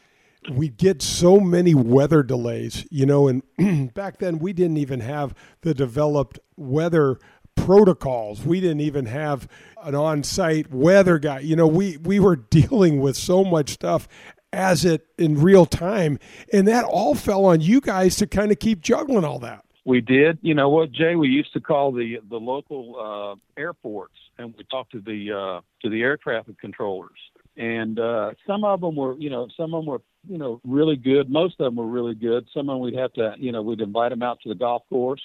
we 0.52 0.70
get 0.70 1.02
so 1.02 1.40
many 1.40 1.74
weather 1.74 2.24
delays, 2.24 2.86
you 2.89 3.06
know, 3.06 3.28
and 3.28 3.94
back 3.94 4.17
then 4.17 4.39
we 4.39 4.54
didn't 4.54 4.78
even 4.78 5.00
have 5.00 5.34
the 5.62 5.74
developed 5.74 6.39
weather 6.58 7.20
protocols. 7.56 8.44
We 8.44 8.60
didn't 8.60 8.82
even 8.82 9.06
have 9.06 9.48
an 9.82 9.96
on-site 9.96 10.72
weather 10.72 11.20
guy. 11.20 11.39
You 11.39 11.56
know, 11.56 11.67
we 11.67 11.98
we 11.98 12.20
were 12.20 12.36
dealing 12.50 13.02
with 13.02 13.15
so 13.15 13.44
much 13.44 13.70
stuff 13.70 14.08
as 14.52 14.86
it 14.86 15.08
in 15.17 15.41
real 15.41 15.65
time, 15.65 16.20
and 16.52 16.67
that 16.67 16.86
all 16.86 17.15
fell 17.15 17.46
on 17.46 17.62
you 17.62 17.82
guys 17.82 18.17
to 18.17 18.28
kind 18.28 18.52
of 18.52 18.60
keep 18.60 18.82
juggling 18.82 19.26
all 19.26 19.39
that. 19.39 19.65
We 19.86 20.00
did. 20.00 20.38
You 20.41 20.54
know 20.54 20.70
what, 20.70 20.91
Jay? 20.91 21.15
We 21.15 21.28
used 21.28 21.54
to 21.54 21.60
call 21.60 21.91
the 21.91 22.20
the 22.30 22.38
local 22.38 22.96
uh, 23.00 23.60
airports, 23.60 24.15
and 24.38 24.54
we 24.58 24.63
talked 24.65 24.91
to 24.94 25.02
the 25.02 25.32
uh, 25.32 25.62
to 25.82 25.89
the 25.89 26.02
air 26.02 26.17
traffic 26.17 26.60
controllers 26.60 27.20
and 27.58 28.00
uh, 28.00 28.32
some 28.48 28.63
of 28.63 28.82
them 28.82 28.96
were, 28.96 29.16
you 29.18 29.30
know, 29.30 29.48
some 29.56 29.74
of 29.74 29.84
them 29.84 29.86
were, 29.86 30.02
you 30.28 30.38
know, 30.38 30.60
really 30.63 30.96
good. 30.96 31.30
Most 31.30 31.60
of 31.60 31.66
them 31.66 31.76
were 31.76 31.88
really 31.88 32.16
good. 32.16 32.48
Some 32.54 32.70
of 32.70 32.76
them 32.76 32.82
we'd 32.82 32.98
have 32.98 33.13
to, 33.13 33.36
you 33.38 33.52
know, 33.52 33.62
we'd 33.62 33.82
invite 33.82 34.12
them 34.12 34.24
out 34.24 34.39
to 34.42 34.50
the 34.50 34.56
golf 34.56 34.84
course, 34.89 35.22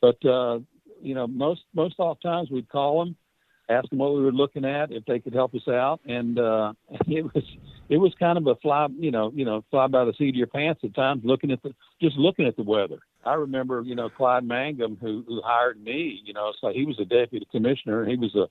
but 0.00 0.24
uh, 0.24 0.60
you 1.02 1.14
know, 1.14 1.26
most 1.26 1.62
most 1.74 1.94
oft 1.98 2.22
times 2.22 2.50
we'd 2.50 2.68
call 2.68 3.04
them, 3.04 3.16
ask 3.68 3.88
them 3.90 3.98
what 3.98 4.14
we 4.14 4.22
were 4.22 4.32
looking 4.32 4.64
at, 4.64 4.92
if 4.92 5.04
they 5.04 5.18
could 5.18 5.34
help 5.34 5.54
us 5.54 5.68
out, 5.68 6.00
and 6.06 6.38
uh, 6.38 6.72
it 7.06 7.24
was 7.24 7.44
it 7.88 7.96
was 7.96 8.14
kind 8.18 8.38
of 8.38 8.46
a 8.46 8.54
fly, 8.56 8.86
you 8.98 9.10
know, 9.10 9.32
you 9.34 9.44
know, 9.44 9.64
fly 9.70 9.86
by 9.86 10.04
the 10.04 10.14
seat 10.14 10.30
of 10.30 10.34
your 10.36 10.46
pants 10.46 10.80
at 10.84 10.94
times, 10.94 11.22
looking 11.24 11.50
at 11.50 11.62
the 11.62 11.74
just 12.00 12.16
looking 12.16 12.46
at 12.46 12.56
the 12.56 12.62
weather. 12.62 12.98
I 13.24 13.34
remember, 13.34 13.82
you 13.82 13.94
know, 13.94 14.08
Clyde 14.08 14.44
Mangum, 14.44 14.96
who 15.00 15.24
who 15.26 15.42
hired 15.44 15.82
me, 15.82 16.20
you 16.24 16.32
know, 16.32 16.52
so 16.60 16.70
he 16.72 16.84
was 16.84 16.98
a 17.00 17.04
deputy 17.04 17.46
commissioner, 17.50 18.06
he 18.06 18.16
was 18.16 18.34
a 18.34 18.48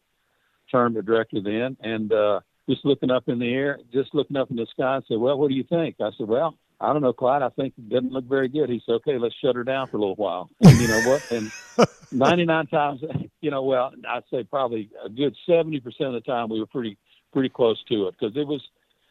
tournament 0.70 1.06
director 1.06 1.42
then, 1.42 1.78
and 1.82 2.12
uh, 2.12 2.40
just 2.70 2.86
looking 2.86 3.10
up 3.10 3.28
in 3.28 3.40
the 3.40 3.52
air, 3.52 3.80
just 3.92 4.14
looking 4.14 4.38
up 4.38 4.52
in 4.52 4.56
the 4.56 4.68
sky 4.72 4.98
and 4.98 5.06
said, 5.08 5.18
Well, 5.18 5.38
what 5.38 5.50
do 5.50 5.56
you 5.56 5.64
think? 5.64 5.96
I 6.00 6.12
said, 6.18 6.28
Well, 6.28 6.56
I 6.80 6.94
don't 6.94 7.02
know, 7.02 7.14
Clyde. 7.14 7.42
I 7.42 7.50
think 7.50 7.74
it 7.78 7.90
doesn't 7.90 8.12
look 8.12 8.26
very 8.26 8.48
good. 8.48 8.70
He 8.70 8.82
said, 8.86 8.94
Okay, 8.94 9.18
let's 9.18 9.36
shut 9.44 9.56
her 9.56 9.64
down 9.64 9.88
for 9.88 9.98
a 9.98 10.00
little 10.00 10.16
while. 10.16 10.50
And 10.62 10.80
you 10.80 10.88
know 10.88 11.02
what? 11.02 11.32
And 11.32 11.52
99 12.12 12.68
times, 12.68 13.02
you 13.42 13.50
know, 13.52 13.64
well, 13.64 13.92
I'd 14.08 14.24
say 14.32 14.44
probably 14.44 14.90
a 15.04 15.10
good 15.10 15.36
70% 15.48 15.84
of 16.02 16.14
the 16.14 16.22
time 16.22 16.50
we 16.50 16.60
were 16.60 16.68
pretty, 16.68 16.98
pretty 17.34 17.50
close 17.50 17.84
to 17.90 18.08
it 18.08 18.16
because 18.20 18.38
it 18.38 18.46
was, 18.46 18.62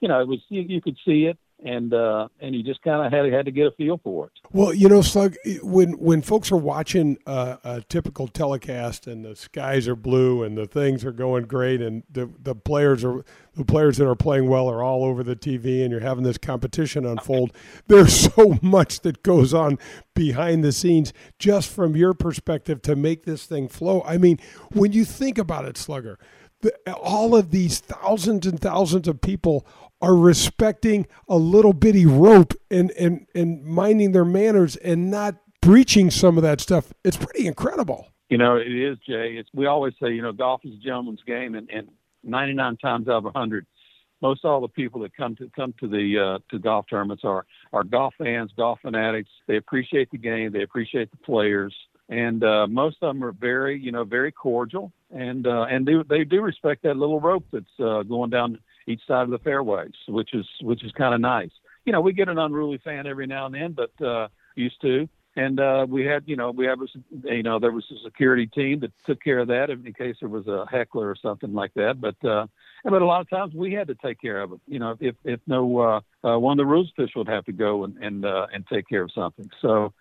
you 0.00 0.08
know, 0.08 0.20
it 0.20 0.28
was, 0.28 0.38
you, 0.48 0.62
you 0.62 0.80
could 0.80 0.96
see 1.04 1.24
it 1.24 1.38
and 1.64 1.92
uh, 1.92 2.28
and 2.40 2.54
you 2.54 2.62
just 2.62 2.82
kind 2.82 3.04
of 3.04 3.12
had 3.12 3.32
had 3.32 3.46
to 3.46 3.50
get 3.50 3.66
a 3.66 3.70
feel 3.72 4.00
for 4.04 4.26
it. 4.26 4.32
Well, 4.52 4.72
you 4.72 4.88
know, 4.88 5.02
Slug, 5.02 5.34
when 5.62 5.92
when 5.98 6.22
folks 6.22 6.52
are 6.52 6.56
watching 6.56 7.18
a, 7.26 7.58
a, 7.64 7.82
typical 7.88 8.28
telecast 8.28 9.06
and 9.06 9.24
the 9.24 9.34
skies 9.34 9.88
are 9.88 9.96
blue 9.96 10.44
and 10.44 10.56
the 10.56 10.66
things 10.66 11.04
are 11.04 11.12
going 11.12 11.44
great 11.44 11.80
and 11.80 12.04
the 12.10 12.30
the 12.40 12.54
players 12.54 13.04
are 13.04 13.24
the 13.54 13.64
players 13.64 13.96
that 13.96 14.06
are 14.06 14.14
playing 14.14 14.48
well 14.48 14.70
are 14.70 14.82
all 14.82 15.04
over 15.04 15.24
the 15.24 15.34
TV 15.34 15.82
and 15.82 15.90
you're 15.90 16.00
having 16.00 16.22
this 16.22 16.38
competition 16.38 17.04
unfold. 17.04 17.52
There's 17.88 18.32
so 18.34 18.58
much 18.62 19.00
that 19.00 19.22
goes 19.22 19.52
on 19.52 19.78
behind 20.14 20.62
the 20.62 20.72
scenes 20.72 21.12
just 21.38 21.70
from 21.70 21.96
your 21.96 22.14
perspective 22.14 22.82
to 22.82 22.94
make 22.94 23.24
this 23.24 23.46
thing 23.46 23.68
flow. 23.68 24.02
I 24.06 24.16
mean, 24.16 24.38
when 24.72 24.92
you 24.92 25.04
think 25.04 25.38
about 25.38 25.64
it, 25.64 25.76
Slugger. 25.76 26.18
All 27.02 27.34
of 27.36 27.50
these 27.50 27.80
thousands 27.80 28.46
and 28.46 28.60
thousands 28.60 29.06
of 29.08 29.20
people 29.20 29.66
are 30.00 30.14
respecting 30.14 31.06
a 31.28 31.36
little 31.36 31.72
bitty 31.72 32.06
rope 32.06 32.54
and, 32.70 32.90
and, 32.92 33.26
and 33.34 33.64
minding 33.64 34.12
their 34.12 34.24
manners 34.24 34.76
and 34.76 35.10
not 35.10 35.36
breaching 35.60 36.10
some 36.10 36.36
of 36.36 36.42
that 36.42 36.60
stuff. 36.60 36.92
It's 37.04 37.16
pretty 37.16 37.46
incredible. 37.46 38.08
You 38.28 38.38
know, 38.38 38.56
it 38.56 38.70
is, 38.70 38.98
Jay. 39.06 39.36
It's, 39.38 39.48
we 39.54 39.66
always 39.66 39.94
say, 40.00 40.12
you 40.12 40.22
know, 40.22 40.32
golf 40.32 40.60
is 40.64 40.74
a 40.74 40.84
gentleman's 40.84 41.22
game, 41.26 41.54
and, 41.54 41.68
and 41.70 41.88
99 42.22 42.76
times 42.76 43.08
out 43.08 43.18
of 43.18 43.24
100, 43.24 43.66
most 44.20 44.44
all 44.44 44.60
the 44.60 44.68
people 44.68 45.00
that 45.02 45.16
come 45.16 45.36
to 45.36 45.50
come 45.54 45.72
to 45.80 45.88
the 45.88 46.18
uh, 46.18 46.38
to 46.50 46.58
golf 46.58 46.86
tournaments 46.90 47.22
are 47.24 47.46
are 47.72 47.84
golf 47.84 48.14
fans, 48.18 48.50
golf 48.56 48.80
fanatics. 48.82 49.30
They 49.46 49.56
appreciate 49.56 50.10
the 50.10 50.18
game, 50.18 50.52
they 50.52 50.62
appreciate 50.62 51.10
the 51.10 51.16
players, 51.18 51.74
and 52.08 52.42
uh, 52.42 52.66
most 52.66 52.96
of 53.00 53.14
them 53.14 53.24
are 53.24 53.32
very, 53.32 53.78
you 53.80 53.92
know, 53.92 54.04
very 54.04 54.32
cordial, 54.32 54.92
and 55.10 55.46
uh, 55.46 55.66
and 55.70 55.86
they 55.86 55.94
they 56.08 56.24
do 56.24 56.40
respect 56.40 56.82
that 56.82 56.96
little 56.96 57.20
rope 57.20 57.44
that's 57.52 57.80
uh, 57.80 58.02
going 58.02 58.30
down 58.30 58.58
each 58.86 59.06
side 59.06 59.22
of 59.22 59.30
the 59.30 59.38
fairways, 59.38 59.92
which 60.08 60.34
is 60.34 60.46
which 60.62 60.84
is 60.84 60.92
kind 60.92 61.14
of 61.14 61.20
nice. 61.20 61.50
You 61.84 61.92
know, 61.92 62.00
we 62.00 62.12
get 62.12 62.28
an 62.28 62.38
unruly 62.38 62.78
fan 62.78 63.06
every 63.06 63.26
now 63.26 63.46
and 63.46 63.54
then, 63.54 63.72
but 63.72 64.04
uh, 64.04 64.28
used 64.54 64.80
to. 64.82 65.08
And 65.36 65.60
uh, 65.60 65.86
we 65.88 66.04
had, 66.04 66.24
you 66.26 66.34
know, 66.34 66.50
we 66.50 66.66
have, 66.66 66.80
a, 66.82 67.34
you 67.36 67.44
know, 67.44 67.60
there 67.60 67.70
was 67.70 67.84
a 67.92 68.02
security 68.02 68.46
team 68.46 68.80
that 68.80 68.90
took 69.06 69.22
care 69.22 69.38
of 69.38 69.48
that 69.48 69.70
in 69.70 69.92
case 69.92 70.16
there 70.18 70.28
was 70.28 70.48
a 70.48 70.66
heckler 70.68 71.08
or 71.08 71.14
something 71.14 71.54
like 71.54 71.72
that. 71.74 72.00
But, 72.00 72.16
uh, 72.28 72.48
but 72.82 73.02
a 73.02 73.06
lot 73.06 73.20
of 73.20 73.30
times 73.30 73.54
we 73.54 73.72
had 73.72 73.86
to 73.86 73.94
take 73.94 74.20
care 74.20 74.40
of 74.40 74.52
it. 74.52 74.60
You 74.66 74.80
know, 74.80 74.96
if 74.98 75.14
if 75.24 75.40
no 75.46 75.78
uh, 75.78 76.00
uh, 76.28 76.38
one 76.38 76.58
of 76.58 76.58
the 76.58 76.66
rules 76.66 76.90
officials 76.90 77.26
would 77.26 77.32
have 77.32 77.44
to 77.44 77.52
go 77.52 77.84
and 77.84 77.96
and 77.98 78.24
uh, 78.24 78.46
and 78.52 78.66
take 78.66 78.88
care 78.88 79.02
of 79.02 79.12
something. 79.12 79.48
So 79.60 79.92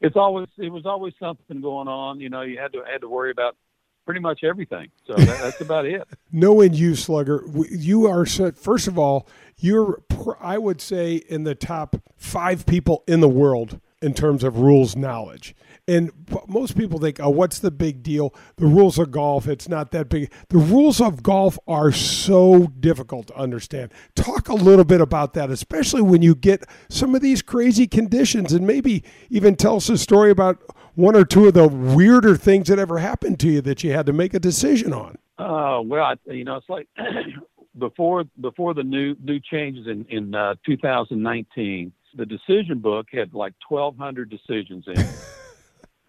it's 0.00 0.16
always 0.16 0.48
it 0.58 0.70
was 0.70 0.86
always 0.86 1.14
something 1.18 1.60
going 1.60 1.88
on. 1.88 2.20
You 2.20 2.28
know, 2.28 2.42
you 2.42 2.58
had 2.58 2.72
to 2.72 2.82
had 2.90 3.00
to 3.02 3.08
worry 3.08 3.30
about 3.30 3.56
pretty 4.04 4.20
much 4.20 4.44
everything. 4.44 4.88
So 5.06 5.14
that, 5.16 5.40
that's 5.40 5.60
about 5.60 5.86
it. 5.86 6.06
Knowing 6.32 6.74
you, 6.74 6.94
Slugger, 6.94 7.44
you 7.70 8.06
are 8.06 8.26
first 8.26 8.88
of 8.88 8.98
all, 8.98 9.28
you're 9.58 10.02
I 10.40 10.58
would 10.58 10.80
say 10.80 11.16
in 11.16 11.44
the 11.44 11.54
top 11.54 11.96
five 12.16 12.66
people 12.66 13.04
in 13.06 13.20
the 13.20 13.28
world 13.28 13.80
in 14.02 14.14
terms 14.14 14.44
of 14.44 14.58
rules 14.58 14.94
knowledge. 14.96 15.54
And 15.86 16.10
most 16.48 16.78
people 16.78 16.98
think, 16.98 17.20
oh, 17.20 17.28
what's 17.28 17.58
the 17.58 17.70
big 17.70 18.02
deal? 18.02 18.34
The 18.56 18.64
rules 18.64 18.98
of 18.98 19.10
golf, 19.10 19.46
it's 19.46 19.68
not 19.68 19.90
that 19.90 20.08
big. 20.08 20.32
The 20.48 20.56
rules 20.56 20.98
of 20.98 21.22
golf 21.22 21.58
are 21.68 21.92
so 21.92 22.68
difficult 22.80 23.26
to 23.26 23.36
understand. 23.36 23.92
Talk 24.14 24.48
a 24.48 24.54
little 24.54 24.86
bit 24.86 25.02
about 25.02 25.34
that, 25.34 25.50
especially 25.50 26.00
when 26.00 26.22
you 26.22 26.34
get 26.34 26.64
some 26.88 27.14
of 27.14 27.20
these 27.20 27.42
crazy 27.42 27.86
conditions, 27.86 28.54
and 28.54 28.66
maybe 28.66 29.04
even 29.28 29.56
tell 29.56 29.76
us 29.76 29.90
a 29.90 29.98
story 29.98 30.30
about 30.30 30.62
one 30.94 31.14
or 31.14 31.24
two 31.24 31.48
of 31.48 31.54
the 31.54 31.68
weirder 31.68 32.36
things 32.36 32.68
that 32.68 32.78
ever 32.78 32.98
happened 32.98 33.38
to 33.40 33.48
you 33.48 33.60
that 33.60 33.84
you 33.84 33.92
had 33.92 34.06
to 34.06 34.12
make 34.14 34.32
a 34.32 34.40
decision 34.40 34.94
on. 34.94 35.18
Oh, 35.38 35.44
uh, 35.44 35.80
well, 35.82 36.04
I, 36.04 36.32
you 36.32 36.44
know, 36.44 36.56
it's 36.56 36.68
like 36.68 36.88
before 37.78 38.24
before 38.40 38.72
the 38.72 38.84
new 38.84 39.16
new 39.22 39.40
changes 39.40 39.86
in 39.86 40.06
in 40.08 40.34
uh, 40.34 40.54
2019, 40.64 41.92
the 42.14 42.24
decision 42.24 42.78
book 42.78 43.08
had 43.12 43.34
like 43.34 43.52
1,200 43.68 44.30
decisions 44.30 44.84
in. 44.86 44.94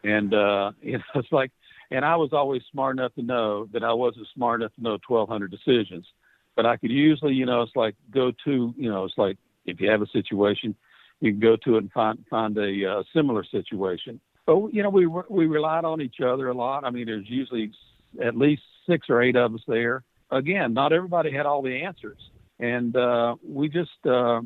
And 0.05 0.33
uh, 0.33 0.71
you 0.81 0.93
know, 0.97 1.03
it's 1.15 1.31
like, 1.31 1.51
and 1.91 2.05
I 2.05 2.15
was 2.15 2.29
always 2.33 2.61
smart 2.71 2.97
enough 2.97 3.13
to 3.15 3.21
know 3.21 3.67
that 3.73 3.83
I 3.83 3.93
wasn't 3.93 4.27
smart 4.33 4.61
enough 4.61 4.73
to 4.75 4.81
know 4.81 4.97
1,200 5.07 5.51
decisions, 5.51 6.05
but 6.55 6.65
I 6.65 6.77
could 6.77 6.91
usually, 6.91 7.33
you 7.33 7.45
know, 7.45 7.61
it's 7.61 7.75
like 7.75 7.95
go 8.11 8.31
to, 8.45 8.73
you 8.77 8.89
know, 8.89 9.05
it's 9.05 9.17
like 9.17 9.37
if 9.65 9.79
you 9.79 9.89
have 9.89 10.01
a 10.01 10.07
situation, 10.07 10.75
you 11.21 11.31
can 11.31 11.39
go 11.39 11.55
to 11.57 11.75
it 11.75 11.79
and 11.79 11.91
find 11.91 12.23
find 12.29 12.57
a 12.57 12.91
uh, 12.91 13.03
similar 13.13 13.43
situation. 13.43 14.19
But 14.45 14.73
you 14.73 14.83
know, 14.83 14.89
we 14.89 15.07
we 15.07 15.47
relied 15.47 15.85
on 15.85 16.01
each 16.01 16.21
other 16.21 16.49
a 16.49 16.53
lot. 16.53 16.83
I 16.83 16.89
mean, 16.89 17.05
there's 17.05 17.29
usually 17.29 17.71
at 18.23 18.37
least 18.37 18.61
six 18.87 19.09
or 19.09 19.21
eight 19.21 19.35
of 19.35 19.53
us 19.53 19.61
there. 19.67 20.03
Again, 20.31 20.73
not 20.73 20.91
everybody 20.91 21.31
had 21.31 21.45
all 21.45 21.61
the 21.61 21.83
answers, 21.83 22.19
and 22.59 22.95
uh, 22.95 23.35
we 23.47 23.69
just, 23.69 24.05
uh, 24.05 24.41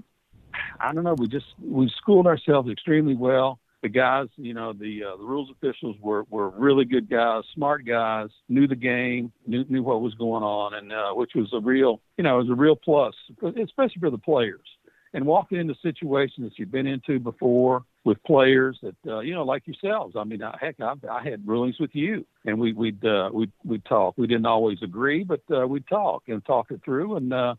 I 0.80 0.94
don't 0.94 1.04
know, 1.04 1.16
we 1.16 1.28
just 1.28 1.48
we 1.62 1.92
schooled 1.98 2.28
ourselves 2.28 2.70
extremely 2.70 3.16
well 3.16 3.60
the 3.82 3.90
guys, 3.90 4.28
you 4.36 4.54
know, 4.54 4.74
the 4.74 5.04
uh, 5.06 5.18
the 5.18 5.24
rules 5.24 5.50
officials 5.50 5.96
were 6.02 6.24
were 6.30 6.50
really 6.50 6.86
good 6.86 7.10
guys, 7.10 7.44
smart 7.54 7.86
guys, 7.86 8.30
knew 8.50 8.68
the 8.68 8.76
game, 8.76 9.32
knew 9.48 9.66
knew 9.70 9.84
what 9.84 10.02
was 10.02 10.14
going 10.16 10.44
on, 10.44 10.74
and 10.74 10.92
uh, 10.92 11.12
which 11.14 11.32
was 11.36 11.50
a 11.54 11.60
real, 11.60 12.02
you 12.18 12.24
know, 12.24 12.40
it 12.40 12.44
was 12.44 12.50
a 12.50 12.56
real 12.56 12.76
plus, 12.76 13.16
especially 13.42 14.00
for 14.00 14.10
the 14.10 14.18
players. 14.18 14.68
And 15.12 15.26
walking 15.26 15.58
into 15.58 15.74
situations 15.82 16.50
that 16.50 16.60
you've 16.60 16.72
been 16.72 16.86
into 16.86 17.20
before 17.20 17.84
with 18.04 18.22
players 18.24 18.78
that 18.84 18.96
uh, 19.08 19.20
you 19.20 19.34
know, 19.34 19.44
like 19.44 19.66
yourselves. 19.66 20.16
I 20.16 20.24
mean, 20.24 20.44
I, 20.44 20.56
heck, 20.60 20.80
I, 20.80 20.94
I 21.10 21.24
had 21.24 21.48
rulings 21.48 21.80
with 21.80 21.96
you, 21.96 22.26
and 22.46 22.60
we, 22.60 22.74
we'd 22.74 23.04
uh, 23.04 23.30
we'd 23.34 23.52
we'd 23.64 23.86
talk. 23.86 24.16
We 24.18 24.28
didn't 24.28 24.46
always 24.46 24.82
agree, 24.84 25.24
but 25.24 25.42
uh, 25.52 25.66
we'd 25.68 25.88
talk 25.88 26.24
and 26.28 26.44
talk 26.46 26.72
it 26.72 26.82
through, 26.84 27.16
and 27.16 27.34
uh, 27.34 27.56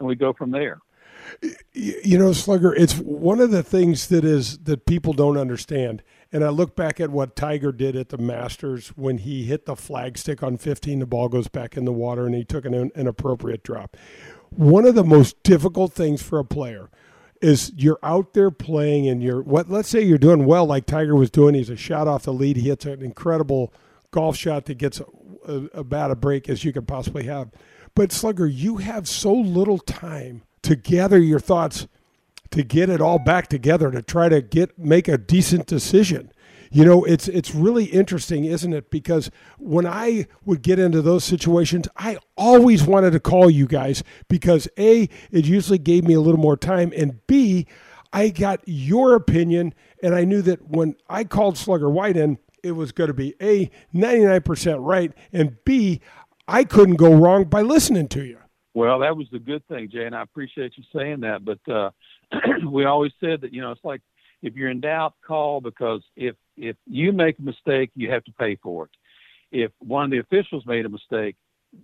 and 0.00 0.08
we 0.08 0.16
go 0.16 0.32
from 0.32 0.50
there. 0.50 0.78
You 1.72 2.18
know, 2.18 2.32
Slugger, 2.32 2.74
it's 2.74 2.94
one 2.94 3.40
of 3.40 3.50
the 3.50 3.62
things 3.62 4.08
that 4.08 4.24
is 4.24 4.58
that 4.58 4.86
people 4.86 5.12
don't 5.12 5.36
understand. 5.36 6.02
And 6.32 6.44
I 6.44 6.50
look 6.50 6.76
back 6.76 7.00
at 7.00 7.10
what 7.10 7.36
Tiger 7.36 7.72
did 7.72 7.96
at 7.96 8.10
the 8.10 8.18
Masters 8.18 8.88
when 8.88 9.18
he 9.18 9.44
hit 9.44 9.64
the 9.66 9.74
flagstick 9.74 10.42
on 10.42 10.58
15, 10.58 10.98
the 10.98 11.06
ball 11.06 11.28
goes 11.28 11.48
back 11.48 11.76
in 11.76 11.84
the 11.84 11.92
water, 11.92 12.26
and 12.26 12.34
he 12.34 12.44
took 12.44 12.64
an 12.64 12.74
inappropriate 12.94 13.62
drop. 13.62 13.96
One 14.50 14.86
of 14.86 14.94
the 14.94 15.04
most 15.04 15.42
difficult 15.42 15.92
things 15.92 16.22
for 16.22 16.38
a 16.38 16.44
player 16.44 16.90
is 17.40 17.72
you're 17.76 18.00
out 18.02 18.34
there 18.34 18.50
playing 18.50 19.08
and 19.08 19.22
you're 19.22 19.42
what 19.42 19.70
let's 19.70 19.88
say 19.88 20.02
you're 20.02 20.18
doing 20.18 20.44
well 20.44 20.66
like 20.66 20.86
Tiger 20.86 21.14
was 21.14 21.30
doing. 21.30 21.54
He's 21.54 21.70
a 21.70 21.76
shot 21.76 22.08
off 22.08 22.24
the 22.24 22.32
lead. 22.32 22.56
He 22.56 22.68
hits 22.68 22.84
an 22.84 23.02
incredible 23.02 23.72
golf 24.10 24.36
shot 24.36 24.64
that 24.66 24.78
gets 24.78 25.00
a, 25.46 25.52
about 25.72 26.10
a 26.10 26.16
break 26.16 26.48
as 26.48 26.64
you 26.64 26.72
could 26.72 26.88
possibly 26.88 27.24
have. 27.24 27.50
But 27.94 28.12
Slugger, 28.12 28.46
you 28.46 28.78
have 28.78 29.08
so 29.08 29.32
little 29.32 29.78
time 29.78 30.42
to 30.62 30.76
gather 30.76 31.18
your 31.18 31.40
thoughts, 31.40 31.86
to 32.50 32.62
get 32.62 32.88
it 32.88 33.00
all 33.00 33.18
back 33.18 33.48
together, 33.48 33.90
to 33.90 34.02
try 34.02 34.28
to 34.28 34.40
get 34.40 34.78
make 34.78 35.08
a 35.08 35.18
decent 35.18 35.66
decision. 35.66 36.32
You 36.70 36.84
know, 36.84 37.04
it's 37.04 37.28
it's 37.28 37.54
really 37.54 37.84
interesting, 37.84 38.44
isn't 38.44 38.72
it? 38.72 38.90
Because 38.90 39.30
when 39.58 39.86
I 39.86 40.26
would 40.44 40.62
get 40.62 40.78
into 40.78 41.00
those 41.00 41.24
situations, 41.24 41.88
I 41.96 42.18
always 42.36 42.84
wanted 42.84 43.12
to 43.12 43.20
call 43.20 43.48
you 43.48 43.66
guys 43.66 44.02
because 44.28 44.68
A, 44.78 45.08
it 45.30 45.46
usually 45.46 45.78
gave 45.78 46.04
me 46.04 46.14
a 46.14 46.20
little 46.20 46.40
more 46.40 46.56
time, 46.56 46.92
and 46.94 47.26
B, 47.26 47.66
I 48.12 48.28
got 48.28 48.60
your 48.66 49.14
opinion, 49.14 49.74
and 50.02 50.14
I 50.14 50.24
knew 50.24 50.42
that 50.42 50.68
when 50.68 50.96
I 51.08 51.24
called 51.24 51.56
Slugger 51.56 51.88
White 51.88 52.16
in, 52.16 52.38
it 52.62 52.72
was 52.72 52.92
going 52.92 53.08
to 53.08 53.14
be 53.14 53.34
A, 53.40 53.70
99% 53.94 54.76
right, 54.80 55.12
and 55.32 55.56
B, 55.64 56.00
I 56.46 56.64
couldn't 56.64 56.96
go 56.96 57.14
wrong 57.14 57.44
by 57.44 57.62
listening 57.62 58.08
to 58.08 58.24
you. 58.24 58.38
Well, 58.78 59.00
that 59.00 59.16
was 59.16 59.26
the 59.32 59.40
good 59.40 59.66
thing, 59.66 59.90
Jay, 59.90 60.06
and 60.06 60.14
I 60.14 60.22
appreciate 60.22 60.74
you 60.76 60.84
saying 60.94 61.22
that. 61.22 61.44
But 61.44 61.58
uh, 61.68 61.90
we 62.70 62.84
always 62.84 63.10
said 63.18 63.40
that 63.40 63.52
you 63.52 63.60
know 63.60 63.72
it's 63.72 63.82
like 63.82 64.02
if 64.40 64.54
you're 64.54 64.70
in 64.70 64.80
doubt, 64.80 65.14
call 65.26 65.60
because 65.60 66.00
if 66.14 66.36
if 66.56 66.76
you 66.86 67.10
make 67.10 67.40
a 67.40 67.42
mistake, 67.42 67.90
you 67.96 68.08
have 68.12 68.22
to 68.26 68.32
pay 68.32 68.54
for 68.54 68.84
it. 68.84 68.90
If 69.50 69.72
one 69.80 70.04
of 70.04 70.10
the 70.12 70.18
officials 70.18 70.64
made 70.64 70.86
a 70.86 70.88
mistake, 70.88 71.34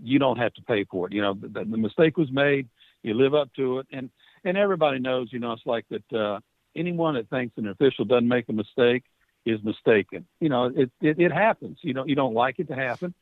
you 0.04 0.20
don't 0.20 0.38
have 0.38 0.54
to 0.54 0.62
pay 0.62 0.85
for 0.85 1.09
it. 1.09 1.12
You 1.12 1.22
know 1.22 1.35
the, 1.35 1.64
the 1.64 1.76
mistake 1.76 2.16
was 2.16 2.30
made, 2.30 2.68
you 3.02 3.14
live 3.14 3.35
up 3.35 3.52
to 3.54 3.80
it, 3.80 3.88
and 3.90 4.09
and 4.44 4.57
everybody 4.57 5.00
knows. 5.00 5.33
You 5.33 5.40
know 5.40 5.50
it's 5.50 5.66
like 5.66 5.87
that. 5.90 6.16
Uh, 6.16 6.38
anyone 6.76 7.14
that 7.14 7.28
thinks 7.28 7.59
an 7.59 7.66
official 7.66 8.04
doesn't 8.04 8.28
make 8.28 8.48
a 8.48 8.52
mistake 8.52 9.02
is 9.44 9.59
mistaken. 9.64 10.26
You 10.38 10.48
know 10.48 10.66
it 10.66 10.92
it, 11.00 11.18
it 11.18 11.33
happens. 11.33 11.78
You 11.83 11.94
know 11.94 12.07
you 12.07 12.14
don't 12.14 12.35
like 12.35 12.61
it 12.61 12.68
to 12.68 12.76
happen, 12.76 13.14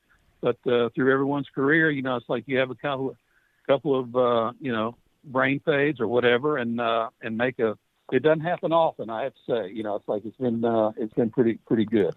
but 0.42 0.58
uh, 0.66 0.90
through 0.94 1.10
everyone's 1.10 1.48
career, 1.54 1.90
you 1.90 2.02
know 2.02 2.16
it's 2.16 2.28
like 2.28 2.44
you 2.46 2.58
have 2.58 2.70
a 2.70 2.74
couple 2.74 3.16
couple 3.66 3.98
of 3.98 4.16
uh, 4.16 4.52
you 4.60 4.72
know 4.72 4.96
brain 5.24 5.60
fades 5.64 6.00
or 6.00 6.08
whatever, 6.08 6.58
and 6.58 6.80
uh, 6.80 7.10
and 7.22 7.36
make 7.36 7.58
a. 7.58 7.76
It 8.10 8.22
doesn't 8.22 8.40
happen 8.40 8.72
often, 8.72 9.08
I 9.08 9.22
have 9.22 9.32
to 9.32 9.40
say. 9.48 9.72
You 9.72 9.82
know, 9.82 9.96
it's 9.96 10.06
like 10.06 10.24
it's 10.24 10.36
been 10.36 10.64
uh, 10.64 10.92
it's 10.96 11.14
been 11.14 11.30
pretty 11.30 11.58
pretty 11.66 11.86
good. 11.86 12.14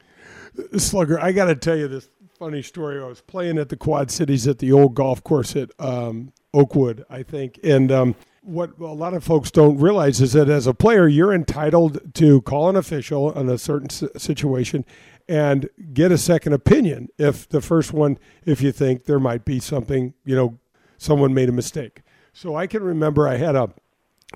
Slugger, 0.77 1.19
I 1.19 1.31
got 1.31 1.45
to 1.45 1.55
tell 1.55 1.77
you 1.77 1.87
this 1.87 2.09
funny 2.37 2.61
story. 2.61 3.01
I 3.01 3.05
was 3.05 3.21
playing 3.21 3.57
at 3.57 3.69
the 3.69 3.77
Quad 3.77 4.11
Cities 4.11 4.47
at 4.47 4.59
the 4.59 4.71
old 4.71 4.95
golf 4.95 5.23
course 5.23 5.55
at 5.55 5.71
um, 5.79 6.33
Oakwood, 6.53 7.05
I 7.09 7.23
think, 7.23 7.59
and. 7.63 7.91
Um, 7.91 8.15
what 8.45 8.77
a 8.79 8.85
lot 8.85 9.15
of 9.15 9.23
folks 9.23 9.49
don't 9.49 9.79
realize 9.79 10.21
is 10.21 10.33
that 10.33 10.49
as 10.49 10.67
a 10.67 10.73
player, 10.73 11.07
you're 11.07 11.33
entitled 11.33 12.13
to 12.13 12.41
call 12.41 12.69
an 12.69 12.75
official 12.75 13.31
on 13.33 13.49
a 13.49 13.57
certain 13.57 13.89
situation 13.89 14.85
and 15.27 15.69
get 15.93 16.11
a 16.11 16.17
second 16.17 16.53
opinion 16.53 17.09
if 17.17 17.49
the 17.49 17.61
first 17.61 17.91
one, 17.91 18.19
if 18.45 18.61
you 18.61 18.71
think 18.71 19.05
there 19.05 19.19
might 19.19 19.45
be 19.45 19.59
something, 19.59 20.13
you 20.23 20.35
know, 20.35 20.59
someone 20.97 21.33
made 21.33 21.49
a 21.49 21.53
mistake. 21.53 22.01
So 22.33 22.55
I 22.55 22.67
can 22.67 22.83
remember 22.83 23.27
I 23.27 23.37
had 23.37 23.55
a 23.55 23.69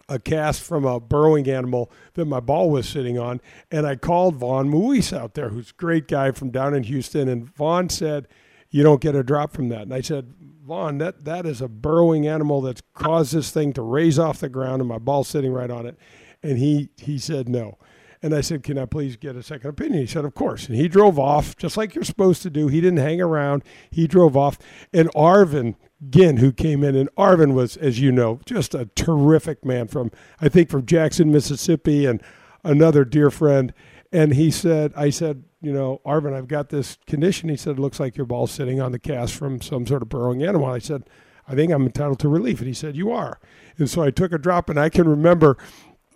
a 0.08 0.20
cast 0.20 0.62
from 0.62 0.86
a 0.86 1.00
burrowing 1.00 1.50
animal 1.50 1.92
that 2.14 2.26
my 2.26 2.40
ball 2.40 2.70
was 2.70 2.88
sitting 2.88 3.18
on, 3.18 3.42
and 3.72 3.86
I 3.86 3.96
called 3.96 4.36
Vaughn 4.36 4.70
Moise 4.70 5.12
out 5.12 5.34
there, 5.34 5.50
who's 5.50 5.72
a 5.72 5.74
great 5.74 6.08
guy 6.08 6.32
from 6.32 6.52
down 6.52 6.74
in 6.74 6.84
Houston, 6.84 7.28
and 7.28 7.54
Vaughn 7.56 7.90
said, 7.90 8.28
"You 8.70 8.84
don't 8.84 9.02
get 9.02 9.16
a 9.16 9.24
drop 9.24 9.52
from 9.52 9.70
that." 9.70 9.82
And 9.82 9.94
I 9.94 10.02
said, 10.02 10.34
"Vaughn, 10.64 11.00
that 11.00 11.26
that 11.26 11.46
is 11.46 11.62
a 11.62 11.68
burrowing 11.68 12.28
animal 12.28 12.62
that's 12.62 12.82
caused 12.94 13.34
this 13.34 13.52
thing 13.52 13.74
to 13.74 13.82
raise 13.82 14.20
off 14.20 14.40
the 14.40 14.50
ground, 14.50 14.82
and 14.82 14.88
my 14.90 15.00
ball's 15.00 15.28
sitting 15.28 15.52
right 15.52 15.72
on 15.72 15.86
it." 15.86 15.98
And 16.42 16.58
he 16.58 16.90
he 16.98 17.18
said 17.18 17.50
no. 17.50 17.78
And 18.22 18.36
I 18.36 18.42
said, 18.42 18.64
Can 18.64 18.78
I 18.78 18.86
please 18.86 19.16
get 19.16 19.38
a 19.38 19.44
second 19.44 19.70
opinion? 19.70 20.02
He 20.02 20.06
said, 20.06 20.26
Of 20.26 20.36
course. 20.36 20.68
And 20.68 20.76
he 20.76 20.90
drove 20.90 21.18
off, 21.18 21.56
just 21.56 21.78
like 21.78 21.96
you're 21.96 22.04
supposed 22.04 22.42
to 22.42 22.50
do. 22.50 22.68
He 22.68 22.82
didn't 22.82 23.00
hang 23.00 23.22
around. 23.22 23.64
He 23.90 24.08
drove 24.08 24.36
off. 24.36 24.58
And 24.94 25.10
Arvin 25.14 25.76
Ginn, 26.08 26.38
who 26.38 26.52
came 26.52 26.84
in, 26.84 26.96
and 26.96 27.10
Arvin 27.18 27.54
was, 27.54 27.76
as 27.78 28.00
you 28.00 28.12
know, 28.12 28.40
just 28.46 28.74
a 28.74 28.86
terrific 28.96 29.66
man 29.66 29.88
from, 29.88 30.12
I 30.40 30.48
think, 30.48 30.70
from 30.70 30.86
Jackson, 30.86 31.32
Mississippi, 31.32 32.06
and 32.06 32.22
another 32.64 33.04
dear 33.04 33.30
friend. 33.30 33.74
And 34.12 34.34
he 34.34 34.50
said, 34.50 34.94
I 34.96 35.10
said, 35.10 35.44
you 35.62 35.74
know, 35.74 36.02
Arvin, 36.06 36.34
I've 36.34 36.48
got 36.48 36.70
this 36.70 36.98
condition. 37.06 37.50
He 37.50 37.58
said, 37.58 37.78
it 37.78 37.82
looks 37.82 38.00
like 38.00 38.16
your 38.16 38.26
ball's 38.26 38.52
sitting 38.52 38.80
on 38.80 38.92
the 38.92 39.00
cast 39.00 39.36
from 39.36 39.62
some 39.62 39.86
sort 39.86 40.02
of 40.02 40.10
burrowing 40.10 40.42
animal. 40.42 40.68
I 40.68 40.80
said, 40.80 41.10
I 41.48 41.56
think 41.56 41.72
I'm 41.72 41.86
entitled 41.86 42.20
to 42.20 42.30
relief. 42.30 42.60
And 42.60 42.68
he 42.68 42.74
said, 42.74 42.96
You 42.96 43.12
are. 43.12 43.40
And 43.78 43.90
so 43.90 44.04
I 44.04 44.12
took 44.12 44.32
a 44.32 44.38
drop, 44.38 44.70
and 44.70 44.80
I 44.80 44.90
can 44.90 45.08
remember 45.08 45.58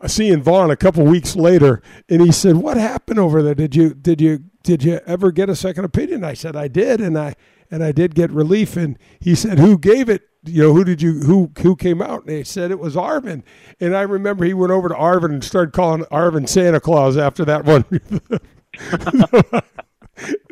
seeing 0.08 0.42
Vaughn 0.42 0.70
a 0.70 0.76
couple 0.76 1.06
weeks 1.06 1.36
later, 1.36 1.82
and 2.10 2.22
he 2.22 2.32
said, 2.32 2.58
"What 2.58 2.78
happened 2.78 3.20
over 3.20 3.42
there? 3.42 3.56
Did 3.56 3.76
you 3.76 3.94
did 3.94 4.22
you 4.22 4.44
did 4.64 4.84
you 4.84 5.00
ever 5.06 5.32
get 5.32 5.50
a 5.50 5.56
second 5.56 5.86
opinion?" 5.86 6.24
I 6.24 6.34
said, 6.34 6.56
"I 6.56 6.68
did, 6.68 7.02
and 7.02 7.18
I 7.18 7.36
and 7.74 7.84
I 7.84 7.92
did 7.92 8.16
get 8.16 8.32
relief." 8.32 8.78
And 8.78 8.98
he 9.20 9.36
said, 9.36 9.60
"Who 9.60 9.78
gave 9.78 10.10
it? 10.10 10.24
You 10.46 10.64
know, 10.64 10.74
who 10.74 10.84
did 10.84 11.02
you 11.02 11.22
who 11.22 11.52
who 11.62 11.76
came 11.76 12.02
out?" 12.02 12.22
And 12.22 12.30
they 12.30 12.44
said 12.44 12.72
it 12.72 12.80
was 12.80 12.96
Arvin. 12.96 13.44
And 13.80 13.96
I 13.96 14.02
remember 14.02 14.46
he 14.46 14.54
went 14.54 14.72
over 14.72 14.90
to 14.90 14.96
Arvin 14.96 15.34
and 15.34 15.44
started 15.44 15.74
calling 15.74 16.04
Arvin 16.06 16.48
Santa 16.48 16.80
Claus 16.80 17.18
after 17.18 17.44
that 17.46 17.66
one. 17.66 17.86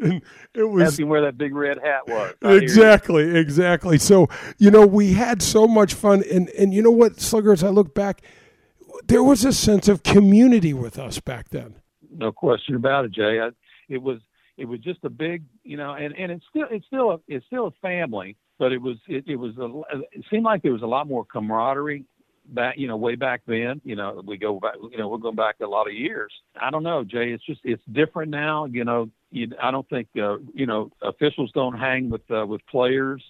and 0.01 0.21
it 0.53 0.63
was 0.63 0.93
asking 0.93 1.09
where 1.09 1.21
that 1.21 1.37
big 1.37 1.53
red 1.55 1.77
hat 1.77 2.07
was. 2.07 2.33
exactly, 2.41 3.37
exactly. 3.37 3.97
So 3.97 4.27
you 4.57 4.71
know, 4.71 4.85
we 4.85 5.13
had 5.13 5.41
so 5.41 5.67
much 5.67 5.93
fun, 5.93 6.23
and 6.31 6.49
and 6.49 6.73
you 6.73 6.81
know 6.81 6.91
what, 6.91 7.19
Sluggers, 7.19 7.63
I 7.63 7.69
look 7.69 7.93
back 7.93 8.21
there 9.07 9.23
was 9.23 9.45
a 9.45 9.53
sense 9.53 9.87
of 9.87 10.03
community 10.03 10.73
with 10.73 10.97
us 10.97 11.19
back 11.19 11.49
then. 11.49 11.75
No 12.11 12.31
question 12.31 12.75
about 12.75 13.05
it, 13.05 13.11
Jay. 13.11 13.39
I, 13.39 13.49
it 13.89 14.01
was 14.01 14.19
it 14.57 14.65
was 14.65 14.79
just 14.79 14.99
a 15.03 15.09
big, 15.09 15.43
you 15.63 15.77
know, 15.77 15.93
and 15.93 16.15
and 16.17 16.31
it's 16.31 16.45
still 16.49 16.67
it's 16.69 16.85
still 16.85 17.11
a, 17.11 17.19
it's 17.27 17.45
still 17.45 17.67
a 17.67 17.71
family, 17.81 18.35
but 18.59 18.71
it 18.71 18.81
was 18.81 18.97
it, 19.07 19.23
it 19.27 19.35
was 19.35 19.57
a 19.57 19.67
it 20.11 20.25
seemed 20.29 20.43
like 20.43 20.61
there 20.61 20.73
was 20.73 20.83
a 20.83 20.87
lot 20.87 21.07
more 21.07 21.25
camaraderie 21.25 22.05
back, 22.47 22.75
you 22.77 22.87
know, 22.87 22.97
way 22.97 23.15
back 23.15 23.41
then. 23.47 23.81
You 23.83 23.95
know, 23.95 24.21
we 24.25 24.37
go 24.37 24.59
back, 24.59 24.75
you 24.91 24.97
know, 24.97 25.07
we're 25.07 25.17
going 25.17 25.35
back 25.35 25.55
a 25.61 25.67
lot 25.67 25.87
of 25.87 25.93
years. 25.93 26.31
I 26.59 26.69
don't 26.69 26.83
know, 26.83 27.03
Jay. 27.03 27.31
It's 27.31 27.45
just 27.45 27.61
it's 27.63 27.83
different 27.91 28.31
now. 28.31 28.65
You 28.65 28.83
know, 28.83 29.09
you, 29.31 29.51
I 29.61 29.71
don't 29.71 29.87
think 29.89 30.07
uh, 30.17 30.37
you 30.53 30.65
know 30.65 30.91
officials 31.01 31.51
don't 31.53 31.77
hang 31.77 32.09
with 32.09 32.29
uh, 32.29 32.45
with 32.45 32.65
players. 32.67 33.23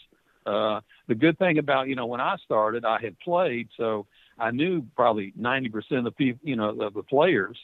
Uh, 0.46 0.82
the 1.08 1.16
good 1.16 1.38
thing 1.38 1.60
about 1.60 1.88
you 1.88 1.96
know 1.96 2.08
when 2.08 2.22
I 2.22 2.36
started, 2.44 2.84
I 2.84 3.00
had 3.02 3.18
played, 3.20 3.70
so 3.78 4.08
I 4.40 4.52
knew 4.52 4.86
probably 4.96 5.34
ninety 5.36 5.70
percent 5.70 6.00
of 6.00 6.06
the 6.06 6.12
people, 6.12 6.42
you 6.44 6.56
know, 6.56 6.70
of 6.82 6.94
the 6.94 7.04
players. 7.04 7.58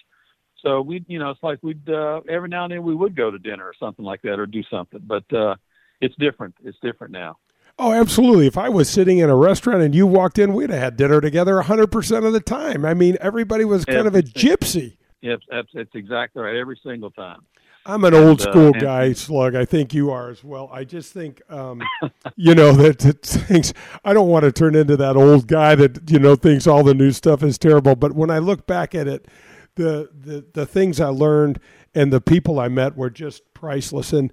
So 0.61 0.81
we, 0.81 1.03
you 1.07 1.19
know, 1.19 1.29
it's 1.29 1.43
like 1.43 1.59
we'd 1.61 1.89
uh, 1.89 2.21
every 2.27 2.49
now 2.49 2.63
and 2.63 2.73
then 2.73 2.83
we 2.83 2.95
would 2.95 3.15
go 3.15 3.31
to 3.31 3.37
dinner 3.37 3.65
or 3.65 3.73
something 3.79 4.03
like 4.03 4.21
that, 4.23 4.39
or 4.39 4.45
do 4.45 4.63
something. 4.69 5.01
But 5.03 5.31
uh, 5.33 5.55
it's 6.01 6.15
different. 6.15 6.55
It's 6.63 6.77
different 6.81 7.13
now. 7.13 7.37
Oh, 7.79 7.93
absolutely. 7.93 8.47
If 8.47 8.57
I 8.57 8.69
was 8.69 8.89
sitting 8.89 9.19
in 9.19 9.29
a 9.29 9.35
restaurant 9.35 9.83
and 9.83 9.93
you 9.93 10.07
walked 10.07 10.39
in, 10.39 10.53
we'd 10.53 10.71
have 10.71 10.79
had 10.79 10.97
dinner 10.97 11.21
together 11.21 11.61
100% 11.61 12.25
of 12.25 12.33
the 12.33 12.39
time. 12.39 12.83
I 12.83 12.95
mean, 12.95 13.17
everybody 13.21 13.65
was 13.65 13.85
kind 13.85 14.07
of 14.07 14.15
a 14.15 14.23
gypsy. 14.23 14.97
Yep, 15.21 15.39
that's, 15.49 15.67
that's 15.73 15.93
exactly 15.93 16.41
right. 16.41 16.55
Every 16.55 16.79
single 16.83 17.11
time. 17.11 17.41
I'm 17.85 18.03
an 18.03 18.13
old 18.13 18.41
uh, 18.41 18.43
school 18.43 18.69
uh, 18.69 18.79
guy, 18.79 19.13
Slug. 19.13 19.55
I 19.55 19.63
think 19.63 19.93
you 19.93 20.11
are 20.11 20.29
as 20.29 20.43
well. 20.43 20.69
I 20.73 20.83
just 20.83 21.13
think, 21.13 21.41
um, 21.49 21.81
you 22.35 22.53
know, 22.53 22.73
that, 22.73 22.99
that 22.99 23.21
things. 23.21 23.73
I 24.03 24.13
don't 24.13 24.27
want 24.27 24.43
to 24.43 24.51
turn 24.51 24.75
into 24.75 24.97
that 24.97 25.15
old 25.15 25.47
guy 25.47 25.73
that 25.75 26.11
you 26.11 26.19
know 26.19 26.35
thinks 26.35 26.67
all 26.67 26.83
the 26.83 26.93
new 26.93 27.11
stuff 27.11 27.43
is 27.43 27.57
terrible. 27.57 27.95
But 27.95 28.11
when 28.11 28.29
I 28.29 28.39
look 28.39 28.67
back 28.67 28.93
at 28.93 29.07
it, 29.07 29.27
the 29.77 30.09
the 30.13 30.45
the 30.53 30.65
things 30.65 30.99
I 30.99 31.07
learned 31.07 31.59
and 31.95 32.11
the 32.11 32.21
people 32.21 32.59
I 32.59 32.67
met 32.67 32.97
were 32.97 33.09
just 33.09 33.53
priceless. 33.53 34.13
And 34.13 34.31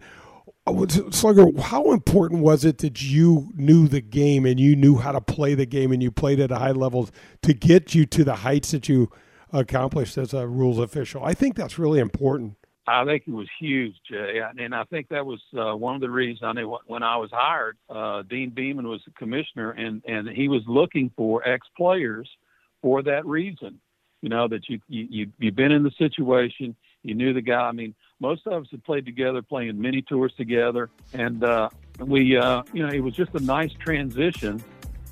uh, 0.67 0.87
Slugger, 1.11 1.47
how 1.61 1.93
important 1.93 2.43
was 2.43 2.65
it 2.65 2.79
that 2.79 3.03
you 3.03 3.51
knew 3.55 3.87
the 3.87 4.01
game 4.01 4.45
and 4.45 4.59
you 4.59 4.75
knew 4.75 4.97
how 4.97 5.13
to 5.13 5.21
play 5.21 5.55
the 5.55 5.67
game 5.67 5.93
and 5.93 6.03
you 6.03 6.11
played 6.11 6.41
at 6.41 6.51
a 6.51 6.57
high 6.57 6.73
level 6.73 7.09
to 7.43 7.55
get 7.55 7.95
you 7.95 8.07
to 8.07 8.25
the 8.25 8.37
heights 8.37 8.73
that 8.73 8.89
you 8.89 9.11
accomplished 9.53 10.19
as 10.19 10.35
a 10.35 10.47
rules 10.47 10.79
official? 10.79 11.23
I 11.25 11.35
think 11.35 11.55
that's 11.55 11.79
really 11.79 12.01
important. 12.01 12.57
I 12.87 13.05
think 13.07 13.23
it 13.27 13.33
was 13.33 13.49
huge, 13.59 13.95
Jay, 14.11 14.41
and 14.59 14.75
I 14.75 14.85
think 14.85 15.09
that 15.09 15.25
was 15.25 15.41
uh, 15.57 15.75
one 15.75 15.95
of 15.95 16.03
the 16.03 16.11
reasons. 16.11 16.41
I 16.43 16.53
knew 16.53 16.77
when 16.87 17.03
I 17.03 17.17
was 17.17 17.31
hired, 17.33 17.79
uh, 17.89 18.23
Deane 18.29 18.51
Beman 18.51 18.87
was 18.87 19.01
the 19.07 19.13
commissioner, 19.13 19.71
and 19.71 20.03
and 20.07 20.29
he 20.29 20.49
was 20.49 20.61
looking 20.67 21.11
for 21.17 21.47
ex 21.49 21.67
players 21.79 22.29
for 22.83 23.03
that 23.05 23.25
reason. 23.25 23.81
You 24.25 24.31
know 24.31 24.49
that 24.49 24.71
you 24.71 24.81
you 24.89 25.31
you've 25.39 25.55
been 25.55 25.71
in 25.71 25.83
the 25.83 25.91
situation, 25.99 26.75
you 27.03 27.15
knew 27.15 27.35
the 27.35 27.43
guy. 27.43 27.61
I 27.61 27.73
mean, 27.73 27.95
most 28.21 28.47
of 28.47 28.63
us 28.63 28.69
had 28.71 28.83
played 28.83 29.05
together, 29.05 29.43
playing 29.43 29.79
mini 29.79 30.01
tours 30.01 30.33
together, 30.35 30.89
and 31.13 31.45
uh, 31.45 31.69
we 31.99 32.35
uh, 32.35 32.63
you 32.73 32.83
know 32.83 32.91
it 32.91 33.01
was 33.01 33.13
just 33.13 33.35
a 33.35 33.41
nice 33.41 33.75
transition 33.75 34.65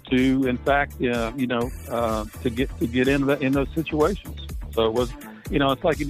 to, 0.09 0.46
in 0.46 0.57
fact, 0.57 0.94
uh, 1.03 1.31
you 1.37 1.46
know, 1.46 1.70
uh, 1.90 2.25
to 2.42 2.48
get 2.48 2.75
to 2.79 2.87
get 2.87 3.07
in 3.07 3.27
the, 3.27 3.38
in 3.40 3.53
those 3.53 3.68
situations. 3.75 4.46
So 4.72 4.87
it 4.87 4.94
was 4.94 5.12
you 5.51 5.59
know, 5.59 5.72
it's 5.72 5.85
like 5.85 6.01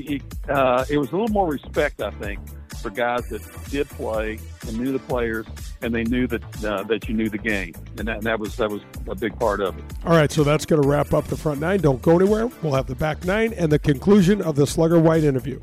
uh, 0.49 0.85
it 0.89 0.97
was 0.97 1.09
a 1.09 1.17
little 1.17 1.27
more 1.27 1.51
respect, 1.51 2.01
I 2.01 2.13
think, 2.13 2.39
for 2.83 2.91
guys 2.91 3.29
that 3.29 3.43
did 3.71 3.89
play 3.91 4.39
and 4.67 4.79
knew 4.79 4.93
the 4.93 4.99
players, 4.99 5.47
and 5.81 5.95
they 5.95 6.05
knew 6.05 6.27
that 6.27 6.65
uh, 6.65 6.83
that 6.85 7.09
you 7.09 7.15
knew 7.15 7.29
the 7.29 7.39
game, 7.39 7.75
and 7.99 8.09
that, 8.09 8.17
and 8.17 8.25
that 8.25 8.39
was 8.39 8.57
that 8.57 8.71
was 8.71 8.83
a 9.09 9.15
big 9.15 9.39
part 9.39 9.61
of 9.61 9.79
it. 9.79 9.85
All 10.05 10.17
right, 10.17 10.31
so 10.31 10.45
that's 10.45 10.67
going 10.67 10.83
to 10.83 10.89
wrap 10.89 11.15
up 11.15 11.27
the 11.27 11.37
front 11.37 11.61
nine. 11.61 11.81
Don't 11.81 12.03
go 12.03 12.17
anywhere. 12.17 12.49
We'll 12.63 12.75
have 12.75 12.87
the 12.87 12.95
back 12.95 13.25
nine 13.25 13.53
and 13.55 13.71
the 13.71 13.79
conclusion 13.79 14.43
of 14.43 14.57
the 14.57 14.67
Slugger 14.67 14.99
White 14.99 15.25
interview. 15.25 15.61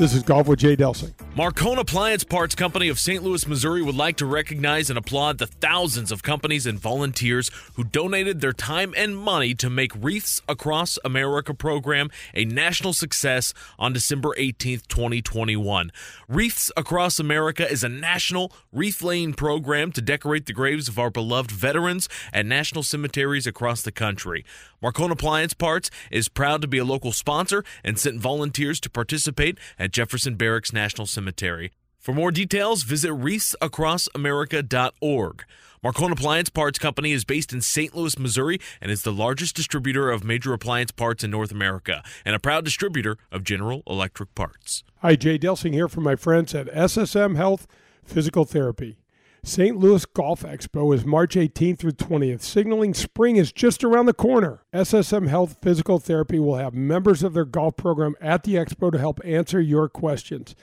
This 0.00 0.14
is 0.14 0.22
Golf 0.22 0.48
with 0.48 0.60
Jay 0.60 0.76
Delsing. 0.76 1.12
Marcone 1.36 1.78
Appliance 1.78 2.24
Parts 2.24 2.54
Company 2.54 2.88
of 2.88 2.98
St. 2.98 3.22
Louis, 3.22 3.46
Missouri 3.46 3.82
would 3.82 3.94
like 3.94 4.16
to 4.16 4.24
recognize 4.24 4.88
and 4.88 4.98
applaud 4.98 5.36
the 5.36 5.46
thousands 5.46 6.10
of 6.10 6.22
companies 6.22 6.66
and 6.66 6.78
volunteers 6.78 7.50
who 7.74 7.84
donated 7.84 8.40
their 8.40 8.54
time 8.54 8.94
and 8.96 9.14
money 9.14 9.54
to 9.54 9.68
make 9.68 9.92
Wreaths 9.94 10.40
Across 10.48 10.98
America 11.04 11.52
program 11.52 12.08
a 12.32 12.46
national 12.46 12.94
success 12.94 13.52
on 13.78 13.92
December 13.92 14.34
18th, 14.38 14.88
2021. 14.88 15.92
Wreaths 16.28 16.72
Across 16.78 17.20
America 17.20 17.70
is 17.70 17.84
a 17.84 17.88
national 17.90 18.52
wreath 18.72 19.02
laying 19.02 19.34
program 19.34 19.92
to 19.92 20.00
decorate 20.00 20.46
the 20.46 20.54
graves 20.54 20.88
of 20.88 20.98
our 20.98 21.10
beloved 21.10 21.50
veterans 21.50 22.08
at 22.32 22.46
national 22.46 22.82
cemeteries 22.82 23.46
across 23.46 23.82
the 23.82 23.92
country. 23.92 24.46
Marcone 24.82 25.10
Appliance 25.10 25.52
Parts 25.52 25.90
is 26.10 26.28
proud 26.28 26.62
to 26.62 26.68
be 26.68 26.78
a 26.78 26.84
local 26.84 27.12
sponsor 27.12 27.62
and 27.84 27.98
sent 27.98 28.18
volunteers 28.18 28.80
to 28.80 28.88
participate 28.88 29.58
at 29.78 29.89
Jefferson 29.90 30.36
Barracks 30.36 30.72
National 30.72 31.06
Cemetery. 31.06 31.72
For 31.98 32.14
more 32.14 32.30
details, 32.30 32.82
visit 32.82 33.10
wreathsacrossamerica.org. 33.10 35.44
Marcone 35.82 36.12
Appliance 36.12 36.50
Parts 36.50 36.78
Company 36.78 37.12
is 37.12 37.24
based 37.24 37.52
in 37.52 37.60
St. 37.60 37.94
Louis, 37.94 38.18
Missouri, 38.18 38.58
and 38.80 38.90
is 38.90 39.02
the 39.02 39.12
largest 39.12 39.56
distributor 39.56 40.10
of 40.10 40.24
major 40.24 40.52
appliance 40.52 40.92
parts 40.92 41.24
in 41.24 41.30
North 41.30 41.50
America, 41.50 42.02
and 42.24 42.34
a 42.34 42.38
proud 42.38 42.64
distributor 42.64 43.16
of 43.32 43.44
General 43.44 43.82
Electric 43.86 44.34
parts. 44.34 44.84
Hi, 44.98 45.16
Jay 45.16 45.38
Delsing 45.38 45.72
here 45.72 45.88
from 45.88 46.04
my 46.04 46.16
friends 46.16 46.54
at 46.54 46.68
SSM 46.68 47.36
Health 47.36 47.66
Physical 48.04 48.44
Therapy. 48.44 48.99
St. 49.42 49.74
Louis 49.78 50.04
Golf 50.04 50.42
Expo 50.42 50.94
is 50.94 51.06
March 51.06 51.34
18th 51.34 51.78
through 51.78 51.92
20th, 51.92 52.42
signaling 52.42 52.92
spring 52.92 53.36
is 53.36 53.52
just 53.52 53.82
around 53.82 54.04
the 54.04 54.12
corner. 54.12 54.64
SSM 54.74 55.28
Health 55.28 55.56
Physical 55.62 55.98
Therapy 55.98 56.38
will 56.38 56.56
have 56.56 56.74
members 56.74 57.22
of 57.22 57.32
their 57.32 57.46
golf 57.46 57.74
program 57.78 58.14
at 58.20 58.42
the 58.42 58.56
expo 58.56 58.92
to 58.92 58.98
help 58.98 59.18
answer 59.24 59.58
your 59.58 59.88
questions. 59.88 60.54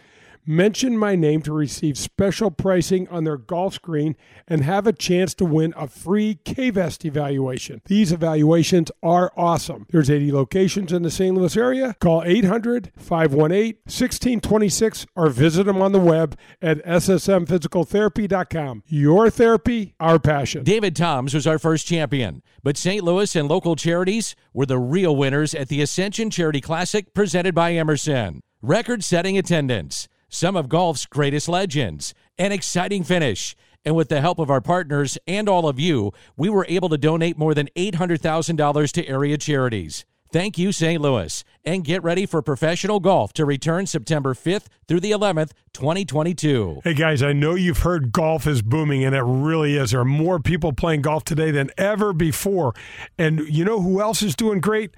Mention 0.50 0.98
my 0.98 1.18
name 1.18 1.42
to 1.42 1.52
receive 1.52 1.98
special 1.98 2.50
pricing 2.50 3.06
on 3.10 3.26
their 3.26 3.36
golf 3.36 3.74
screen 3.74 4.16
and 4.48 4.64
have 4.64 4.88
a 4.88 4.94
chance 4.94 5.34
to 5.34 5.44
win 5.44 5.74
a 5.76 5.90
free 5.90 6.40
K-Vest 6.46 7.04
evaluation. 7.04 7.82
These 7.88 8.14
evaluations 8.14 8.90
are 9.04 9.34
awesome. 9.36 9.86
There's 9.90 10.10
80 10.10 10.32
locations 10.32 10.94
in 10.94 11.04
the 11.04 11.12
St. 11.12 11.36
Louis 11.36 11.58
area. 11.58 11.98
Call 12.00 12.22
800-518-1626 12.22 15.06
or 15.18 15.28
visit 15.28 15.66
them 15.66 15.82
on 15.82 15.92
the 15.92 16.00
web 16.00 16.38
at 16.62 16.78
ssmphysicaltherapy.com. 16.86 18.84
Your 18.88 19.30
therapy, 19.30 19.96
our 20.00 20.18
passion. 20.18 20.64
David 20.64 20.96
Toms 20.96 21.34
was 21.34 21.46
our 21.46 21.60
first 21.60 21.86
champion, 21.86 22.42
but 22.64 22.78
St. 22.78 23.04
Louis 23.04 23.36
and 23.36 23.50
local 23.50 23.76
charities 23.76 24.34
were 24.54 24.66
the 24.66 24.80
real 24.80 25.14
winners 25.14 25.54
at 25.54 25.68
the 25.68 25.82
Ascension 25.82 26.30
Charity 26.30 26.62
Classic 26.62 27.14
presented 27.14 27.54
by 27.54 27.74
Emerson. 27.74 28.40
Record-setting 28.62 29.38
attendance 29.38 30.08
some 30.30 30.56
of 30.56 30.70
golf's 30.70 31.06
greatest 31.06 31.48
legends, 31.48 32.14
an 32.38 32.52
exciting 32.52 33.04
finish. 33.04 33.56
And 33.86 33.96
with 33.96 34.10
the 34.10 34.22
help 34.22 34.40
of 34.40 34.50
our 34.50 34.62
partners 34.62 35.18
and 35.28 35.48
all 35.48 35.68
of 35.68 35.80
you, 35.80 36.12
we 36.36 36.50
were 36.50 36.66
able 36.68 36.90
to 36.90 36.98
donate 36.98 37.38
more 37.38 37.54
than 37.54 37.70
$800,000 37.76 38.92
to 38.92 39.08
area 39.08 39.38
charities. 39.38 40.06
Thank 40.32 40.58
you, 40.58 40.74
St. 40.74 41.02
Louis. 41.02 41.44
And 41.64 41.86
get 41.86 42.04
ready 42.04 42.26
for 42.26 42.42
professional 42.42 43.00
golf 43.00 43.32
to 43.34 43.46
return 43.46 43.88
September 43.88 44.34
5th 44.34 44.66
through 44.88 45.00
the 45.00 45.12
11th, 45.12 45.52
2022. 45.72 46.82
Hey, 46.84 46.94
guys, 46.94 47.24
I 47.24 47.32
know 47.32 47.56
you've 47.56 47.80
heard 47.80 48.12
golf 48.12 48.46
is 48.46 48.62
booming, 48.62 49.06
and 49.06 49.16
it 49.16 49.24
really 49.24 49.78
is. 49.78 49.92
There 49.92 50.02
are 50.02 50.06
more 50.06 50.40
people 50.40 50.74
playing 50.74 51.02
golf 51.02 51.24
today 51.24 51.52
than 51.52 51.72
ever 51.78 52.12
before. 52.12 52.74
And 53.18 53.40
you 53.48 53.64
know 53.64 53.80
who 53.80 54.02
else 54.02 54.22
is 54.22 54.36
doing 54.36 54.60
great? 54.60 54.96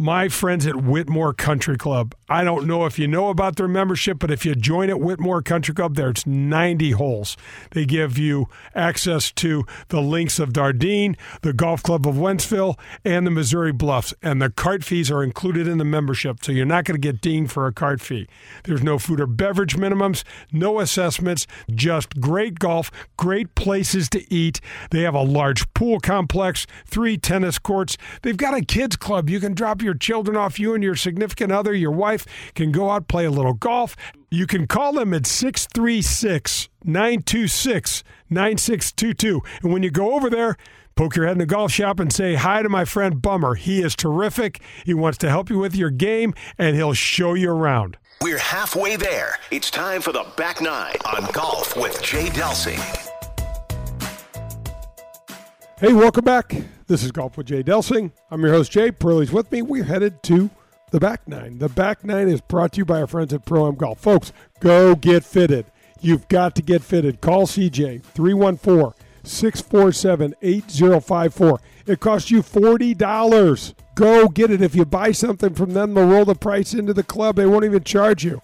My 0.00 0.28
friends 0.28 0.64
at 0.64 0.76
Whitmore 0.76 1.34
Country 1.34 1.76
Club. 1.76 2.14
I 2.28 2.44
don't 2.44 2.68
know 2.68 2.86
if 2.86 3.00
you 3.00 3.08
know 3.08 3.30
about 3.30 3.56
their 3.56 3.66
membership, 3.66 4.20
but 4.20 4.30
if 4.30 4.46
you 4.46 4.54
join 4.54 4.90
at 4.90 5.00
Whitmore 5.00 5.42
Country 5.42 5.74
Club, 5.74 5.96
there's 5.96 6.24
90 6.24 6.92
holes. 6.92 7.36
They 7.72 7.84
give 7.84 8.16
you 8.16 8.46
access 8.76 9.32
to 9.32 9.64
the 9.88 10.00
links 10.00 10.38
of 10.38 10.52
Dardenne, 10.52 11.16
the 11.42 11.52
Golf 11.52 11.82
Club 11.82 12.06
of 12.06 12.14
Wentzville, 12.14 12.78
and 13.04 13.26
the 13.26 13.32
Missouri 13.32 13.72
Bluffs. 13.72 14.14
And 14.22 14.40
the 14.40 14.50
cart 14.50 14.84
fees 14.84 15.10
are 15.10 15.24
included 15.24 15.66
in 15.66 15.78
the 15.78 15.84
membership, 15.84 16.44
so 16.44 16.52
you're 16.52 16.64
not 16.64 16.84
going 16.84 16.94
to 16.94 17.04
get 17.04 17.20
dinged 17.20 17.50
for 17.50 17.66
a 17.66 17.72
cart 17.72 18.00
fee. 18.00 18.28
There's 18.62 18.84
no 18.84 19.00
food 19.00 19.18
or 19.18 19.26
beverage 19.26 19.76
minimums, 19.76 20.22
no 20.52 20.78
assessments, 20.78 21.48
just 21.74 22.20
great 22.20 22.60
golf, 22.60 22.92
great 23.16 23.56
places 23.56 24.08
to 24.10 24.32
eat. 24.32 24.60
They 24.92 25.02
have 25.02 25.16
a 25.16 25.22
large 25.22 25.74
pool 25.74 25.98
complex, 25.98 26.68
three 26.86 27.16
tennis 27.16 27.58
courts. 27.58 27.96
They've 28.22 28.36
got 28.36 28.54
a 28.54 28.64
kids 28.64 28.94
club. 28.94 29.28
You 29.28 29.40
can 29.40 29.54
drop 29.54 29.82
your 29.82 29.87
your 29.88 29.94
children 29.94 30.36
off, 30.36 30.60
you 30.60 30.74
and 30.74 30.84
your 30.84 30.94
significant 30.94 31.50
other, 31.50 31.72
your 31.72 31.90
wife 31.90 32.26
can 32.54 32.70
go 32.70 32.90
out, 32.90 33.08
play 33.08 33.24
a 33.24 33.30
little 33.30 33.54
golf. 33.54 33.96
You 34.30 34.46
can 34.46 34.66
call 34.66 34.92
them 34.92 35.14
at 35.14 35.26
636 35.26 36.68
926 36.84 38.04
9622. 38.28 39.40
And 39.62 39.72
when 39.72 39.82
you 39.82 39.90
go 39.90 40.14
over 40.14 40.28
there, 40.28 40.58
poke 40.94 41.16
your 41.16 41.24
head 41.24 41.32
in 41.32 41.38
the 41.38 41.46
golf 41.46 41.72
shop 41.72 41.98
and 41.98 42.12
say 42.12 42.34
hi 42.34 42.62
to 42.62 42.68
my 42.68 42.84
friend 42.84 43.22
Bummer. 43.22 43.54
He 43.54 43.80
is 43.80 43.96
terrific. 43.96 44.60
He 44.84 44.92
wants 44.92 45.16
to 45.18 45.30
help 45.30 45.48
you 45.48 45.58
with 45.58 45.74
your 45.74 45.90
game, 45.90 46.34
and 46.58 46.76
he'll 46.76 46.92
show 46.92 47.32
you 47.32 47.50
around. 47.50 47.96
We're 48.20 48.36
halfway 48.36 48.96
there. 48.96 49.38
It's 49.50 49.70
time 49.70 50.02
for 50.02 50.12
the 50.12 50.26
back 50.36 50.60
nine 50.60 50.96
on 51.06 51.30
Golf 51.32 51.74
with 51.76 52.02
Jay 52.02 52.26
Delsing. 52.26 52.78
Hey, 55.80 55.94
welcome 55.94 56.24
back. 56.24 56.54
This 56.88 57.04
is 57.04 57.12
Golf 57.12 57.36
with 57.36 57.46
Jay 57.48 57.62
Delsing. 57.62 58.12
I'm 58.30 58.40
your 58.40 58.52
host, 58.52 58.72
Jay. 58.72 58.90
Pearlie's 58.90 59.30
with 59.30 59.52
me. 59.52 59.60
We're 59.60 59.84
headed 59.84 60.22
to 60.22 60.48
The 60.90 60.98
back 60.98 61.28
nine. 61.28 61.58
The 61.58 61.68
back 61.68 62.02
nine 62.02 62.28
is 62.28 62.40
brought 62.40 62.72
to 62.72 62.78
you 62.78 62.86
by 62.86 63.02
our 63.02 63.06
friends 63.06 63.34
at 63.34 63.44
Pro 63.44 63.66
Am 63.66 63.74
Golf. 63.74 64.00
Folks, 64.00 64.32
go 64.58 64.94
get 64.94 65.22
fitted. 65.22 65.66
You've 66.00 66.26
got 66.28 66.54
to 66.54 66.62
get 66.62 66.82
fitted. 66.82 67.20
Call 67.20 67.46
CJ 67.46 68.02
314 68.02 68.94
647 69.22 70.34
8054. 70.40 71.60
It 71.86 72.00
costs 72.00 72.30
you 72.30 72.42
$40. 72.42 73.74
Go 73.94 74.28
get 74.28 74.50
it. 74.50 74.62
If 74.62 74.74
you 74.74 74.86
buy 74.86 75.12
something 75.12 75.52
from 75.52 75.74
them, 75.74 75.92
they'll 75.92 76.08
roll 76.08 76.24
the 76.24 76.34
price 76.34 76.72
into 76.72 76.94
the 76.94 77.02
club. 77.02 77.36
They 77.36 77.44
won't 77.44 77.66
even 77.66 77.84
charge 77.84 78.24
you. 78.24 78.40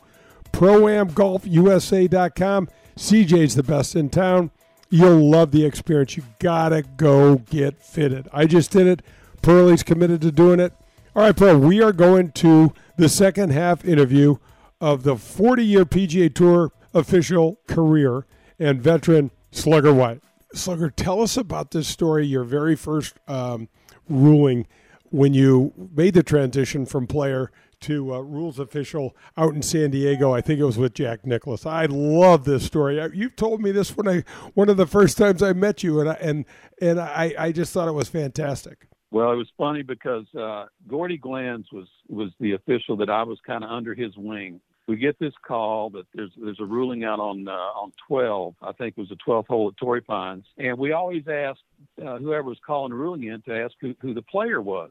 ProAmGolfUSA.com. 0.53 2.69
CJ's 2.99 3.55
the 3.55 3.63
best 3.63 3.97
in 3.97 4.11
town. 4.11 4.51
You'll 4.95 5.29
love 5.29 5.51
the 5.51 5.65
experience. 5.65 6.17
You 6.17 6.23
gotta 6.39 6.83
go 6.83 7.39
get 7.39 7.83
fitted. 7.83 8.29
I 8.33 8.47
just 8.47 8.71
did 8.71 8.87
it. 8.87 9.03
Pearlie's 9.43 9.83
committed 9.83 10.21
to 10.21 10.31
doing 10.31 10.61
it. 10.61 10.73
All 11.17 11.23
right, 11.23 11.37
Pearl, 11.37 11.59
we 11.59 11.83
are 11.83 11.91
going 11.91 12.31
to 12.31 12.73
the 12.97 13.09
second 13.09 13.51
half 13.51 13.85
interview 13.85 14.37
of 14.81 15.03
the 15.03 15.17
40 15.17 15.65
year 15.65 15.85
PGA 15.85 16.33
Tour 16.33 16.71
official 16.95 17.59
career 17.67 18.25
and 18.61 18.81
veteran 18.81 19.33
Slugger 19.51 19.93
White. 19.93 20.23
Slugger, 20.55 20.91
tell 20.91 21.23
us 21.23 21.37
about 21.37 21.73
this 21.73 21.89
story, 21.89 22.25
your 22.25 22.45
very 22.45 22.77
first 22.77 23.17
um, 23.27 23.69
ruling 24.09 24.65
when 25.11 25.35
you 25.35 25.73
made 25.93 26.15
the 26.15 26.23
transition 26.23 26.87
from 26.87 27.09
player 27.09 27.51
to 27.85 28.15
uh, 28.15 28.21
rules 28.21 28.59
official 28.59 29.15
out 29.37 29.55
in 29.55 29.63
San 29.63 29.91
Diego. 29.91 30.33
I 30.33 30.41
think 30.41 30.59
it 30.59 30.65
was 30.65 30.79
with 30.79 30.95
Jack 30.95 31.27
Nicklaus. 31.27 31.67
I 31.67 31.85
love 31.87 32.45
this 32.45 32.65
story. 32.65 33.01
You've 33.15 33.37
told 33.37 33.61
me 33.61 33.73
this 33.73 33.97
when 33.97 34.09
I 34.09 34.25
one 34.55 34.69
of 34.69 34.77
the 34.77 34.87
first 34.87 35.19
times 35.19 35.43
I 35.43 35.53
met 35.53 35.83
you, 35.83 36.01
and 36.01 36.09
I, 36.09 36.15
and 36.15 36.45
and 36.81 37.01
I, 37.01 37.35
I 37.39 37.53
just 37.53 37.73
thought 37.73 37.89
it 37.89 37.93
was 37.93 38.09
fantastic. 38.09 38.89
Well, 39.11 39.31
it 39.31 39.37
was 39.37 39.51
funny 39.57 39.83
because 39.83 40.27
uh, 40.35 40.67
Gordy 40.89 41.19
Glenns 41.19 41.67
was 41.73 41.87
was 42.09 42.31
the 42.41 42.53
official 42.53 42.97
that 42.97 43.11
I 43.11 43.23
was 43.23 43.39
kind 43.47 43.63
of 43.63 43.71
under 43.71 43.95
his 43.95 44.17
wing. 44.17 44.61
We 44.87 44.97
get 44.97 45.19
this 45.19 45.33
call 45.47 45.91
that 45.91 46.07
there's 46.15 46.33
there's 46.37 46.61
a 46.61 46.65
ruling 46.65 47.05
out 47.05 47.21
on 47.21 47.47
uh, 47.47 47.53
on 47.53 47.93
12. 48.09 48.55
I 48.63 48.73
think 48.73 48.95
it 48.97 49.01
was 49.01 49.11
the 49.11 49.19
12th 49.27 49.47
hole 49.47 49.69
at 49.69 49.77
Torrey 49.77 50.01
Pines, 50.01 50.45
and 50.57 50.79
we 50.79 50.93
always 50.93 51.25
ask 51.29 51.61
uh, 52.05 52.19
whoever 52.19 52.49
was 52.49 52.59
calling 52.67 52.91
the 52.91 52.97
ruling 52.97 53.25
in 53.25 53.43
to 53.43 53.55
ask 53.55 53.75
who, 53.81 53.95
who 54.01 54.15
the 54.15 54.23
player 54.23 54.61
was. 54.61 54.91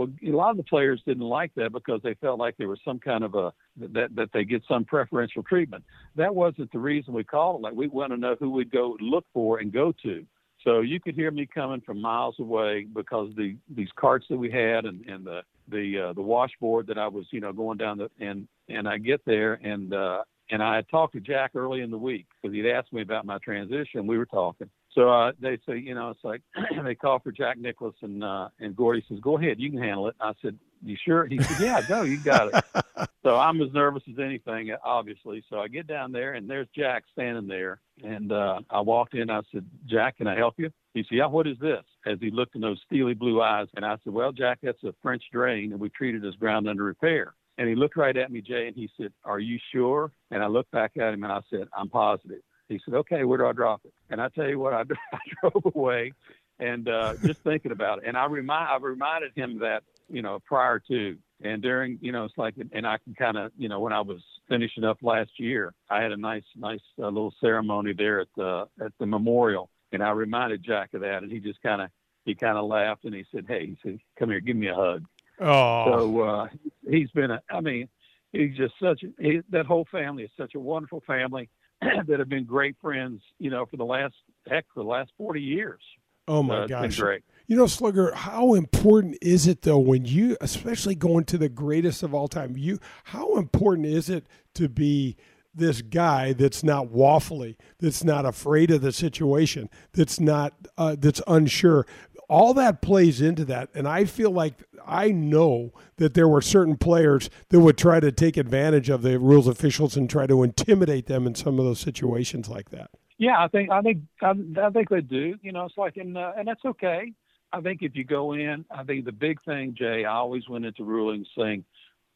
Well, 0.00 0.08
a 0.26 0.30
lot 0.30 0.52
of 0.52 0.56
the 0.56 0.62
players 0.62 1.02
didn't 1.06 1.28
like 1.28 1.54
that 1.56 1.74
because 1.74 2.00
they 2.02 2.14
felt 2.14 2.38
like 2.38 2.56
there 2.56 2.68
was 2.68 2.80
some 2.86 2.98
kind 2.98 3.22
of 3.22 3.34
a 3.34 3.52
that 3.76 4.08
that 4.14 4.30
they 4.32 4.44
get 4.44 4.62
some 4.66 4.82
preferential 4.82 5.42
treatment. 5.42 5.84
That 6.16 6.34
wasn't 6.34 6.72
the 6.72 6.78
reason 6.78 7.12
we 7.12 7.22
called 7.22 7.60
it. 7.60 7.62
Like 7.62 7.74
we 7.74 7.86
want 7.86 8.12
to 8.12 8.16
know 8.16 8.34
who 8.40 8.48
we'd 8.48 8.70
go 8.70 8.96
look 8.98 9.26
for 9.34 9.58
and 9.58 9.70
go 9.70 9.92
to. 10.02 10.24
So 10.64 10.80
you 10.80 11.00
could 11.00 11.14
hear 11.14 11.30
me 11.30 11.46
coming 11.46 11.82
from 11.82 12.00
miles 12.00 12.36
away 12.38 12.86
because 12.90 13.34
the 13.36 13.58
these 13.76 13.90
carts 13.94 14.24
that 14.30 14.38
we 14.38 14.50
had 14.50 14.86
and, 14.86 15.04
and 15.04 15.22
the 15.22 15.42
the 15.68 16.08
uh, 16.08 16.12
the 16.14 16.22
washboard 16.22 16.86
that 16.86 16.96
I 16.96 17.06
was 17.06 17.26
you 17.30 17.40
know 17.40 17.52
going 17.52 17.76
down 17.76 17.98
the 17.98 18.08
and 18.20 18.48
and 18.70 18.88
I 18.88 18.96
get 18.96 19.20
there 19.26 19.60
and 19.62 19.92
uh, 19.92 20.22
and 20.50 20.62
I 20.62 20.76
had 20.76 20.88
talked 20.88 21.12
to 21.12 21.20
Jack 21.20 21.50
early 21.54 21.82
in 21.82 21.90
the 21.90 21.98
week 21.98 22.24
because 22.40 22.54
he'd 22.54 22.70
asked 22.70 22.94
me 22.94 23.02
about 23.02 23.26
my 23.26 23.36
transition. 23.44 24.06
We 24.06 24.16
were 24.16 24.24
talking. 24.24 24.70
So 24.94 25.08
uh, 25.08 25.32
they 25.40 25.58
say, 25.68 25.78
you 25.78 25.94
know, 25.94 26.10
it's 26.10 26.24
like 26.24 26.42
they 26.84 26.94
call 26.94 27.20
for 27.20 27.32
Jack 27.32 27.58
Nicklaus 27.58 27.94
and 28.02 28.24
uh, 28.24 28.48
and 28.58 28.74
Gordy 28.74 29.04
says, 29.08 29.18
"Go 29.20 29.38
ahead, 29.38 29.60
you 29.60 29.70
can 29.70 29.80
handle 29.80 30.08
it." 30.08 30.16
I 30.20 30.32
said, 30.42 30.58
"You 30.82 30.96
sure?" 31.04 31.26
He 31.26 31.40
said, 31.40 31.60
"Yeah, 31.60 31.82
go, 31.86 32.02
you 32.02 32.18
got 32.18 32.52
it." 32.52 33.08
so 33.22 33.36
I'm 33.36 33.60
as 33.62 33.72
nervous 33.72 34.02
as 34.10 34.18
anything, 34.18 34.74
obviously. 34.84 35.44
So 35.48 35.60
I 35.60 35.68
get 35.68 35.86
down 35.86 36.12
there 36.12 36.34
and 36.34 36.50
there's 36.50 36.68
Jack 36.76 37.04
standing 37.12 37.46
there, 37.46 37.80
and 38.02 38.32
uh, 38.32 38.60
I 38.68 38.80
walked 38.80 39.14
in. 39.14 39.30
I 39.30 39.42
said, 39.52 39.64
"Jack, 39.86 40.18
can 40.18 40.26
I 40.26 40.36
help 40.36 40.54
you?" 40.58 40.70
He 40.94 41.02
said, 41.02 41.16
"Yeah, 41.16 41.26
what 41.26 41.46
is 41.46 41.58
this?" 41.60 41.84
As 42.04 42.18
he 42.20 42.30
looked 42.30 42.56
in 42.56 42.60
those 42.60 42.80
steely 42.86 43.14
blue 43.14 43.40
eyes, 43.40 43.68
and 43.76 43.84
I 43.84 43.96
said, 44.02 44.12
"Well, 44.12 44.32
Jack, 44.32 44.58
that's 44.62 44.82
a 44.82 44.94
French 45.02 45.22
drain, 45.32 45.72
and 45.72 45.80
we 45.80 45.88
treat 45.90 46.16
it 46.16 46.24
as 46.24 46.34
ground 46.34 46.68
under 46.68 46.84
repair." 46.84 47.34
And 47.60 47.68
he 47.68 47.74
looked 47.74 47.98
right 47.98 48.16
at 48.16 48.32
me, 48.32 48.40
Jay, 48.40 48.68
and 48.68 48.74
he 48.74 48.88
said, 48.96 49.12
Are 49.22 49.38
you 49.38 49.58
sure? 49.70 50.12
And 50.30 50.42
I 50.42 50.46
looked 50.46 50.70
back 50.70 50.92
at 50.96 51.12
him 51.12 51.24
and 51.24 51.32
I 51.32 51.40
said, 51.50 51.68
I'm 51.76 51.90
positive. 51.90 52.40
He 52.70 52.80
said, 52.84 52.94
Okay, 52.94 53.24
where 53.24 53.38
do 53.38 53.46
I 53.46 53.52
drop 53.52 53.82
it? 53.84 53.92
And 54.08 54.20
I 54.20 54.28
tell 54.28 54.48
you 54.48 54.58
what, 54.58 54.72
I, 54.72 54.80
I 55.12 55.18
drove 55.40 55.74
away 55.74 56.12
and 56.58 56.88
uh, 56.88 57.14
just 57.22 57.42
thinking 57.42 57.72
about 57.72 57.98
it. 57.98 58.04
And 58.06 58.16
I 58.16 58.26
remind 58.26 58.68
I 58.68 58.76
reminded 58.76 59.32
him 59.34 59.58
that, 59.60 59.82
you 60.08 60.22
know, 60.22 60.38
prior 60.46 60.78
to 60.88 61.16
and 61.42 61.62
during, 61.62 61.98
you 62.02 62.12
know, 62.12 62.24
it's 62.24 62.36
like, 62.36 62.54
and 62.72 62.86
I 62.86 62.98
can 62.98 63.14
kind 63.14 63.38
of, 63.38 63.50
you 63.56 63.68
know, 63.68 63.80
when 63.80 63.92
I 63.92 64.00
was 64.02 64.20
finishing 64.48 64.84
up 64.84 64.98
last 65.02 65.30
year, 65.38 65.72
I 65.88 66.02
had 66.02 66.12
a 66.12 66.16
nice, 66.16 66.44
nice 66.54 66.80
uh, 66.98 67.06
little 67.06 67.32
ceremony 67.40 67.94
there 67.94 68.20
at 68.20 68.28
the 68.36 68.68
at 68.84 68.92
the 68.98 69.06
memorial, 69.06 69.70
and 69.92 70.02
I 70.02 70.10
reminded 70.10 70.62
Jack 70.62 70.92
of 70.92 71.00
that, 71.00 71.22
and 71.22 71.32
he 71.32 71.40
just 71.40 71.62
kind 71.62 71.80
of 71.80 71.88
he 72.26 72.34
kind 72.34 72.58
of 72.58 72.66
laughed 72.66 73.04
and 73.04 73.14
he 73.14 73.24
said, 73.32 73.46
"Hey," 73.48 73.66
he 73.66 73.78
said, 73.82 73.98
"Come 74.18 74.30
here, 74.30 74.40
give 74.40 74.56
me 74.56 74.68
a 74.68 74.74
hug." 74.74 75.04
Oh. 75.40 75.84
So 75.86 76.20
uh, 76.20 76.48
he's 76.88 77.10
been 77.12 77.30
a. 77.30 77.40
I 77.50 77.60
mean, 77.62 77.88
he's 78.32 78.54
just 78.54 78.74
such. 78.82 79.02
A, 79.02 79.22
he, 79.22 79.40
that 79.48 79.64
whole 79.64 79.86
family 79.90 80.24
is 80.24 80.30
such 80.36 80.54
a 80.54 80.60
wonderful 80.60 81.02
family 81.06 81.48
that 82.06 82.18
have 82.18 82.28
been 82.28 82.44
great 82.44 82.76
friends. 82.80 83.22
You 83.38 83.50
know, 83.50 83.66
for 83.66 83.76
the 83.76 83.84
last 83.84 84.14
heck, 84.48 84.66
for 84.74 84.82
the 84.82 84.88
last 84.88 85.10
forty 85.16 85.40
years. 85.40 85.80
Oh 86.28 86.42
my 86.42 86.60
uh, 86.60 86.66
gosh! 86.66 86.98
great. 86.98 87.22
You 87.46 87.56
know, 87.56 87.66
Slugger, 87.66 88.12
how 88.14 88.54
important 88.54 89.18
is 89.20 89.48
it 89.48 89.62
though 89.62 89.78
when 89.78 90.04
you, 90.04 90.36
especially 90.40 90.94
going 90.94 91.24
to 91.24 91.38
the 91.38 91.48
greatest 91.48 92.04
of 92.04 92.14
all 92.14 92.28
time, 92.28 92.56
you, 92.56 92.78
how 93.04 93.36
important 93.36 93.88
is 93.88 94.08
it 94.08 94.24
to 94.54 94.68
be 94.68 95.16
this 95.52 95.82
guy 95.82 96.32
that's 96.32 96.62
not 96.62 96.86
waffly, 96.88 97.56
that's 97.80 98.04
not 98.04 98.24
afraid 98.24 98.70
of 98.70 98.82
the 98.82 98.92
situation, 98.92 99.68
that's 99.92 100.20
not, 100.20 100.54
uh, 100.78 100.94
that's 100.96 101.20
unsure, 101.26 101.86
all 102.30 102.54
that 102.54 102.80
plays 102.80 103.20
into 103.20 103.44
that. 103.46 103.68
And 103.74 103.88
I 103.88 104.04
feel 104.04 104.30
like 104.30 104.54
I 104.86 105.10
know 105.10 105.72
that 105.96 106.14
there 106.14 106.28
were 106.28 106.40
certain 106.40 106.76
players 106.76 107.28
that 107.48 107.58
would 107.58 107.76
try 107.76 107.98
to 107.98 108.12
take 108.12 108.36
advantage 108.36 108.88
of 108.88 109.02
the 109.02 109.18
rules 109.18 109.48
officials 109.48 109.96
and 109.96 110.08
try 110.08 110.26
to 110.28 110.44
intimidate 110.44 111.06
them 111.06 111.26
in 111.26 111.34
some 111.34 111.58
of 111.58 111.64
those 111.64 111.80
situations 111.80 112.48
like 112.48 112.70
that. 112.70 112.90
Yeah, 113.18 113.42
I 113.42 113.48
think 113.48 113.70
I 113.70 113.82
think 113.82 113.98
I, 114.22 114.32
I 114.62 114.70
think 114.70 114.88
they 114.88 115.02
do. 115.02 115.36
You 115.42 115.52
know, 115.52 115.66
it's 115.66 115.76
like 115.76 115.98
in 115.98 116.16
uh, 116.16 116.32
and 116.38 116.48
that's 116.48 116.64
okay. 116.64 117.12
I 117.52 117.60
think 117.60 117.82
if 117.82 117.96
you 117.96 118.04
go 118.04 118.32
in, 118.32 118.64
I 118.70 118.84
think 118.84 119.04
the 119.04 119.12
big 119.12 119.42
thing, 119.42 119.74
Jay, 119.76 120.04
I 120.04 120.12
always 120.12 120.48
went 120.48 120.64
into 120.64 120.84
rulings 120.84 121.26
saying, 121.36 121.64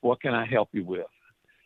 "What 0.01 0.23
can 0.23 0.33
I 0.33 0.47
help 0.47 0.71
you 0.73 0.85
with?" 0.85 1.07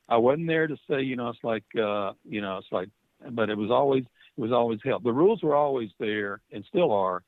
I 0.08 0.16
wasn't 0.16 0.48
there 0.48 0.66
to 0.66 0.76
say, 0.88 1.02
you 1.02 1.16
know, 1.16 1.28
it's 1.28 1.44
like, 1.44 1.64
uh, 1.78 2.12
you 2.26 2.40
know, 2.40 2.56
it's 2.56 2.72
like, 2.72 2.88
but 3.30 3.50
it 3.50 3.58
was 3.58 3.70
always 3.70 4.04
it 4.36 4.40
was 4.40 4.52
always 4.52 4.80
help. 4.82 5.04
The 5.04 5.12
rules 5.12 5.42
were 5.42 5.54
always 5.54 5.90
there 5.98 6.40
and 6.50 6.64
still 6.68 6.92
are 6.92 7.22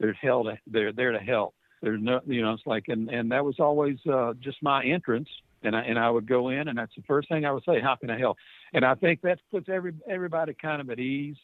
they're 0.00 0.12
held 0.14 0.48
they're 0.66 0.92
there 0.92 1.12
to 1.12 1.18
help. 1.18 1.54
There's 1.82 2.00
no 2.02 2.20
you 2.26 2.42
know 2.42 2.52
it's 2.52 2.66
like 2.66 2.84
and 2.88 3.08
and 3.10 3.30
that 3.32 3.44
was 3.44 3.56
always 3.58 3.98
uh 4.10 4.34
just 4.40 4.62
my 4.62 4.84
entrance. 4.84 5.28
And 5.62 5.74
I 5.74 5.80
and 5.82 5.98
I 5.98 6.10
would 6.10 6.26
go 6.26 6.50
in 6.50 6.68
and 6.68 6.76
that's 6.76 6.94
the 6.94 7.02
first 7.02 7.28
thing 7.28 7.44
I 7.44 7.52
would 7.52 7.64
say 7.64 7.80
how 7.80 7.96
can 7.96 8.10
I 8.10 8.18
help? 8.18 8.36
And 8.72 8.84
I 8.84 8.94
think 8.94 9.22
that 9.22 9.38
puts 9.50 9.68
every 9.68 9.94
everybody 10.08 10.54
kind 10.54 10.80
of 10.80 10.90
at 10.90 10.98
ease 10.98 11.36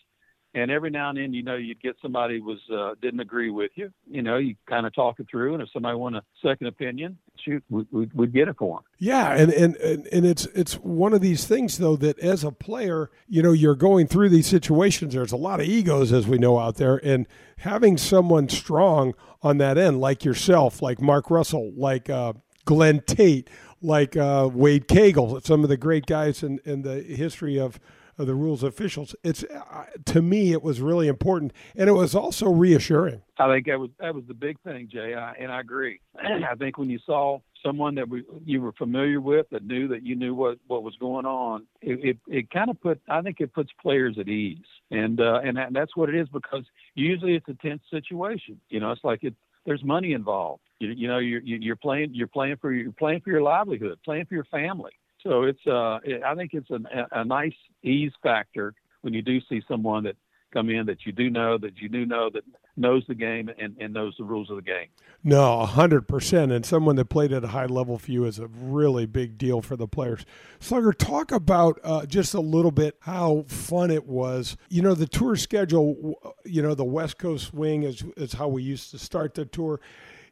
and 0.55 0.71
every 0.71 0.91
now 0.91 1.11
and 1.11 1.19
then 1.19 1.33
you 1.33 1.43
know 1.43 1.57
you'd 1.57 1.81
get 1.81 1.97
somebody 2.03 2.41
was 2.41 2.59
uh, 2.73 2.95
didn't 3.01 3.21
agree 3.21 3.51
with 3.51 3.71
you 3.75 3.93
you 4.09 4.23
know 4.23 4.37
you 4.37 4.55
kind 4.67 4.87
of 4.87 4.95
talk 4.95 5.21
it 5.21 5.27
through 5.31 5.55
and 5.55 5.63
if 5.63 5.69
somebody 5.73 5.97
want 5.97 6.17
a 6.17 6.23
second 6.43 6.67
opinion 6.67 7.17
shoot 7.45 7.63
we, 7.71 7.85
would 7.93 8.13
we'd 8.15 8.33
get 8.33 8.49
it 8.49 8.57
for 8.59 8.79
them 8.79 8.85
yeah 8.99 9.35
and, 9.35 9.53
and 9.53 9.77
and 9.77 10.07
and 10.09 10.27
it's 10.27 10.47
it's 10.47 10.75
one 10.75 11.13
of 11.13 11.21
these 11.21 11.47
things 11.47 11.79
though 11.79 11.97
that 11.97 12.19
as 12.19 12.45
a 12.45 12.51
player 12.51 13.11
you 13.29 13.43
know 13.43 13.53
you're 13.53 13.75
going 13.75 14.07
through 14.07 14.29
these 14.29 14.47
situations 14.47 15.15
there's 15.15 15.33
a 15.33 15.37
lot 15.37 15.61
of 15.61 15.67
egos 15.67 16.13
as 16.13 16.27
we 16.27 16.39
know 16.39 16.59
out 16.59 16.77
there 16.77 16.97
and 17.05 17.27
having 17.59 17.97
someone 17.97 18.49
strong 18.49 19.15
on 19.43 19.59
that 19.59 19.79
end 19.79 20.01
like 20.01 20.25
yourself 20.25 20.83
like 20.83 21.01
mark 21.01 21.31
russell 21.31 21.73
like 21.77 22.11
uh, 22.11 22.33
glenn 22.65 23.01
tate 23.07 23.49
like 23.83 24.17
uh, 24.17 24.49
wade 24.53 24.87
cagle 24.89 25.43
some 25.45 25.63
of 25.63 25.71
the 25.71 25.77
great 25.77 26.05
guys 26.07 26.43
in, 26.43 26.61
in 26.65 26.83
the 26.83 27.01
history 27.03 27.59
of 27.59 27.81
the 28.25 28.35
rules 28.35 28.63
officials. 28.63 29.15
It's 29.23 29.45
uh, 29.45 29.85
to 30.07 30.23
me, 30.23 30.53
it 30.53 30.63
was 30.63 30.81
really 30.81 31.09
important, 31.09 31.53
and 31.77 31.89
it 31.89 31.93
was 31.93 32.15
also 32.15 32.51
reassuring. 32.51 33.23
I 33.39 33.49
think 33.49 33.67
that 33.67 33.79
was 33.79 33.91
that 33.99 34.15
was 34.15 34.25
the 34.29 34.35
big 34.35 34.61
thing, 34.61 34.89
Jay, 34.91 35.15
I, 35.15 35.33
and 35.33 35.51
I 35.51 35.61
agree. 35.61 36.01
I 36.19 36.55
think 36.57 36.79
when 36.79 36.91
you 36.91 36.99
saw 37.05 37.41
someone 37.65 37.95
that 37.97 38.09
we, 38.09 38.25
you 38.45 38.61
were 38.61 38.73
familiar 38.73 39.21
with, 39.21 39.47
that 39.51 39.65
knew 39.65 39.89
that 39.89 40.05
you 40.05 40.17
knew 40.17 40.35
what 40.35 40.59
what 40.67 40.83
was 40.83 40.95
going 40.97 41.27
on, 41.27 41.67
it 41.81 42.01
it, 42.05 42.19
it 42.27 42.51
kind 42.51 42.71
of 42.71 42.81
put 42.81 43.01
I 43.09 43.23
think 43.23 43.41
it 43.41 43.53
puts 43.53 43.71
players 43.81 44.17
at 44.19 44.29
ease, 44.29 44.59
and 44.91 45.21
uh, 45.21 45.41
and, 45.45 45.57
that, 45.57 45.73
that's 45.73 45.97
what 45.97 46.09
it 46.09 46.15
is 46.15 46.29
because 46.29 46.65
usually 46.95 47.35
it's 47.35 47.49
a 47.49 47.55
tense 47.55 47.83
situation. 47.91 48.61
You 48.69 48.81
know, 48.81 48.93
it's 48.93 49.05
like 49.05 49.25
it 49.25 49.35
there's 49.67 49.85
money 49.85 50.13
involved. 50.13 50.63
You, 50.79 50.89
you 50.91 51.09
know, 51.09 51.19
you're 51.19 51.43
you're 51.43 51.77
playing 51.77 52.11
you're 52.15 52.27
playing 52.27 52.57
for 52.57 52.73
you're 52.73 52.93
playing 52.93 53.21
for 53.21 53.31
your 53.31 53.43
livelihood, 53.43 53.99
playing 54.05 54.27
for 54.27 54.35
your 54.35 54.45
family. 54.45 54.93
So 55.23 55.45
it's 55.45 55.61
uh, 55.67 55.99
I 56.25 56.35
think 56.35 56.55
it's 56.55 56.71
a, 56.71 56.81
a 57.13 57.25
nice 57.25 57.55
ease 57.83 58.13
factor 58.23 58.75
when 59.03 59.15
you 59.15 59.23
do 59.23 59.41
see 59.49 59.63
someone 59.69 60.05
that 60.05 60.17
come 60.53 60.69
in 60.69 60.87
that 60.87 61.07
you 61.07 61.13
do 61.13 61.31
know 61.31 61.59
that 61.59 61.79
you 61.79 61.89
do 61.89 62.05
know 62.05 62.29
that 62.33 62.43
knows 62.77 63.05
the 63.07 63.15
game 63.15 63.51
and, 63.59 63.77
and 63.79 63.93
knows 63.93 64.15
the 64.19 64.25
rules 64.25 64.51
of 64.51 64.57
the 64.57 64.63
game. 64.63 64.87
No, 65.23 65.65
hundred 65.67 66.09
percent. 66.09 66.51
And 66.51 66.65
someone 66.65 66.97
that 66.97 67.07
played 67.07 67.33
at 67.33 67.45
a 67.45 67.49
high 67.49 67.67
level 67.67 67.99
for 67.99 68.11
you 68.11 68.25
is 68.25 68.39
a 68.39 68.47
really 68.47 69.07
big 69.07 69.37
deal 69.37 69.61
for 69.61 69.77
the 69.77 69.87
players. 69.87 70.25
Slugger, 70.59 70.93
talk 70.93 71.31
about 71.31 71.79
uh, 71.85 72.07
just 72.07 72.35
a 72.35 72.41
little 72.41 72.71
bit 72.71 72.97
how 73.01 73.45
fun 73.47 73.91
it 73.91 74.07
was. 74.07 74.57
You 74.69 74.83
know, 74.83 74.95
the 74.95 75.07
tour 75.07 75.37
schedule. 75.37 76.15
You 76.45 76.63
know, 76.63 76.75
the 76.75 76.85
West 76.85 77.19
Coast 77.19 77.49
swing 77.49 77.83
is 77.83 78.03
is 78.17 78.33
how 78.33 78.49
we 78.49 78.63
used 78.63 78.91
to 78.93 78.99
start 78.99 79.35
the 79.35 79.45
tour 79.45 79.81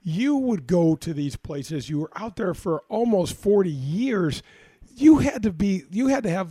you 0.05 0.37
would 0.37 0.67
go 0.67 0.95
to 0.95 1.13
these 1.13 1.37
places. 1.37 1.91
You 1.91 1.99
were 1.99 2.11
out 2.17 2.37
there 2.37 2.55
for 2.55 2.83
almost 2.89 3.35
40 3.35 3.69
years. 3.69 4.43
You 4.95 5.19
had 5.19 5.43
to 5.45 5.53
be, 5.53 5.85
you 5.91 6.09
had 6.09 6.23
to 6.25 6.31
have 6.31 6.51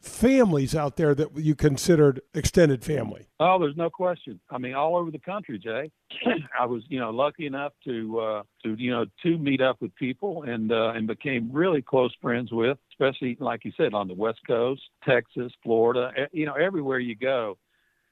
families 0.00 0.74
out 0.74 0.96
there 0.96 1.14
that 1.14 1.36
you 1.36 1.54
considered 1.54 2.20
extended 2.34 2.84
family. 2.84 3.26
Oh, 3.40 3.58
there's 3.58 3.76
no 3.76 3.90
question. 3.90 4.40
I 4.50 4.58
mean, 4.58 4.74
all 4.74 4.96
over 4.96 5.10
the 5.10 5.18
country, 5.18 5.58
Jay. 5.58 5.90
I 6.58 6.66
was, 6.66 6.82
you 6.88 6.98
know, 6.98 7.10
lucky 7.10 7.46
enough 7.46 7.72
to, 7.84 8.20
uh, 8.20 8.42
to, 8.64 8.74
you 8.78 8.90
know, 8.90 9.06
to 9.22 9.38
meet 9.38 9.60
up 9.60 9.80
with 9.80 9.94
people 9.96 10.44
and, 10.44 10.72
uh, 10.72 10.92
and 10.94 11.06
became 11.06 11.50
really 11.52 11.82
close 11.82 12.12
friends 12.20 12.50
with, 12.52 12.78
especially 12.92 13.36
like 13.40 13.64
you 13.64 13.72
said, 13.76 13.94
on 13.94 14.08
the 14.08 14.14
West 14.14 14.40
Coast, 14.46 14.82
Texas, 15.06 15.52
Florida, 15.62 16.10
you 16.32 16.46
know, 16.46 16.54
everywhere 16.54 16.98
you 16.98 17.14
go, 17.14 17.58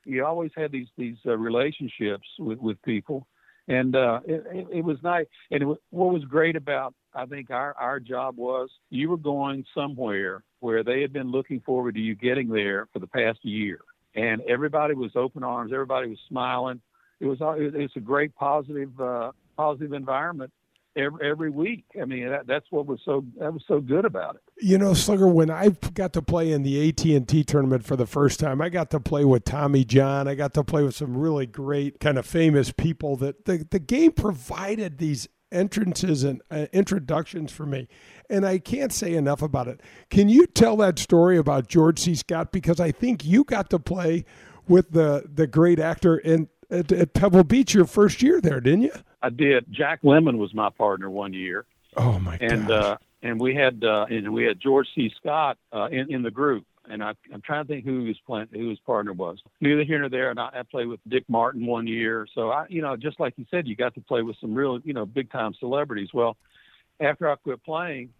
you 0.04 0.24
always 0.24 0.52
had 0.56 0.70
these, 0.70 0.88
these 0.96 1.16
uh, 1.26 1.36
relationships 1.36 2.26
with, 2.38 2.58
with 2.58 2.80
people. 2.82 3.26
And 3.68 3.96
uh, 3.96 4.20
it, 4.24 4.68
it, 4.72 4.84
was 4.84 4.98
nice. 5.02 5.26
And 5.50 5.62
it, 5.62 5.66
what 5.90 6.12
was 6.12 6.22
great 6.24 6.54
about 6.54 6.94
I 7.16 7.26
think 7.26 7.50
our, 7.50 7.74
our 7.78 7.98
job 7.98 8.36
was 8.36 8.68
you 8.90 9.08
were 9.08 9.16
going 9.16 9.64
somewhere 9.74 10.44
where 10.60 10.84
they 10.84 11.00
had 11.00 11.12
been 11.12 11.30
looking 11.30 11.60
forward 11.60 11.94
to 11.94 12.00
you 12.00 12.14
getting 12.14 12.48
there 12.48 12.88
for 12.92 12.98
the 12.98 13.06
past 13.06 13.38
year. 13.42 13.80
And 14.14 14.42
everybody 14.42 14.94
was 14.94 15.12
open 15.16 15.42
arms, 15.42 15.72
everybody 15.72 16.08
was 16.08 16.18
smiling. 16.28 16.80
It 17.20 17.26
was 17.26 17.38
it 17.40 17.74
was 17.74 17.90
a 17.96 18.00
great 18.00 18.34
positive 18.34 18.98
uh, 19.00 19.32
positive 19.56 19.94
environment 19.94 20.52
every, 20.96 21.30
every 21.30 21.50
week. 21.50 21.84
I 22.00 22.04
mean, 22.04 22.28
that, 22.28 22.46
that's 22.46 22.66
what 22.70 22.86
was 22.86 23.00
so 23.04 23.24
that 23.38 23.52
was 23.52 23.62
so 23.68 23.80
good 23.80 24.04
about 24.04 24.36
it. 24.36 24.42
You 24.58 24.78
know, 24.78 24.94
Slugger, 24.94 25.28
when 25.28 25.50
I 25.50 25.70
got 25.94 26.12
to 26.14 26.22
play 26.22 26.52
in 26.52 26.62
the 26.62 26.88
AT 26.88 27.04
and 27.04 27.28
T 27.28 27.44
tournament 27.44 27.84
for 27.84 27.96
the 27.96 28.06
first 28.06 28.40
time, 28.40 28.60
I 28.60 28.68
got 28.68 28.90
to 28.90 29.00
play 29.00 29.24
with 29.24 29.44
Tommy 29.44 29.84
John. 29.84 30.28
I 30.28 30.34
got 30.34 30.54
to 30.54 30.64
play 30.64 30.82
with 30.82 30.94
some 30.94 31.16
really 31.16 31.46
great 31.46 32.00
kind 32.00 32.18
of 32.18 32.26
famous 32.26 32.72
people. 32.72 33.16
That 33.16 33.44
the 33.44 33.66
the 33.70 33.78
game 33.78 34.12
provided 34.12 34.98
these 34.98 35.28
entrances 35.52 36.24
and 36.24 36.42
uh, 36.50 36.66
introductions 36.72 37.52
for 37.52 37.66
me. 37.66 37.88
And 38.28 38.46
I 38.46 38.58
can't 38.58 38.92
say 38.92 39.14
enough 39.14 39.42
about 39.42 39.68
it. 39.68 39.80
Can 40.10 40.28
you 40.28 40.46
tell 40.46 40.76
that 40.78 40.98
story 40.98 41.38
about 41.38 41.68
George 41.68 41.98
C. 42.00 42.14
Scott? 42.14 42.52
Because 42.52 42.80
I 42.80 42.90
think 42.90 43.24
you 43.24 43.44
got 43.44 43.70
to 43.70 43.78
play 43.78 44.24
with 44.68 44.90
the, 44.90 45.24
the 45.32 45.46
great 45.46 45.78
actor 45.78 46.18
in, 46.18 46.48
at, 46.70 46.90
at 46.90 47.14
Pebble 47.14 47.44
Beach 47.44 47.74
your 47.74 47.86
first 47.86 48.22
year 48.22 48.40
there, 48.40 48.60
didn't 48.60 48.82
you? 48.82 48.92
I 49.22 49.30
did. 49.30 49.66
Jack 49.70 50.02
Lemmon 50.02 50.38
was 50.38 50.54
my 50.54 50.70
partner 50.70 51.10
one 51.10 51.32
year. 51.32 51.66
Oh 51.96 52.18
my 52.18 52.36
god! 52.36 52.52
And 52.52 52.70
uh, 52.70 52.96
and 53.22 53.40
we 53.40 53.54
had 53.54 53.82
uh, 53.82 54.06
and 54.10 54.32
we 54.32 54.44
had 54.44 54.60
George 54.60 54.86
C. 54.94 55.10
Scott 55.16 55.56
uh, 55.72 55.86
in 55.86 56.12
in 56.12 56.22
the 56.22 56.30
group 56.30 56.64
and 56.90 57.02
I, 57.02 57.12
am 57.32 57.42
trying 57.42 57.64
to 57.64 57.68
think 57.68 57.84
who 57.84 58.04
his 58.04 58.18
playing, 58.26 58.48
who 58.52 58.68
his 58.70 58.78
partner 58.80 59.12
was. 59.12 59.38
Neither 59.60 59.84
here 59.84 59.98
nor 59.98 60.08
there. 60.08 60.30
And 60.30 60.40
I, 60.40 60.50
I 60.54 60.62
played 60.62 60.88
with 60.88 61.00
Dick 61.08 61.24
Martin 61.28 61.66
one 61.66 61.86
year, 61.86 62.26
so 62.34 62.50
I, 62.50 62.66
you 62.68 62.82
know, 62.82 62.96
just 62.96 63.20
like 63.20 63.34
you 63.36 63.44
said, 63.50 63.66
you 63.66 63.76
got 63.76 63.94
to 63.94 64.00
play 64.00 64.22
with 64.22 64.36
some 64.40 64.54
real, 64.54 64.80
you 64.84 64.92
know, 64.92 65.06
big 65.06 65.30
time 65.30 65.54
celebrities. 65.58 66.08
Well, 66.12 66.36
after 67.00 67.30
I 67.30 67.36
quit 67.36 67.62
playing, 67.64 68.10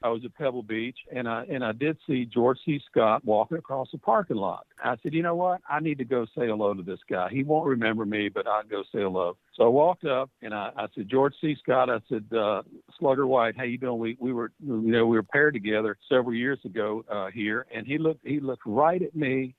I 0.00 0.08
was 0.10 0.24
at 0.24 0.34
Pebble 0.34 0.62
Beach, 0.62 0.96
and 1.12 1.28
I 1.28 1.44
and 1.50 1.64
I 1.64 1.72
did 1.72 1.96
see 2.06 2.24
George 2.24 2.58
C. 2.64 2.80
Scott 2.88 3.24
walking 3.24 3.58
across 3.58 3.88
the 3.90 3.98
parking 3.98 4.36
lot. 4.36 4.64
I 4.82 4.96
said, 5.02 5.12
you 5.12 5.22
know 5.22 5.34
what? 5.34 5.60
I 5.68 5.80
need 5.80 5.98
to 5.98 6.04
go 6.04 6.24
say 6.26 6.46
hello 6.46 6.72
to 6.72 6.82
this 6.82 7.00
guy. 7.10 7.28
He 7.30 7.42
won't 7.42 7.66
remember 7.66 8.04
me, 8.04 8.28
but 8.28 8.46
I'll 8.46 8.62
go 8.62 8.82
say 8.92 9.00
hello. 9.00 9.36
So 9.54 9.64
I 9.64 9.68
walked 9.68 10.04
up 10.04 10.30
and 10.40 10.54
I, 10.54 10.70
I 10.76 10.86
said, 10.94 11.08
George 11.08 11.34
C. 11.40 11.56
Scott. 11.60 11.90
I 11.90 11.98
said, 12.08 12.24
uh, 12.32 12.62
Slugger 12.98 13.26
White, 13.26 13.56
how 13.56 13.64
you 13.64 13.76
doing? 13.76 13.98
We 13.98 14.16
we 14.20 14.32
were 14.32 14.52
you 14.64 14.92
know 14.92 15.06
we 15.06 15.16
were 15.16 15.24
paired 15.24 15.54
together 15.54 15.96
several 16.08 16.34
years 16.34 16.60
ago 16.64 17.04
uh, 17.10 17.30
here, 17.32 17.66
and 17.74 17.84
he 17.84 17.98
looked 17.98 18.24
he 18.24 18.38
looked 18.38 18.66
right 18.66 19.02
at 19.02 19.16
me, 19.16 19.56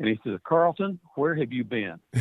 and 0.00 0.08
he 0.08 0.18
said, 0.24 0.42
Carlton, 0.42 0.98
where 1.14 1.36
have 1.36 1.52
you 1.52 1.62
been? 1.62 2.00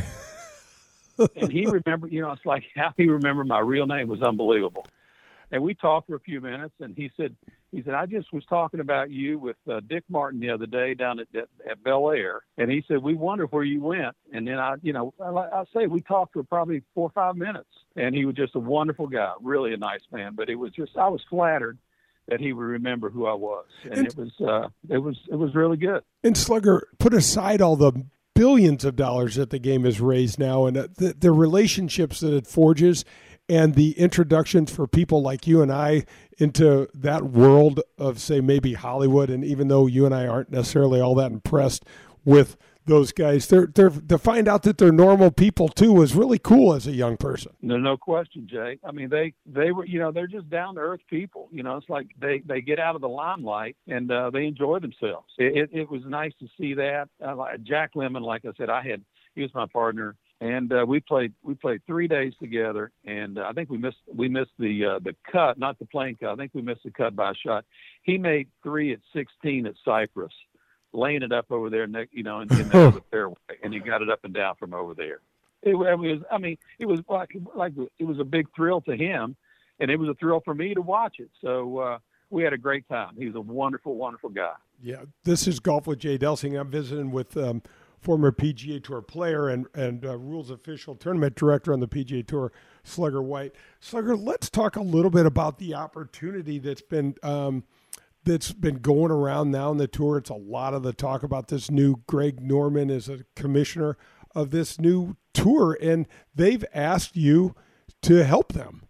and 1.35 1.51
he 1.51 1.65
remembered, 1.65 2.11
you 2.11 2.21
know, 2.21 2.31
it's 2.33 2.45
like 2.45 2.65
how 2.75 2.93
he 2.97 3.07
remembered 3.07 3.47
my 3.47 3.59
real 3.59 3.87
name 3.87 4.07
was 4.07 4.21
unbelievable 4.21 4.85
and 5.51 5.61
we 5.61 5.73
talked 5.73 6.07
for 6.07 6.15
a 6.15 6.19
few 6.19 6.41
minutes 6.41 6.73
and 6.79 6.95
he 6.95 7.11
said 7.17 7.35
he 7.71 7.81
said 7.83 7.93
i 7.93 8.05
just 8.05 8.31
was 8.33 8.45
talking 8.45 8.79
about 8.79 9.09
you 9.09 9.39
with 9.39 9.57
uh, 9.71 9.79
dick 9.87 10.03
martin 10.09 10.39
the 10.39 10.49
other 10.49 10.65
day 10.65 10.93
down 10.93 11.19
at, 11.19 11.27
at 11.35 11.47
at 11.69 11.83
bel 11.83 12.09
air. 12.11 12.41
And 12.57 12.71
he 12.71 12.83
said 12.87 12.97
we 12.99 13.13
wonder 13.13 13.45
where 13.45 13.63
you 13.63 13.81
went. 13.81 14.15
And 14.33 14.47
then 14.47 14.59
i 14.59 14.75
you 14.81 14.93
know 14.93 15.13
i, 15.21 15.29
I 15.29 15.63
say 15.73 15.87
we 15.87 16.01
talked 16.01 16.33
for 16.33 16.43
probably 16.43 16.83
four 16.93 17.07
or 17.07 17.11
five 17.11 17.35
minutes 17.35 17.69
and 17.95 18.15
he 18.15 18.25
was 18.25 18.35
just 18.35 18.55
a 18.55 18.59
wonderful 18.59 19.07
guy 19.07 19.33
really 19.41 19.73
a 19.73 19.77
nice 19.77 20.03
man. 20.11 20.33
But 20.35 20.49
it 20.49 20.55
was 20.55 20.71
just 20.71 20.97
i 20.97 21.07
was 21.07 21.21
flattered 21.29 21.77
that 22.27 22.39
he 22.39 22.53
would 22.53 22.63
remember 22.63 23.09
who 23.09 23.25
I 23.25 23.33
was, 23.33 23.65
and, 23.83 23.93
and 23.93 24.07
it 24.07 24.17
was 24.17 24.31
uh, 24.41 24.67
it 24.89 24.97
was 24.97 25.17
it 25.31 25.35
was 25.35 25.55
really 25.55 25.77
good. 25.77 26.03
And 26.23 26.37
Slugger, 26.37 26.87
put 26.99 27.13
aside 27.13 27.61
all 27.61 27.75
the 27.75 28.05
billions 28.35 28.85
of 28.85 28.95
dollars 28.95 29.35
that 29.35 29.49
the 29.49 29.59
game 29.59 29.83
has 29.85 29.99
raised 29.99 30.37
now, 30.37 30.65
and 30.65 30.77
uh, 30.77 30.87
the, 30.97 31.15
the 31.17 31.31
relationships 31.31 32.19
that 32.19 32.33
it 32.33 32.45
forges, 32.45 33.05
and 33.49 33.75
the 33.75 33.97
introductions 33.97 34.71
for 34.71 34.87
people 34.87 35.21
like 35.21 35.47
you 35.47 35.61
and 35.61 35.71
I 35.71 36.05
into 36.37 36.87
that 36.93 37.23
world 37.23 37.81
of 37.97 38.19
say 38.19 38.41
maybe 38.41 38.73
Hollywood 38.73 39.29
and 39.29 39.43
even 39.43 39.67
though 39.67 39.87
you 39.87 40.05
and 40.05 40.13
I 40.13 40.27
aren't 40.27 40.51
necessarily 40.51 40.99
all 40.99 41.15
that 41.15 41.31
impressed 41.31 41.85
with 42.25 42.57
those 42.85 43.11
guys 43.11 43.47
they're, 43.47 43.67
they're 43.67 43.89
to 43.89 44.17
find 44.17 44.47
out 44.47 44.63
that 44.63 44.77
they're 44.77 44.93
normal 44.93 45.29
people 45.29 45.67
too 45.67 45.91
was 45.91 46.15
really 46.15 46.39
cool 46.39 46.73
as 46.73 46.87
a 46.87 46.93
young 46.93 47.17
person. 47.17 47.51
No 47.61 47.77
no 47.77 47.97
question 47.97 48.47
jay. 48.49 48.79
I 48.83 48.91
mean 48.91 49.09
they 49.09 49.33
they 49.45 49.71
were 49.71 49.85
you 49.85 49.99
know 49.99 50.11
they're 50.11 50.27
just 50.27 50.49
down 50.49 50.75
to 50.75 50.81
earth 50.81 51.01
people. 51.09 51.49
You 51.51 51.63
know 51.63 51.77
it's 51.77 51.89
like 51.89 52.07
they 52.19 52.41
they 52.45 52.61
get 52.61 52.79
out 52.79 52.95
of 52.95 53.01
the 53.01 53.09
limelight 53.09 53.75
and 53.87 54.09
uh, 54.11 54.29
they 54.29 54.45
enjoy 54.45 54.79
themselves. 54.79 55.27
It, 55.37 55.69
it, 55.71 55.81
it 55.81 55.89
was 55.89 56.01
nice 56.05 56.33
to 56.39 56.47
see 56.57 56.73
that. 56.75 57.09
Uh, 57.25 57.35
jack 57.63 57.93
Lemmon, 57.95 58.21
like 58.21 58.45
i 58.45 58.49
said 58.57 58.69
i 58.69 58.81
had 58.81 59.01
he 59.35 59.41
was 59.41 59.53
my 59.53 59.65
partner 59.67 60.15
and 60.39 60.71
uh, 60.71 60.85
we 60.87 60.99
played 60.99 61.33
we 61.43 61.55
played 61.55 61.81
three 61.87 62.07
days 62.07 62.33
together, 62.39 62.91
and 63.05 63.39
uh, 63.39 63.45
I 63.49 63.53
think 63.53 63.69
we 63.69 63.77
missed 63.77 63.97
we 64.13 64.29
missed 64.29 64.51
the 64.59 64.85
uh, 64.85 64.99
the 64.99 65.15
cut, 65.31 65.57
not 65.57 65.79
the 65.79 65.85
plane 65.85 66.15
cut. 66.19 66.29
I 66.29 66.35
think 66.35 66.51
we 66.53 66.61
missed 66.61 66.83
the 66.83 66.91
cut 66.91 67.15
by 67.15 67.31
a 67.31 67.35
shot. 67.35 67.65
He 68.03 68.17
made 68.17 68.47
three 68.61 68.93
at 68.93 68.99
16 69.13 69.65
at 69.65 69.73
Cypress, 69.83 70.33
laying 70.93 71.23
it 71.23 71.31
up 71.31 71.51
over 71.51 71.69
there, 71.69 71.87
you 72.11 72.23
know, 72.23 72.41
in, 72.41 72.51
in 72.53 72.69
the 72.69 73.03
fairway, 73.11 73.35
and 73.63 73.73
he 73.73 73.79
got 73.79 74.01
it 74.01 74.09
up 74.09 74.19
and 74.23 74.33
down 74.33 74.55
from 74.55 74.73
over 74.73 74.93
there. 74.93 75.21
It, 75.63 75.71
it 75.71 75.75
was, 75.75 76.21
I 76.31 76.37
mean, 76.37 76.57
it 76.77 76.85
was 76.85 76.99
like 77.09 77.35
like 77.55 77.73
it 77.97 78.03
was 78.03 78.19
a 78.19 78.25
big 78.25 78.47
thrill 78.55 78.81
to 78.81 78.95
him, 78.95 79.35
and 79.79 79.89
it 79.89 79.97
was 79.97 80.09
a 80.09 80.15
thrill 80.15 80.41
for 80.45 80.53
me 80.53 80.75
to 80.75 80.81
watch 80.81 81.15
it. 81.17 81.31
So 81.41 81.79
uh, 81.79 81.97
we 82.29 82.43
had 82.43 82.53
a 82.53 82.59
great 82.59 82.87
time. 82.87 83.15
He 83.17 83.25
was 83.25 83.35
a 83.35 83.41
wonderful, 83.41 83.95
wonderful 83.95 84.29
guy. 84.29 84.53
Yeah, 84.83 85.05
this 85.23 85.47
is 85.47 85.59
golf 85.59 85.87
with 85.87 85.97
Jay 85.97 86.19
Delsing. 86.19 86.59
I'm 86.59 86.69
visiting 86.69 87.09
with. 87.09 87.35
Um, 87.35 87.63
former 87.99 88.31
PGA 88.31 88.83
Tour 88.83 89.01
player 89.01 89.49
and 89.49 89.67
and 89.73 90.05
uh, 90.05 90.17
rules 90.17 90.49
official 90.49 90.95
tournament 90.95 91.35
director 91.35 91.73
on 91.73 91.79
the 91.79 91.87
PGA 91.87 92.25
Tour, 92.25 92.51
Slugger 92.83 93.21
White. 93.21 93.53
Slugger, 93.79 94.15
let's 94.15 94.49
talk 94.49 94.75
a 94.75 94.81
little 94.81 95.11
bit 95.11 95.25
about 95.25 95.59
the 95.59 95.73
opportunity 95.73 96.59
that's 96.59 96.81
been 96.81 97.15
um, 97.23 97.63
that's 98.23 98.51
been 98.51 98.75
going 98.75 99.11
around 99.11 99.51
now 99.51 99.71
in 99.71 99.77
the 99.77 99.87
tour. 99.87 100.17
It's 100.17 100.29
a 100.29 100.35
lot 100.35 100.73
of 100.73 100.83
the 100.83 100.93
talk 100.93 101.23
about 101.23 101.47
this 101.47 101.71
new 101.71 101.97
Greg 102.07 102.41
Norman 102.41 102.89
as 102.89 103.09
a 103.09 103.25
commissioner 103.35 103.97
of 104.35 104.51
this 104.51 104.79
new 104.79 105.15
tour, 105.33 105.77
and 105.81 106.07
they've 106.35 106.65
asked 106.73 107.15
you 107.15 107.55
to 108.03 108.23
help 108.23 108.53
them. 108.53 108.83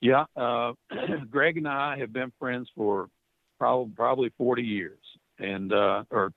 Yeah, 0.00 0.24
uh, 0.36 0.72
Greg 1.30 1.56
and 1.56 1.68
I 1.68 1.98
have 1.98 2.12
been 2.12 2.32
friends 2.38 2.70
for 2.74 3.08
probably 3.58 3.92
probably 3.94 4.32
40 4.38 4.62
years, 4.62 5.00
and 5.38 5.72
uh, 5.72 6.04
or 6.10 6.32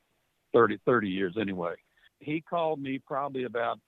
30 0.53 0.80
30 0.86 1.07
years 1.07 1.38
anyway 1.39 1.76
he 2.22 2.41
called 2.41 2.82
me 2.82 2.99
probably 2.99 3.43
about 3.43 3.80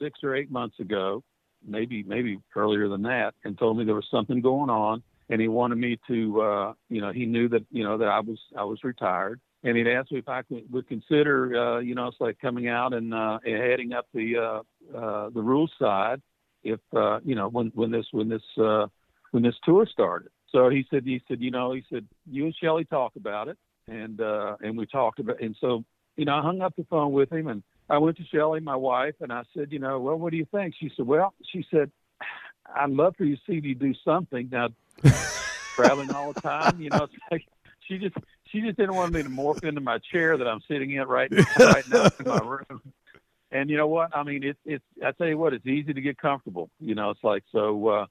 six 0.00 0.20
or 0.22 0.34
eight 0.34 0.50
months 0.50 0.78
ago, 0.80 1.22
maybe 1.66 2.02
maybe 2.02 2.38
earlier 2.56 2.88
than 2.88 3.02
that, 3.02 3.34
and 3.44 3.58
told 3.58 3.78
me 3.78 3.84
there 3.84 3.94
was 3.94 4.08
something 4.10 4.40
going 4.40 4.70
on, 4.70 5.02
and 5.28 5.40
he 5.40 5.48
wanted 5.48 5.76
me 5.76 5.98
to, 6.08 6.40
uh, 6.40 6.72
you 6.88 7.00
know, 7.00 7.12
he 7.12 7.26
knew 7.26 7.48
that 7.48 7.64
you 7.70 7.84
know 7.84 7.98
that 7.98 8.08
I 8.08 8.20
was 8.20 8.38
I 8.56 8.64
was 8.64 8.82
retired, 8.84 9.40
and 9.62 9.76
he'd 9.76 9.88
asked 9.88 10.12
me 10.12 10.18
if 10.18 10.28
I 10.28 10.42
could, 10.42 10.70
would 10.72 10.88
consider, 10.88 11.54
uh, 11.56 11.78
you 11.80 11.94
know, 11.94 12.08
it's 12.08 12.20
like 12.20 12.38
coming 12.40 12.68
out 12.68 12.92
and, 12.92 13.14
uh, 13.14 13.38
and 13.44 13.56
heading 13.56 13.92
up 13.92 14.06
the 14.12 14.36
uh, 14.36 14.96
uh, 14.96 15.30
the 15.30 15.42
rules 15.42 15.72
side, 15.78 16.20
if 16.64 16.80
uh, 16.96 17.20
you 17.24 17.34
know 17.34 17.48
when 17.48 17.72
when 17.74 17.90
this 17.90 18.06
when 18.10 18.28
this 18.28 18.42
uh, 18.58 18.86
when 19.30 19.42
this 19.42 19.56
tour 19.64 19.86
started. 19.86 20.30
So 20.50 20.68
he 20.68 20.84
said 20.90 21.04
he 21.04 21.22
said 21.28 21.40
you 21.40 21.50
know 21.50 21.72
he 21.72 21.84
said 21.90 22.06
you 22.30 22.44
and 22.44 22.54
Shelly 22.54 22.84
talk 22.84 23.16
about 23.16 23.48
it, 23.48 23.58
and 23.88 24.20
uh, 24.20 24.56
and 24.60 24.76
we 24.76 24.86
talked 24.86 25.18
about, 25.18 25.40
and 25.40 25.56
so 25.60 25.84
you 26.16 26.24
know 26.24 26.34
I 26.34 26.42
hung 26.42 26.60
up 26.60 26.74
the 26.76 26.84
phone 26.90 27.12
with 27.12 27.32
him 27.32 27.48
and 27.48 27.62
I 27.88 27.98
went 27.98 28.16
to 28.18 28.24
Shelly, 28.24 28.60
my 28.60 28.76
wife, 28.76 29.14
and 29.20 29.32
I 29.32 29.42
said, 29.54 29.72
you 29.72 29.78
know, 29.78 30.00
well, 30.00 30.16
what 30.16 30.30
do 30.30 30.36
you 30.36 30.46
think? 30.50 30.74
She 30.78 30.90
said, 30.96 31.06
well, 31.06 31.34
she 31.52 31.66
said, 31.70 31.90
I'd 32.74 32.90
love 32.90 33.14
for 33.16 33.24
you 33.24 33.36
to 33.36 33.42
see 33.46 33.60
you 33.66 33.74
do 33.74 33.92
something. 34.04 34.48
Now, 34.50 34.68
traveling 35.74 36.10
all 36.10 36.32
the 36.32 36.40
time, 36.40 36.80
you 36.80 36.90
know, 36.90 37.04
it's 37.04 37.12
like 37.30 37.44
she 37.88 37.98
just 37.98 38.16
she 38.50 38.60
just 38.60 38.76
didn't 38.76 38.94
want 38.94 39.12
me 39.12 39.22
to 39.22 39.28
morph 39.28 39.62
into 39.64 39.80
my 39.80 39.98
chair 40.12 40.36
that 40.36 40.46
I'm 40.46 40.60
sitting 40.68 40.92
in 40.92 41.06
right 41.08 41.30
now, 41.30 41.44
right 41.58 41.88
now 41.88 42.10
in 42.18 42.26
my 42.26 42.40
room. 42.40 42.92
And 43.50 43.68
you 43.68 43.76
know 43.76 43.88
what? 43.88 44.16
I 44.16 44.22
mean, 44.22 44.42
it's 44.44 44.58
it's 44.64 44.84
I 45.04 45.12
tell 45.12 45.26
you 45.26 45.38
what, 45.38 45.52
it's 45.52 45.66
easy 45.66 45.92
to 45.92 46.00
get 46.00 46.18
comfortable. 46.18 46.70
You 46.80 46.94
know, 46.94 47.10
it's 47.10 47.24
like 47.24 47.44
so. 47.52 47.88
uh 47.88 48.06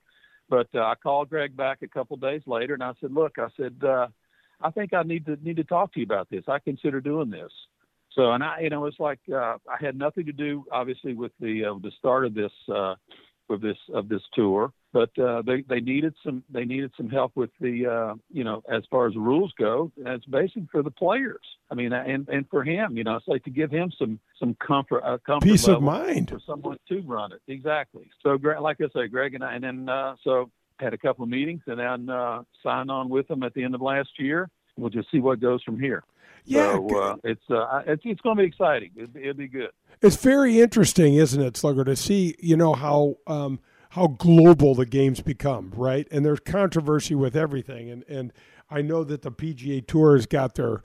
But 0.50 0.68
uh, 0.76 0.82
I 0.82 0.96
called 1.02 1.30
Greg 1.30 1.56
back 1.56 1.80
a 1.82 1.88
couple 1.88 2.16
of 2.16 2.22
days 2.22 2.42
later, 2.46 2.74
and 2.74 2.84
I 2.84 2.94
said, 3.00 3.14
look, 3.14 3.38
I 3.40 3.48
said, 3.58 3.82
uh 3.84 4.08
I 4.62 4.70
think 4.70 4.94
I 4.94 5.04
need 5.04 5.26
to 5.26 5.38
need 5.42 5.58
to 5.58 5.64
talk 5.64 5.94
to 5.94 6.00
you 6.00 6.06
about 6.06 6.30
this. 6.30 6.44
I 6.48 6.60
consider 6.60 7.02
doing 7.02 7.30
this. 7.30 7.52
So, 8.14 8.32
and 8.32 8.44
I, 8.44 8.60
you 8.62 8.70
know, 8.70 8.86
it's 8.86 9.00
like 9.00 9.20
uh, 9.32 9.58
I 9.70 9.78
had 9.80 9.98
nothing 9.98 10.26
to 10.26 10.34
do, 10.34 10.66
obviously, 10.72 11.14
with 11.14 11.32
the 11.40 11.66
uh, 11.66 11.80
the 11.82 11.92
start 11.98 12.26
of 12.26 12.34
this 12.34 12.52
uh, 12.74 12.96
with 13.48 13.62
this 13.62 13.78
of 13.94 14.10
this 14.10 14.22
tour. 14.34 14.74
but 14.94 15.18
uh, 15.20 15.42
they 15.44 15.62
they 15.70 15.80
needed 15.80 16.14
some 16.24 16.44
they 16.50 16.66
needed 16.66 16.92
some 16.98 17.10
help 17.10 17.32
with 17.36 17.52
the 17.60 17.86
uh, 17.86 18.16
you 18.32 18.44
know 18.44 18.64
as 18.72 18.84
far 18.90 19.08
as 19.08 19.14
the 19.14 19.20
rules 19.20 19.54
go. 19.58 19.92
And 19.98 20.10
it's 20.10 20.26
basic 20.26 20.64
for 20.72 20.84
the 20.84 20.92
players. 20.92 21.46
I 21.70 21.76
mean, 21.76 21.94
and 21.94 22.28
and 22.28 22.48
for 22.50 22.64
him, 22.64 22.98
you 22.98 23.04
know, 23.04 23.16
it's 23.16 23.28
like 23.28 23.44
to 23.44 23.50
give 23.50 23.72
him 23.72 23.92
some 23.98 24.20
some 24.40 24.56
comfort, 24.56 25.04
uh, 25.06 25.18
comfort 25.26 25.46
peace 25.46 25.68
of 25.68 25.82
mind 25.82 26.30
for 26.30 26.40
someone 26.46 26.78
to 26.90 27.02
run 27.02 27.32
it. 27.32 27.42
Exactly. 27.48 28.10
So, 28.24 28.38
like 28.60 28.78
I 28.82 28.88
say, 28.94 29.08
Greg 29.08 29.36
and 29.36 29.44
I, 29.44 29.54
and 29.56 29.64
then 29.64 29.90
uh, 29.90 30.16
so 30.24 30.50
had 30.80 30.94
a 30.94 30.98
couple 30.98 31.24
of 31.24 31.30
meetings 31.30 31.62
and 31.68 31.80
then 31.80 32.10
uh, 32.10 32.44
signed 32.64 32.90
on 32.90 33.08
with 33.08 33.28
them 33.28 33.44
at 33.44 33.54
the 33.54 33.64
end 33.64 33.76
of 33.76 33.82
last 33.82 34.10
year. 34.18 34.50
We'll 34.82 34.90
just 34.90 35.12
see 35.12 35.20
what 35.20 35.40
goes 35.40 35.62
from 35.64 35.80
here. 35.80 36.04
Yeah, 36.44 36.74
so, 36.74 37.00
uh, 37.00 37.16
it's 37.24 37.50
uh, 37.52 37.84
it's 37.86 38.02
it's 38.04 38.22
going 38.22 38.38
to 38.38 38.42
be 38.42 38.48
exciting. 38.48 38.90
It'll, 38.96 39.16
it'll, 39.16 39.34
be 39.36 39.48
good. 39.48 39.70
It's 40.02 40.16
very 40.16 40.60
interesting, 40.60 41.14
isn't 41.14 41.40
it, 41.40 41.56
Slugger, 41.56 41.84
to 41.84 41.96
see 41.96 42.36
you 42.40 42.58
know 42.58 42.74
how 42.74 43.18
um, 43.28 43.60
how 43.90 44.08
global 44.08 44.74
the 44.74 44.88
games 44.88 45.22
become, 45.22 45.72
right? 45.76 46.08
And 46.10 46.26
there's 46.26 46.40
controversy 46.40 47.14
with 47.14 47.36
everything, 47.36 47.92
and 47.92 48.04
and 48.10 48.34
I 48.72 48.82
know 48.82 49.04
that 49.04 49.22
the 49.22 49.32
PGA 49.32 49.86
Tour 49.86 50.16
has 50.16 50.26
got 50.26 50.56
their 50.56 50.82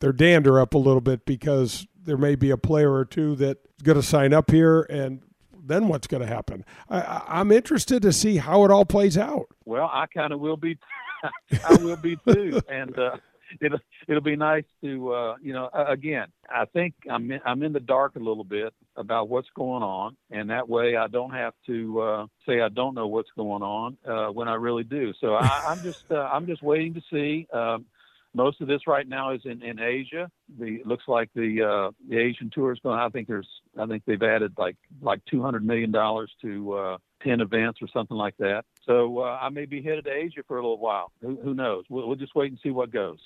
their 0.00 0.12
dander 0.12 0.60
up 0.60 0.74
a 0.74 0.78
little 0.78 1.00
bit 1.00 1.26
because 1.26 1.88
there 2.02 2.16
may 2.16 2.36
be 2.36 2.50
a 2.50 2.56
player 2.56 2.92
or 2.92 3.04
two 3.04 3.34
that's 3.34 3.58
going 3.82 3.96
to 3.96 4.02
sign 4.02 4.32
up 4.32 4.50
here 4.50 4.82
and 4.82 5.22
then 5.62 5.88
what's 5.88 6.06
going 6.06 6.22
to 6.22 6.26
happen? 6.26 6.64
I, 6.88 7.40
am 7.40 7.52
interested 7.52 8.02
to 8.02 8.12
see 8.12 8.38
how 8.38 8.64
it 8.64 8.70
all 8.70 8.84
plays 8.84 9.16
out. 9.18 9.46
Well, 9.64 9.88
I 9.92 10.06
kind 10.06 10.32
of 10.32 10.40
will 10.40 10.56
be. 10.56 10.78
I 11.68 11.74
will 11.76 11.96
be 11.96 12.16
too, 12.26 12.60
and 12.68 12.98
uh, 12.98 13.16
it'll 13.60 13.78
it'll 14.08 14.22
be 14.22 14.36
nice 14.36 14.64
to 14.82 15.12
uh, 15.12 15.36
you 15.42 15.52
know 15.52 15.68
again. 15.72 16.28
I 16.48 16.64
think 16.66 16.94
I'm 17.08 17.30
in, 17.30 17.40
I'm 17.44 17.62
in 17.62 17.72
the 17.72 17.80
dark 17.80 18.16
a 18.16 18.18
little 18.18 18.44
bit 18.44 18.72
about 18.96 19.28
what's 19.28 19.48
going 19.54 19.82
on, 19.82 20.16
and 20.30 20.50
that 20.50 20.68
way 20.68 20.96
I 20.96 21.06
don't 21.06 21.32
have 21.32 21.54
to 21.66 22.00
uh, 22.00 22.26
say 22.46 22.60
I 22.60 22.68
don't 22.68 22.94
know 22.94 23.06
what's 23.06 23.30
going 23.36 23.62
on 23.62 23.96
uh, 24.06 24.32
when 24.32 24.48
I 24.48 24.54
really 24.54 24.84
do. 24.84 25.12
So 25.20 25.34
I, 25.34 25.60
I'm 25.68 25.82
just 25.82 25.98
uh, 26.10 26.16
I'm 26.16 26.46
just 26.46 26.62
waiting 26.62 26.94
to 26.94 27.02
see. 27.10 27.46
Um, 27.52 27.86
most 28.32 28.60
of 28.60 28.68
this 28.68 28.86
right 28.86 29.08
now 29.08 29.32
is 29.32 29.40
in, 29.44 29.62
in 29.62 29.80
Asia. 29.80 30.30
The 30.58 30.76
it 30.76 30.86
looks 30.86 31.04
like 31.08 31.30
the 31.34 31.62
uh, 31.62 31.90
the 32.08 32.18
Asian 32.18 32.50
tour 32.52 32.72
is 32.72 32.78
going. 32.80 32.98
I 32.98 33.08
think 33.08 33.28
there's 33.28 33.48
I 33.78 33.86
think 33.86 34.04
they've 34.06 34.22
added 34.22 34.52
like 34.56 34.76
like 35.00 35.20
two 35.30 35.42
hundred 35.42 35.64
million 35.64 35.90
dollars 35.90 36.30
to 36.42 36.72
uh, 36.72 36.96
ten 37.22 37.40
events 37.40 37.80
or 37.82 37.88
something 37.92 38.16
like 38.16 38.36
that. 38.38 38.64
So 38.84 39.20
uh, 39.20 39.38
I 39.40 39.48
may 39.48 39.66
be 39.66 39.82
headed 39.82 40.04
to 40.04 40.12
Asia 40.12 40.42
for 40.46 40.58
a 40.58 40.60
little 40.60 40.78
while. 40.78 41.12
Who, 41.20 41.38
who 41.42 41.54
knows? 41.54 41.84
We'll, 41.88 42.06
we'll 42.06 42.16
just 42.16 42.34
wait 42.34 42.50
and 42.50 42.60
see 42.62 42.70
what 42.70 42.90
goes. 42.90 43.18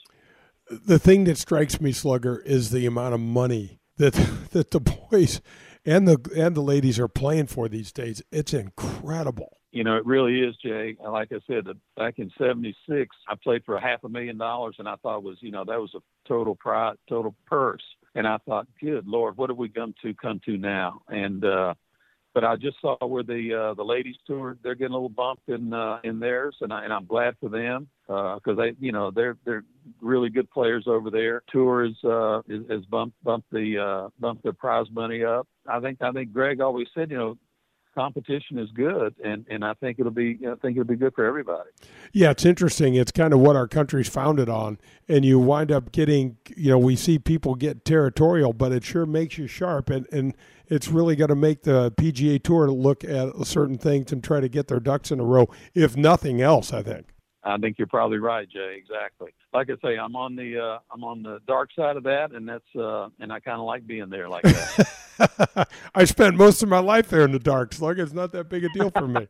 The 0.71 0.99
thing 0.99 1.25
that 1.25 1.39
strikes 1.39 1.81
me, 1.81 1.93
Slugger, 1.93 2.41
is 2.41 2.71
the 2.71 2.87
amount 2.87 3.15
of 3.15 3.21
money 3.21 3.81
that 3.97 4.13
that 4.51 4.71
the 4.71 4.81
boys 4.81 5.41
and 5.85 6.09
the 6.09 6.19
and 6.37 6.55
the 6.55 6.63
ladies 6.63 6.99
are 6.99 7.09
playing 7.09 7.47
for 7.47 7.69
these 7.69 7.93
days. 7.93 8.23
It's 8.31 8.55
incredible 8.55 9.59
you 9.75 9.83
know, 9.83 9.97
it 9.97 10.07
really 10.07 10.39
is, 10.39 10.55
Jay. 10.65 10.97
Like 11.05 11.33
I 11.33 11.41
said, 11.49 11.67
back 11.97 12.21
in 12.21 12.31
'76, 12.39 13.17
I 13.29 13.35
played 13.43 13.65
for 13.65 13.75
a 13.75 13.81
half 13.81 14.05
a 14.05 14.09
million 14.09 14.39
dollars, 14.39 14.77
and 14.79 14.89
I 14.89 14.95
thought 15.03 15.25
was, 15.25 15.37
you 15.41 15.51
know, 15.51 15.65
that 15.65 15.81
was 15.81 15.93
a 15.97 16.29
total 16.29 16.55
prize, 16.55 16.97
total 17.09 17.35
purse. 17.47 17.83
And 18.15 18.25
I 18.25 18.39
thought, 18.47 18.69
good 18.81 19.09
Lord, 19.09 19.37
what 19.37 19.51
have 19.51 19.57
we 19.57 19.69
come 19.69 19.93
to 20.03 20.15
come 20.15 20.41
to 20.45 20.57
now? 20.57 21.03
And 21.09 21.45
uh, 21.45 21.75
but 22.35 22.45
I 22.45 22.57
just 22.57 22.81
saw 22.81 22.97
where 23.07 23.23
the 23.23 23.55
uh, 23.55 23.75
the 23.75 23.85
ladies 23.85 24.17
tour, 24.27 24.59
they're 24.63 24.75
getting 24.75 24.93
a 24.93 24.97
little 24.97 25.09
bump 25.09 25.41
in 25.47 25.73
uh, 25.73 26.01
in 26.03 26.19
theirs, 26.19 26.57
and 26.61 26.73
I 26.73 26.85
and 26.85 26.93
I'm 26.93 27.07
glad 27.07 27.37
for 27.41 27.49
them 27.49 27.89
because 28.07 28.41
uh, 28.47 28.55
they, 28.55 28.73
you 28.81 28.91
know, 28.91 29.13
they're 29.13 29.37
they're 29.45 29.65
really 30.01 30.31
good 30.31 30.51
players 30.51 30.85
over 30.89 31.11
there. 31.11 31.43
Tour 31.51 31.85
is 31.85 31.95
uh, 32.05 32.41
is, 32.49 32.65
is 32.69 32.85
bumped 32.87 33.23
bumped 33.23 33.51
the 33.53 33.79
uh, 33.79 34.09
bumped 34.19 34.43
their 34.43 34.53
prize 34.53 34.87
money 34.93 35.25
up. 35.25 35.47
I 35.69 35.79
think 35.79 36.03
I 36.03 36.11
think 36.11 36.33
Greg 36.33 36.61
always 36.61 36.89
said, 36.93 37.11
you 37.11 37.17
know, 37.17 37.39
competition 37.95 38.59
is 38.59 38.69
good, 38.75 39.15
and, 39.25 39.47
and 39.49 39.65
I 39.65 39.75
think 39.75 39.99
it'll 40.01 40.11
be 40.11 40.39
I 40.47 40.55
think 40.57 40.77
it'll 40.77 40.85
be 40.85 40.97
good 40.97 41.15
for 41.15 41.25
everybody. 41.25 41.71
Yeah, 42.13 42.31
it's 42.31 42.45
interesting. 42.45 42.97
It's 42.97 43.13
kind 43.13 43.33
of 43.33 43.39
what 43.39 43.55
our 43.55 43.69
country's 43.69 44.09
founded 44.09 44.49
on, 44.49 44.79
and 45.09 45.25
you 45.25 45.39
wind 45.39 45.71
up 45.71 45.93
getting 45.93 46.37
you 46.57 46.71
know 46.71 46.79
we 46.79 46.97
see 46.97 47.19
people 47.19 47.55
get 47.55 47.85
territorial, 47.85 48.53
but 48.53 48.73
it 48.73 48.85
sure 48.85 49.07
makes 49.07 49.39
you 49.39 49.47
sharp, 49.47 49.89
and 49.89 50.07
and 50.13 50.35
it's 50.69 50.89
really 50.89 51.17
going 51.17 51.29
to 51.29 51.37
make 51.37 51.63
the 51.63 51.93
PGA 51.93 52.43
Tour 52.43 52.71
look 52.71 53.05
at 53.05 53.35
certain 53.47 53.79
things 53.79 54.13
and 54.13 54.23
try 54.23 54.41
to 54.41 54.49
get 54.49 54.69
their 54.69 54.81
ducks 54.81 55.11
in 55.11 55.21
a 55.21 55.25
row, 55.25 55.49
if 55.75 55.97
nothing 55.97 56.41
else. 56.41 56.73
I 56.73 56.83
think. 56.83 57.15
I 57.45 57.59
think 57.59 57.79
you're 57.79 57.87
probably 57.87 58.19
right, 58.19 58.49
Jay. 58.49 58.77
Exactly. 58.79 59.33
Like 59.53 59.69
I 59.69 59.75
say, 59.87 59.99
I'm 59.99 60.17
on 60.17 60.35
the 60.35 60.59
uh, 60.59 60.79
I'm 60.91 61.05
on 61.05 61.23
the 61.23 61.41
dark 61.47 61.71
side 61.77 61.97
of 61.97 62.05
that, 62.05 62.33
and 62.33 62.49
that's 62.49 62.77
uh, 62.77 63.09
and 63.21 63.33
I 63.33 63.41
kind 63.41 63.61
of 63.61 63.67
like 63.67 63.87
being 63.87 64.09
there 64.09 64.29
like 64.29 64.43
that. 64.45 65.69
I 65.95 66.05
spent 66.05 66.37
most 66.37 66.63
of 66.63 66.69
my 66.69 66.79
life 66.79 67.09
there 67.09 67.23
in 67.23 67.33
the 67.33 67.39
dark, 67.39 67.73
Slugger. 67.75 68.03
It's 68.03 68.13
not 68.13 68.33
that 68.33 68.49
big 68.49 68.65
a 68.65 68.69
deal 68.71 68.91
for 68.91 69.07
me. 69.07 69.29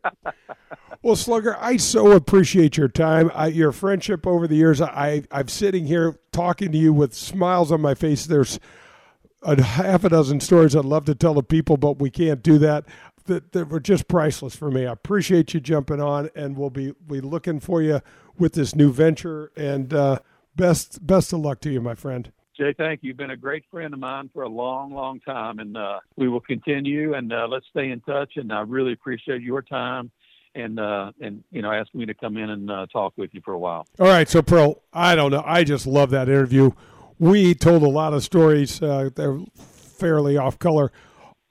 well, 1.03 1.17
Slugger, 1.17 1.57
I 1.61 1.77
so 1.77 2.13
appreciate 2.13 2.77
your 2.77 2.89
time, 2.89 3.31
I, 3.35 3.49
your 3.49 3.73
friendship 3.73 4.27
over 4.27 4.47
the 4.47 4.57
years. 4.57 4.81
I 4.81 5.25
I'm 5.33 5.49
sitting 5.49 5.87
here 5.87 6.19
talking 6.33 6.71
to 6.73 6.79
you 6.79 6.93
with 6.93 7.15
smiles 7.15 7.73
on 7.73 7.81
my 7.81 7.95
face. 7.95 8.27
There's 8.27 8.61
a 9.45 9.63
half 9.63 10.05
a 10.05 10.09
dozen 10.09 10.41
stories 10.41 10.75
I'd 10.75 10.85
love 10.85 11.05
to 11.07 11.15
tell 11.15 11.35
the 11.35 11.43
people, 11.43 11.77
but 11.77 11.99
we 11.99 12.11
can't 12.11 12.43
do 12.43 12.59
that 12.59 12.85
that, 13.27 13.53
that 13.53 13.69
were 13.69 13.81
just 13.81 14.09
priceless 14.09 14.55
for 14.55 14.71
me. 14.71 14.87
I 14.87 14.93
appreciate 14.93 15.55
you 15.55 15.61
jumping 15.61 16.01
on, 16.01 16.31
and 16.35 16.57
we'll 16.57 16.71
be 16.71 16.93
be 17.07 17.21
looking 17.21 17.61
for 17.61 17.83
you 17.83 18.01
with 18.39 18.55
this 18.55 18.75
new 18.75 18.93
venture. 18.93 19.51
And 19.57 19.93
uh, 19.93 20.19
best 20.57 21.07
best 21.07 21.33
of 21.33 21.41
luck 21.41 21.61
to 21.61 21.71
you, 21.71 21.81
my 21.81 21.95
friend. 21.95 22.31
Jay, 22.57 22.73
thank 22.77 23.03
you. 23.03 23.09
You've 23.09 23.17
been 23.17 23.31
a 23.31 23.37
great 23.37 23.65
friend 23.71 23.93
of 23.93 23.99
mine 23.99 24.31
for 24.33 24.45
a 24.45 24.49
long, 24.49 24.93
long 24.93 25.19
time, 25.21 25.59
and 25.59 25.77
uh, 25.77 25.99
we 26.17 26.29
will 26.29 26.41
continue. 26.41 27.15
And 27.15 27.33
uh, 27.33 27.49
let's 27.51 27.67
stay 27.71 27.91
in 27.91 28.01
touch. 28.01 28.33
And 28.37 28.53
I 28.53 28.61
really 28.61 28.93
appreciate 28.93 29.43
your 29.43 29.61
time 29.63 30.11
and 30.55 30.79
uh, 30.79 31.13
and 31.21 31.43
you 31.51 31.63
know 31.63 31.73
asking 31.73 32.01
me 32.01 32.07
to 32.07 32.15
come 32.15 32.37
in 32.37 32.51
and 32.51 32.71
uh, 32.71 32.87
talk 32.93 33.13
with 33.17 33.31
you 33.35 33.41
for 33.45 33.55
a 33.55 33.59
while. 33.59 33.87
All 33.99 34.07
right, 34.07 34.29
so 34.29 34.43
Pearl, 34.43 34.83
I 34.93 35.15
don't 35.15 35.31
know. 35.31 35.43
I 35.45 35.65
just 35.65 35.87
love 35.87 36.11
that 36.11 36.29
interview. 36.29 36.71
We 37.25 37.55
told 37.55 37.83
a 37.83 37.89
lot 37.89 38.13
of 38.13 38.23
stories. 38.23 38.83
Uh, 38.83 39.11
they're 39.15 39.39
fairly 39.57 40.37
off 40.37 40.59
color, 40.59 40.93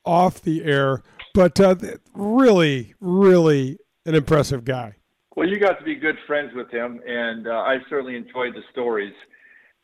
off 0.05 0.41
the 0.41 0.63
air 0.63 1.01
but 1.33 1.59
uh, 1.59 1.75
really, 2.13 2.93
really 2.99 3.79
an 4.05 4.15
impressive 4.15 4.63
guy. 4.63 4.95
Well, 5.35 5.47
you 5.47 5.59
got 5.59 5.79
to 5.79 5.83
be 5.83 5.95
good 5.95 6.17
friends 6.27 6.51
with 6.53 6.69
him, 6.69 7.01
and 7.07 7.47
uh, 7.47 7.51
I 7.51 7.77
certainly 7.89 8.15
enjoyed 8.15 8.53
the 8.53 8.61
stories. 8.71 9.13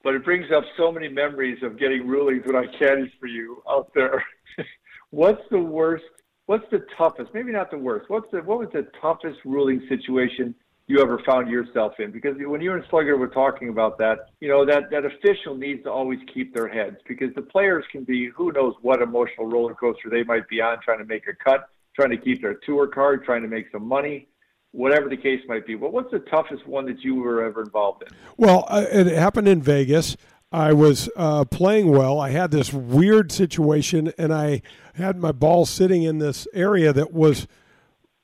But 0.03 0.13
it 0.13 0.23
brings 0.23 0.45
up 0.55 0.63
so 0.77 0.91
many 0.91 1.09
memories 1.09 1.57
of 1.63 1.77
getting 1.77 2.07
rulings 2.07 2.43
when 2.45 2.55
I 2.55 2.65
caddied 2.81 3.11
for 3.19 3.25
you 3.25 3.61
out 3.69 3.91
there. 3.93 4.23
what's 5.09 5.41
the 5.51 5.59
worst? 5.59 6.05
What's 6.45 6.65
the 6.71 6.85
toughest? 6.97 7.31
Maybe 7.33 7.51
not 7.51 7.69
the 7.69 7.77
worst. 7.77 8.09
What's 8.09 8.31
the 8.31 8.39
what 8.39 8.59
was 8.59 8.69
the 8.71 8.87
toughest 9.01 9.39
ruling 9.43 9.85
situation 9.89 10.55
you 10.89 10.99
ever 11.01 11.21
found 11.23 11.47
yourself 11.49 11.93
in? 11.99 12.11
Because 12.11 12.35
when 12.39 12.61
you 12.61 12.73
and 12.73 12.83
Slugger 12.89 13.15
were 13.15 13.27
talking 13.27 13.69
about 13.69 13.99
that, 13.99 14.31
you 14.41 14.49
know, 14.49 14.65
that, 14.65 14.89
that 14.89 15.05
official 15.05 15.55
needs 15.55 15.83
to 15.83 15.91
always 15.91 16.19
keep 16.33 16.53
their 16.53 16.67
heads 16.67 16.97
because 17.07 17.33
the 17.35 17.43
players 17.43 17.85
can 17.91 18.03
be 18.03 18.29
who 18.35 18.51
knows 18.51 18.73
what 18.81 18.99
emotional 18.99 19.45
roller 19.45 19.75
coaster 19.75 20.09
they 20.09 20.23
might 20.23 20.49
be 20.49 20.59
on 20.61 20.79
trying 20.83 20.97
to 20.97 21.05
make 21.05 21.27
a 21.27 21.33
cut, 21.43 21.69
trying 21.95 22.09
to 22.09 22.17
keep 22.17 22.41
their 22.41 22.55
tour 22.65 22.87
card, 22.87 23.23
trying 23.23 23.43
to 23.43 23.47
make 23.47 23.67
some 23.71 23.87
money. 23.87 24.27
Whatever 24.71 25.09
the 25.09 25.17
case 25.17 25.41
might 25.47 25.65
be, 25.65 25.73
but 25.73 25.93
what's 25.93 26.11
the 26.11 26.19
toughest 26.19 26.67
one 26.67 26.85
that 26.85 27.01
you 27.03 27.15
were 27.15 27.43
ever 27.43 27.63
involved 27.63 28.03
in? 28.03 28.09
Well, 28.37 28.67
it 28.69 29.07
happened 29.07 29.47
in 29.47 29.63
Vegas. 29.63 30.15
I 30.51 30.73
was 30.73 31.09
uh, 31.15 31.45
playing 31.45 31.89
well. 31.89 32.19
I 32.19 32.29
had 32.29 32.51
this 32.51 32.71
weird 32.71 33.31
situation, 33.31 34.13
and 34.17 34.31
I 34.31 34.61
had 34.93 35.17
my 35.17 35.31
ball 35.31 35.65
sitting 35.65 36.03
in 36.03 36.19
this 36.19 36.47
area 36.53 36.93
that 36.93 37.11
was 37.11 37.47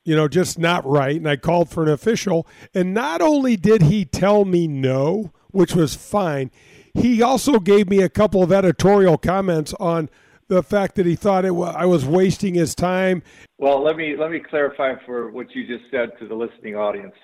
you 0.05 0.15
know, 0.15 0.27
just 0.27 0.57
not 0.57 0.85
right. 0.85 1.17
And 1.17 1.27
I 1.27 1.35
called 1.35 1.69
for 1.69 1.83
an 1.83 1.89
official. 1.89 2.47
And 2.73 2.93
not 2.93 3.21
only 3.21 3.57
did 3.57 3.81
he 3.81 4.05
tell 4.05 4.45
me 4.45 4.67
no, 4.67 5.33
which 5.51 5.75
was 5.75 5.95
fine, 5.95 6.51
he 6.93 7.21
also 7.21 7.59
gave 7.59 7.89
me 7.89 8.01
a 8.01 8.09
couple 8.09 8.41
of 8.41 8.51
editorial 8.51 9.17
comments 9.17 9.73
on 9.79 10.09
the 10.47 10.61
fact 10.61 10.95
that 10.95 11.07
he 11.07 11.15
thought 11.15 11.43
it 11.43 11.55
was, 11.55 11.75
I 11.75 11.85
was 11.85 12.05
wasting 12.05 12.53
his 12.53 12.75
time. 12.75 13.23
Well, 13.57 13.83
let 13.83 13.97
me 13.97 14.15
let 14.15 14.29
me 14.29 14.39
clarify 14.39 14.93
for 15.05 15.31
what 15.31 15.47
you 15.55 15.65
just 15.65 15.89
said 15.89 16.11
to 16.19 16.27
the 16.27 16.35
listening 16.35 16.75
audience. 16.75 17.15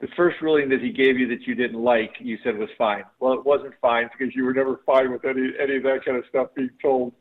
The 0.00 0.08
first 0.16 0.40
ruling 0.40 0.68
that 0.68 0.80
he 0.80 0.92
gave 0.92 1.18
you 1.18 1.26
that 1.28 1.46
you 1.46 1.54
didn't 1.54 1.82
like, 1.82 2.12
you 2.20 2.38
said 2.44 2.56
was 2.56 2.68
fine. 2.78 3.04
Well, 3.18 3.32
it 3.32 3.44
wasn't 3.44 3.74
fine 3.80 4.08
because 4.16 4.34
you 4.36 4.44
were 4.44 4.52
never 4.52 4.80
fine 4.86 5.10
with 5.10 5.24
any 5.24 5.50
any 5.60 5.76
of 5.76 5.82
that 5.82 6.04
kind 6.04 6.16
of 6.16 6.24
stuff 6.28 6.48
being 6.54 6.70
told 6.80 7.12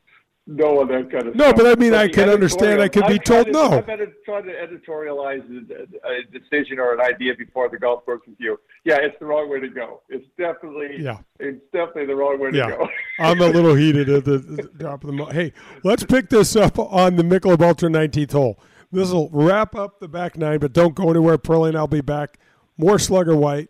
no 0.46 0.82
on 0.82 0.88
that 0.90 1.10
kind 1.10 1.28
of 1.28 1.36
no, 1.36 1.46
stuff. 1.46 1.56
but 1.56 1.68
I 1.68 1.76
mean, 1.76 1.94
I 1.94 2.08
can 2.08 2.30
understand. 2.30 2.82
I 2.82 2.90
could 2.90 3.08
be 3.08 3.18
told 3.18 3.48
no. 3.48 3.72
I've 3.72 3.86
tried 3.86 4.42
to 4.42 4.52
editorialize 4.52 5.44
a 5.50 6.38
decision 6.38 6.80
or 6.80 6.94
an 6.94 7.02
idea 7.02 7.34
before 7.38 7.70
the 7.70 7.80
golf 7.80 8.06
course 8.06 8.22
you. 8.38 8.60
Yeah, 8.84 8.98
it's 9.02 9.16
the 9.20 9.26
wrong 9.26 9.50
way 9.50 9.62
to 9.62 9.70
go. 9.70 10.02
It's 10.10 10.26
definitely 10.38 10.98
yeah. 11.00 11.20
It's 11.40 11.64
definitely 11.72 12.08
the 12.08 12.16
wrong 12.16 12.40
way 12.40 12.52
to 12.52 12.58
yeah. 12.58 12.70
go. 12.70 12.90
I'm 13.20 13.40
a 13.40 13.48
little 13.48 13.76
heated 13.76 14.10
at 14.10 14.26
the 14.26 14.70
drop 14.78 15.04
of 15.04 15.08
the. 15.08 15.14
Mo- 15.14 15.32
hey, 15.32 15.54
let's 15.84 16.04
pick 16.04 16.30
this 16.30 16.56
up 16.56 16.78
on 16.78 17.16
the 17.16 17.24
Michelob 17.24 17.62
Ultra 17.62 17.90
19th 17.90 18.34
hole. 18.34 18.60
This 18.92 19.12
will 19.12 19.30
wrap 19.32 19.76
up 19.76 20.00
the 20.00 20.08
back 20.08 20.38
nine, 20.38 20.60
but 20.60 20.74
don't 20.74 20.94
go 20.94 21.10
anywhere. 21.10 21.38
Pearlie 21.38 21.70
and 21.70 21.78
I'll 21.78 21.88
be 21.88 22.02
back. 22.02 22.38
More 22.78 23.00
Slugger 23.00 23.36
White, 23.36 23.70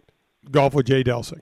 golf 0.49 0.73
with 0.73 0.87
Jay 0.87 1.03
Delsing. 1.03 1.41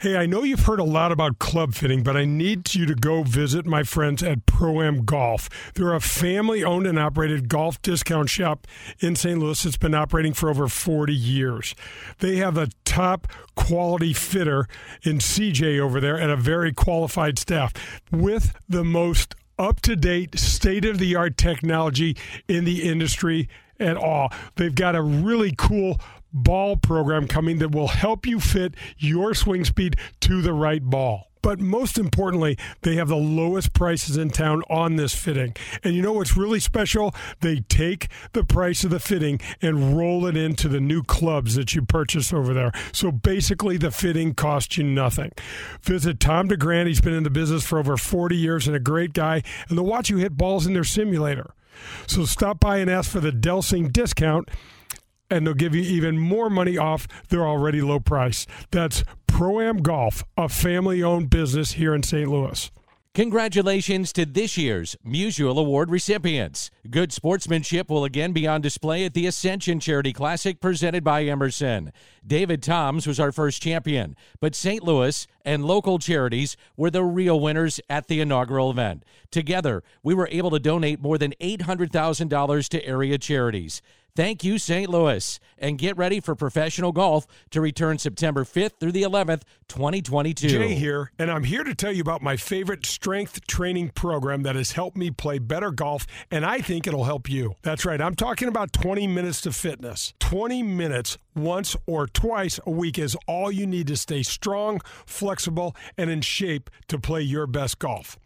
Hey, 0.00 0.16
I 0.16 0.26
know 0.26 0.44
you've 0.44 0.66
heard 0.66 0.78
a 0.78 0.84
lot 0.84 1.10
about 1.10 1.40
club 1.40 1.74
fitting, 1.74 2.04
but 2.04 2.16
I 2.16 2.24
need 2.24 2.72
you 2.72 2.86
to 2.86 2.94
go 2.94 3.24
visit 3.24 3.66
my 3.66 3.82
friends 3.82 4.22
at 4.22 4.46
Pro 4.46 4.80
Am 4.80 5.04
Golf. 5.04 5.48
They're 5.74 5.92
a 5.92 6.00
family 6.00 6.62
owned 6.62 6.86
and 6.86 6.96
operated 6.96 7.48
golf 7.48 7.82
discount 7.82 8.30
shop 8.30 8.68
in 9.00 9.16
St. 9.16 9.40
Louis 9.40 9.60
that's 9.60 9.76
been 9.76 9.94
operating 9.94 10.34
for 10.34 10.50
over 10.50 10.68
40 10.68 11.12
years. 11.12 11.74
They 12.20 12.36
have 12.36 12.56
a 12.56 12.68
top 12.84 13.26
quality 13.56 14.12
fitter 14.12 14.68
in 15.02 15.18
CJ 15.18 15.80
over 15.80 16.00
there 16.00 16.16
and 16.16 16.30
a 16.30 16.36
very 16.36 16.72
qualified 16.72 17.36
staff 17.36 17.72
with 18.12 18.54
the 18.68 18.84
most 18.84 19.34
up 19.58 19.80
to 19.80 19.96
date, 19.96 20.38
state 20.38 20.84
of 20.84 20.98
the 20.98 21.16
art 21.16 21.36
technology 21.36 22.16
in 22.46 22.64
the 22.64 22.88
industry 22.88 23.48
at 23.80 23.96
all. 23.96 24.32
They've 24.54 24.72
got 24.72 24.94
a 24.94 25.02
really 25.02 25.54
cool 25.56 26.00
ball 26.32 26.76
program 26.76 27.26
coming 27.26 27.58
that 27.58 27.72
will 27.72 27.88
help 27.88 28.26
you 28.26 28.40
fit 28.40 28.74
your 28.96 29.34
swing 29.34 29.64
speed 29.64 29.96
to 30.20 30.42
the 30.42 30.52
right 30.52 30.82
ball. 30.82 31.28
But 31.42 31.60
most 31.60 31.98
importantly, 31.98 32.58
they 32.82 32.96
have 32.96 33.08
the 33.08 33.16
lowest 33.16 33.72
prices 33.72 34.16
in 34.16 34.30
town 34.30 34.62
on 34.68 34.96
this 34.96 35.14
fitting. 35.14 35.54
And 35.84 35.94
you 35.94 36.02
know 36.02 36.12
what's 36.12 36.36
really 36.36 36.60
special? 36.60 37.14
They 37.40 37.60
take 37.60 38.08
the 38.32 38.44
price 38.44 38.84
of 38.84 38.90
the 38.90 39.00
fitting 39.00 39.40
and 39.62 39.96
roll 39.96 40.26
it 40.26 40.36
into 40.36 40.68
the 40.68 40.80
new 40.80 41.02
clubs 41.02 41.54
that 41.54 41.74
you 41.74 41.82
purchase 41.82 42.32
over 42.32 42.52
there. 42.52 42.72
So 42.92 43.10
basically, 43.10 43.76
the 43.76 43.90
fitting 43.90 44.34
costs 44.34 44.76
you 44.76 44.84
nothing. 44.84 45.32
Visit 45.82 46.20
Tom 46.20 46.48
DeGrand. 46.48 46.88
He's 46.88 47.00
been 47.00 47.14
in 47.14 47.24
the 47.24 47.30
business 47.30 47.64
for 47.64 47.78
over 47.78 47.96
40 47.96 48.36
years 48.36 48.66
and 48.66 48.76
a 48.76 48.80
great 48.80 49.12
guy. 49.12 49.42
And 49.68 49.78
they'll 49.78 49.86
watch 49.86 50.10
you 50.10 50.16
hit 50.16 50.36
balls 50.36 50.66
in 50.66 50.74
their 50.74 50.84
simulator. 50.84 51.54
So 52.06 52.24
stop 52.24 52.58
by 52.58 52.78
and 52.78 52.90
ask 52.90 53.10
for 53.10 53.20
the 53.20 53.30
Delsing 53.30 53.92
discount 53.92 54.48
and 55.30 55.46
they'll 55.46 55.54
give 55.54 55.74
you 55.74 55.82
even 55.82 56.18
more 56.18 56.50
money 56.50 56.76
off 56.76 57.06
their 57.28 57.46
already 57.46 57.80
low 57.80 58.00
price. 58.00 58.46
That's 58.70 59.04
Pro 59.26 59.60
Am 59.60 59.78
Golf, 59.78 60.24
a 60.36 60.48
family 60.48 61.02
owned 61.02 61.30
business 61.30 61.72
here 61.72 61.94
in 61.94 62.02
St. 62.02 62.28
Louis. 62.28 62.70
Congratulations 63.18 64.12
to 64.12 64.24
this 64.24 64.56
year's 64.56 64.96
Musial 65.04 65.58
Award 65.58 65.90
recipients. 65.90 66.70
Good 66.88 67.12
sportsmanship 67.12 67.90
will 67.90 68.04
again 68.04 68.32
be 68.32 68.46
on 68.46 68.60
display 68.60 69.04
at 69.04 69.12
the 69.12 69.26
Ascension 69.26 69.80
Charity 69.80 70.12
Classic 70.12 70.60
presented 70.60 71.02
by 71.02 71.24
Emerson. 71.24 71.92
David 72.24 72.62
Toms 72.62 73.08
was 73.08 73.18
our 73.18 73.32
first 73.32 73.60
champion, 73.60 74.14
but 74.40 74.54
St. 74.54 74.84
Louis 74.84 75.26
and 75.44 75.64
local 75.64 75.98
charities 75.98 76.56
were 76.76 76.90
the 76.90 77.02
real 77.02 77.40
winners 77.40 77.80
at 77.90 78.06
the 78.06 78.20
inaugural 78.20 78.70
event. 78.70 79.04
Together, 79.32 79.82
we 80.04 80.14
were 80.14 80.28
able 80.30 80.50
to 80.50 80.60
donate 80.60 81.00
more 81.00 81.18
than 81.18 81.34
$800,000 81.40 82.68
to 82.68 82.84
area 82.84 83.18
charities. 83.18 83.82
Thank 84.16 84.42
you, 84.42 84.58
St. 84.58 84.90
Louis. 84.90 85.38
And 85.58 85.78
get 85.78 85.96
ready 85.96 86.20
for 86.20 86.34
professional 86.34 86.92
golf 86.92 87.26
to 87.50 87.60
return 87.60 87.98
September 87.98 88.44
5th 88.44 88.80
through 88.80 88.92
the 88.92 89.02
11th, 89.02 89.42
2022. 89.68 90.48
Jay 90.48 90.74
here, 90.74 91.12
and 91.18 91.30
I'm 91.30 91.44
here 91.44 91.62
to 91.62 91.74
tell 91.74 91.92
you 91.92 92.00
about 92.00 92.22
my 92.22 92.36
favorite 92.36 92.84
strength 92.84 93.46
training 93.46 93.90
program 93.90 94.42
that 94.42 94.56
has 94.56 94.72
helped 94.72 94.96
me 94.96 95.10
play 95.10 95.38
better 95.38 95.70
golf, 95.70 96.06
and 96.30 96.44
I 96.44 96.60
think 96.60 96.86
it'll 96.86 97.04
help 97.04 97.30
you. 97.30 97.54
That's 97.62 97.84
right, 97.84 98.00
I'm 98.00 98.14
talking 98.14 98.48
about 98.48 98.72
20 98.72 99.06
minutes 99.06 99.40
to 99.42 99.52
fitness. 99.52 100.14
20 100.20 100.62
minutes 100.62 101.16
once 101.36 101.76
or 101.86 102.06
twice 102.06 102.58
a 102.66 102.70
week 102.70 102.98
is 102.98 103.16
all 103.26 103.52
you 103.52 103.66
need 103.66 103.86
to 103.88 103.96
stay 103.96 104.22
strong, 104.22 104.80
flexible, 105.06 105.76
and 105.96 106.10
in 106.10 106.20
shape 106.20 106.70
to 106.88 106.98
play 106.98 107.22
your 107.22 107.46
best 107.46 107.78
golf. 107.78 108.18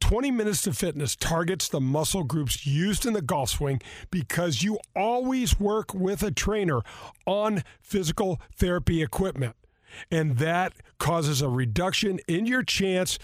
20 0.00 0.30
Minutes 0.30 0.62
to 0.62 0.72
Fitness 0.72 1.16
targets 1.16 1.68
the 1.68 1.80
muscle 1.80 2.24
groups 2.24 2.66
used 2.66 3.06
in 3.06 3.12
the 3.12 3.22
golf 3.22 3.50
swing 3.50 3.80
because 4.10 4.62
you 4.62 4.78
always 4.94 5.58
work 5.60 5.94
with 5.94 6.22
a 6.22 6.30
trainer 6.30 6.80
on 7.26 7.62
physical 7.80 8.40
therapy 8.56 9.02
equipment. 9.02 9.56
And 10.10 10.38
that 10.38 10.74
causes 10.98 11.42
a 11.42 11.48
reduction 11.48 12.20
in 12.28 12.46
your 12.46 12.62
chance 12.62 13.18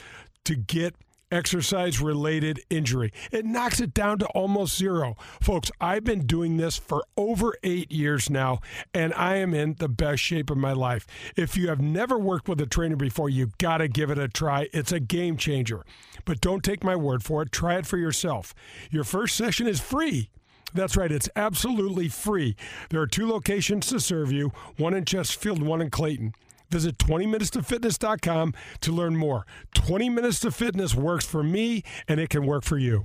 to 0.44 0.54
get 0.54 0.94
exercise 1.34 2.00
related 2.00 2.60
injury. 2.70 3.12
It 3.32 3.44
knocks 3.44 3.80
it 3.80 3.92
down 3.92 4.18
to 4.20 4.26
almost 4.28 4.76
zero. 4.76 5.16
Folks, 5.40 5.70
I've 5.80 6.04
been 6.04 6.26
doing 6.26 6.56
this 6.56 6.78
for 6.78 7.04
over 7.16 7.54
eight 7.62 7.90
years 7.90 8.30
now, 8.30 8.60
and 8.92 9.12
I 9.14 9.36
am 9.36 9.52
in 9.52 9.74
the 9.78 9.88
best 9.88 10.22
shape 10.22 10.50
of 10.50 10.56
my 10.56 10.72
life. 10.72 11.06
If 11.36 11.56
you 11.56 11.68
have 11.68 11.80
never 11.80 12.18
worked 12.18 12.48
with 12.48 12.60
a 12.60 12.66
trainer 12.66 12.96
before, 12.96 13.28
you 13.28 13.50
got 13.58 13.78
to 13.78 13.88
give 13.88 14.10
it 14.10 14.18
a 14.18 14.28
try. 14.28 14.68
It's 14.72 14.92
a 14.92 15.00
game 15.00 15.36
changer. 15.36 15.84
But 16.24 16.40
don't 16.40 16.64
take 16.64 16.84
my 16.84 16.96
word 16.96 17.22
for 17.22 17.42
it, 17.42 17.52
try 17.52 17.76
it 17.76 17.86
for 17.86 17.98
yourself. 17.98 18.54
Your 18.90 19.04
first 19.04 19.36
session 19.36 19.66
is 19.66 19.80
free. 19.80 20.30
That's 20.72 20.96
right, 20.96 21.12
it's 21.12 21.28
absolutely 21.36 22.08
free. 22.08 22.56
There 22.90 23.00
are 23.00 23.06
two 23.06 23.28
locations 23.28 23.86
to 23.88 24.00
serve 24.00 24.32
you 24.32 24.52
one 24.76 24.94
in 24.94 25.04
Chesterfield, 25.04 25.62
one 25.62 25.80
in 25.80 25.90
Clayton. 25.90 26.34
Visit 26.74 26.98
20minutes2fitness.com 26.98 28.52
to 28.80 28.90
learn 28.90 29.16
more. 29.16 29.46
20 29.74 30.08
Minutes 30.10 30.40
to 30.40 30.50
Fitness 30.50 30.92
works 30.92 31.24
for 31.24 31.44
me, 31.44 31.84
and 32.08 32.18
it 32.18 32.30
can 32.30 32.46
work 32.46 32.64
for 32.64 32.76
you. 32.76 33.04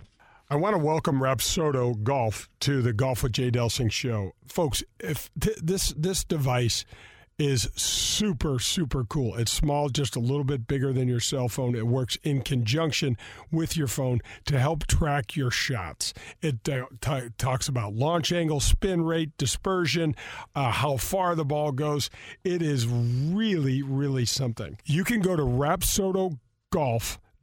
I 0.49 0.55
want 0.55 0.73
to 0.73 0.79
welcome 0.79 1.19
Rapsodo 1.19 2.01
Golf 2.01 2.49
to 2.61 2.81
the 2.81 2.93
Golf 2.93 3.21
with 3.21 3.33
Jay 3.33 3.51
Delsing 3.51 3.91
show. 3.91 4.31
Folks, 4.47 4.81
if 4.99 5.29
th- 5.39 5.59
this 5.61 5.93
this 5.95 6.23
device 6.23 6.83
is 7.39 7.69
super, 7.75 8.59
super 8.59 9.05
cool. 9.05 9.35
It's 9.37 9.51
small, 9.51 9.89
just 9.89 10.15
a 10.15 10.19
little 10.19 10.43
bit 10.43 10.67
bigger 10.67 10.93
than 10.93 11.07
your 11.07 11.21
cell 11.21 11.47
phone. 11.47 11.73
It 11.73 11.87
works 11.87 12.17
in 12.23 12.41
conjunction 12.41 13.17
with 13.49 13.77
your 13.77 13.87
phone 13.87 14.19
to 14.45 14.59
help 14.59 14.85
track 14.85 15.35
your 15.35 15.49
shots. 15.49 16.13
It 16.41 16.67
uh, 16.67 16.85
t- 17.01 17.29
talks 17.37 17.67
about 17.67 17.93
launch 17.93 18.31
angle, 18.31 18.59
spin 18.59 19.03
rate, 19.03 19.31
dispersion, 19.37 20.15
uh, 20.53 20.71
how 20.71 20.97
far 20.97 21.33
the 21.33 21.45
ball 21.45 21.71
goes. 21.71 22.09
It 22.43 22.61
is 22.61 22.85
really, 22.85 23.81
really 23.81 24.25
something. 24.25 24.77
You 24.85 25.03
can 25.03 25.21
go 25.21 25.35
to 25.35 25.43
Rapsodo 25.43 26.37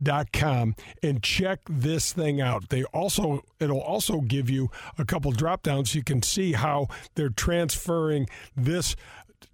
dot 0.03 0.31
com 0.31 0.77
and 1.03 1.23
check 1.23 1.59
this 1.69 2.13
thing 2.13 2.39
out 2.39 2.69
they 2.69 2.85
also 2.85 3.43
it'll 3.59 3.81
also 3.81 4.21
give 4.21 4.49
you 4.49 4.71
a 4.99 5.05
couple 5.05 5.33
drop 5.33 5.63
downs 5.63 5.91
so 5.91 5.97
you 5.97 6.05
can 6.05 6.23
see 6.23 6.53
how 6.53 6.87
they're 7.15 7.31
transferring 7.31 8.29
this 8.55 8.95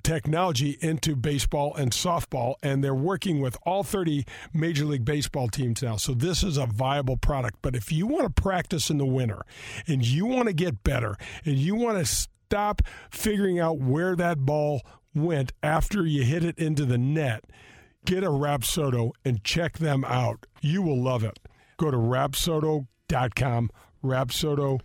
technology 0.02 0.78
into 0.80 1.14
baseball 1.16 1.74
and 1.74 1.92
softball, 1.92 2.54
and 2.62 2.82
they're 2.82 2.94
working 2.94 3.40
with 3.40 3.56
all 3.64 3.82
30 3.82 4.24
Major 4.52 4.84
League 4.84 5.04
Baseball 5.04 5.48
teams 5.48 5.82
now. 5.82 5.96
So 5.96 6.14
this 6.14 6.42
is 6.42 6.56
a 6.56 6.66
viable 6.66 7.16
product. 7.16 7.58
But 7.62 7.76
if 7.76 7.92
you 7.92 8.06
want 8.06 8.34
to 8.34 8.42
practice 8.42 8.90
in 8.90 8.98
the 8.98 9.06
winter 9.06 9.42
and 9.86 10.04
you 10.04 10.26
want 10.26 10.48
to 10.48 10.52
get 10.52 10.82
better 10.84 11.16
and 11.44 11.56
you 11.56 11.74
want 11.74 11.98
to 11.98 12.04
stop 12.04 12.82
figuring 13.10 13.58
out 13.58 13.78
where 13.78 14.16
that 14.16 14.38
ball 14.38 14.82
went 15.14 15.52
after 15.62 16.06
you 16.06 16.24
hit 16.24 16.44
it 16.44 16.58
into 16.58 16.84
the 16.84 16.98
net, 16.98 17.44
get 18.04 18.24
a 18.24 18.30
Rapsodo 18.30 19.12
and 19.24 19.44
check 19.44 19.78
them 19.78 20.04
out. 20.04 20.46
You 20.60 20.82
will 20.82 21.00
love 21.00 21.24
it. 21.24 21.38
Go 21.76 21.90
to 21.90 21.96
rapsodo.com, 21.96 23.70
rapsodo.com 24.04 24.80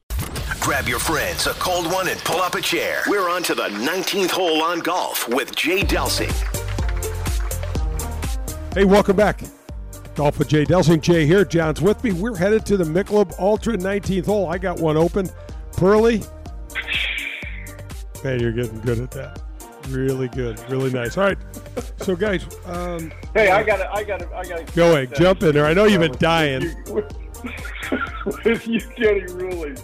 Grab 0.60 0.86
your 0.86 1.00
friends, 1.00 1.48
a 1.48 1.54
cold 1.54 1.86
one, 1.86 2.08
and 2.08 2.20
pull 2.20 2.40
up 2.40 2.54
a 2.54 2.60
chair. 2.60 3.02
We're 3.08 3.28
on 3.28 3.42
to 3.44 3.54
the 3.56 3.64
19th 3.64 4.30
hole 4.30 4.62
on 4.62 4.78
golf 4.78 5.28
with 5.28 5.56
Jay 5.56 5.82
Delsing. 5.82 6.30
Hey, 8.72 8.84
welcome 8.84 9.16
back. 9.16 9.42
Golf 10.14 10.38
with 10.38 10.48
Jay 10.48 10.64
Delsing. 10.64 11.00
Jay 11.00 11.26
here. 11.26 11.44
John's 11.44 11.82
with 11.82 12.04
me. 12.04 12.12
We're 12.12 12.36
headed 12.36 12.64
to 12.66 12.76
the 12.76 12.84
Michelob 12.84 13.36
Ultra 13.40 13.76
19th 13.76 14.26
hole. 14.26 14.48
I 14.48 14.58
got 14.58 14.78
one 14.78 14.96
open. 14.96 15.28
Pearly, 15.76 16.22
Man, 18.24 18.40
you're 18.40 18.52
getting 18.52 18.80
good 18.80 19.00
at 19.00 19.10
that. 19.12 19.40
Really 19.88 20.28
good. 20.28 20.60
Really 20.70 20.92
nice. 20.92 21.16
All 21.18 21.24
right. 21.24 21.38
So, 21.98 22.14
guys, 22.14 22.46
um, 22.66 23.12
Hey, 23.34 23.50
I 23.50 23.62
got 23.64 23.78
to, 23.78 23.92
I 23.92 24.04
got 24.04 24.20
to, 24.20 24.28
I 24.34 24.44
got 24.44 24.66
to. 24.66 24.76
go 24.76 24.92
ahead, 24.96 25.14
jump 25.16 25.42
in 25.42 25.52
there. 25.54 25.66
I 25.66 25.74
know 25.74 25.84
you've 25.84 26.00
been 26.00 26.12
dying. 26.18 26.74
With 26.86 27.16
you 28.66 28.80
getting 28.96 29.26
really. 29.36 29.74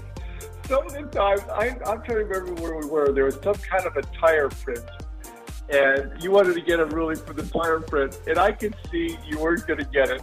Some 0.66 0.86
of 0.86 0.93
the 0.93 1.03
times, 1.11 1.41
I, 1.51 1.70
I'm 1.86 2.03
trying 2.03 2.05
to 2.05 2.14
remember 2.24 2.62
where 2.62 2.76
we 2.76 2.86
were. 2.86 3.12
There 3.12 3.24
was 3.24 3.39
some 3.43 3.55
kind 3.55 3.86
of 3.86 3.97
a 3.97 4.03
tire 4.20 4.49
print, 4.51 4.84
and 5.70 6.22
you 6.22 6.30
wanted 6.30 6.55
to 6.55 6.61
get 6.61 6.78
a 6.78 6.84
ruling 6.84 7.16
for 7.16 7.32
the 7.32 7.43
tire 7.43 7.80
print, 7.80 8.20
and 8.26 8.39
I 8.39 8.53
could 8.53 8.76
see 8.93 9.18
you 9.26 9.39
weren't 9.41 9.66
going 9.66 9.78
to 9.78 9.86
get 9.86 10.11
it. 10.11 10.22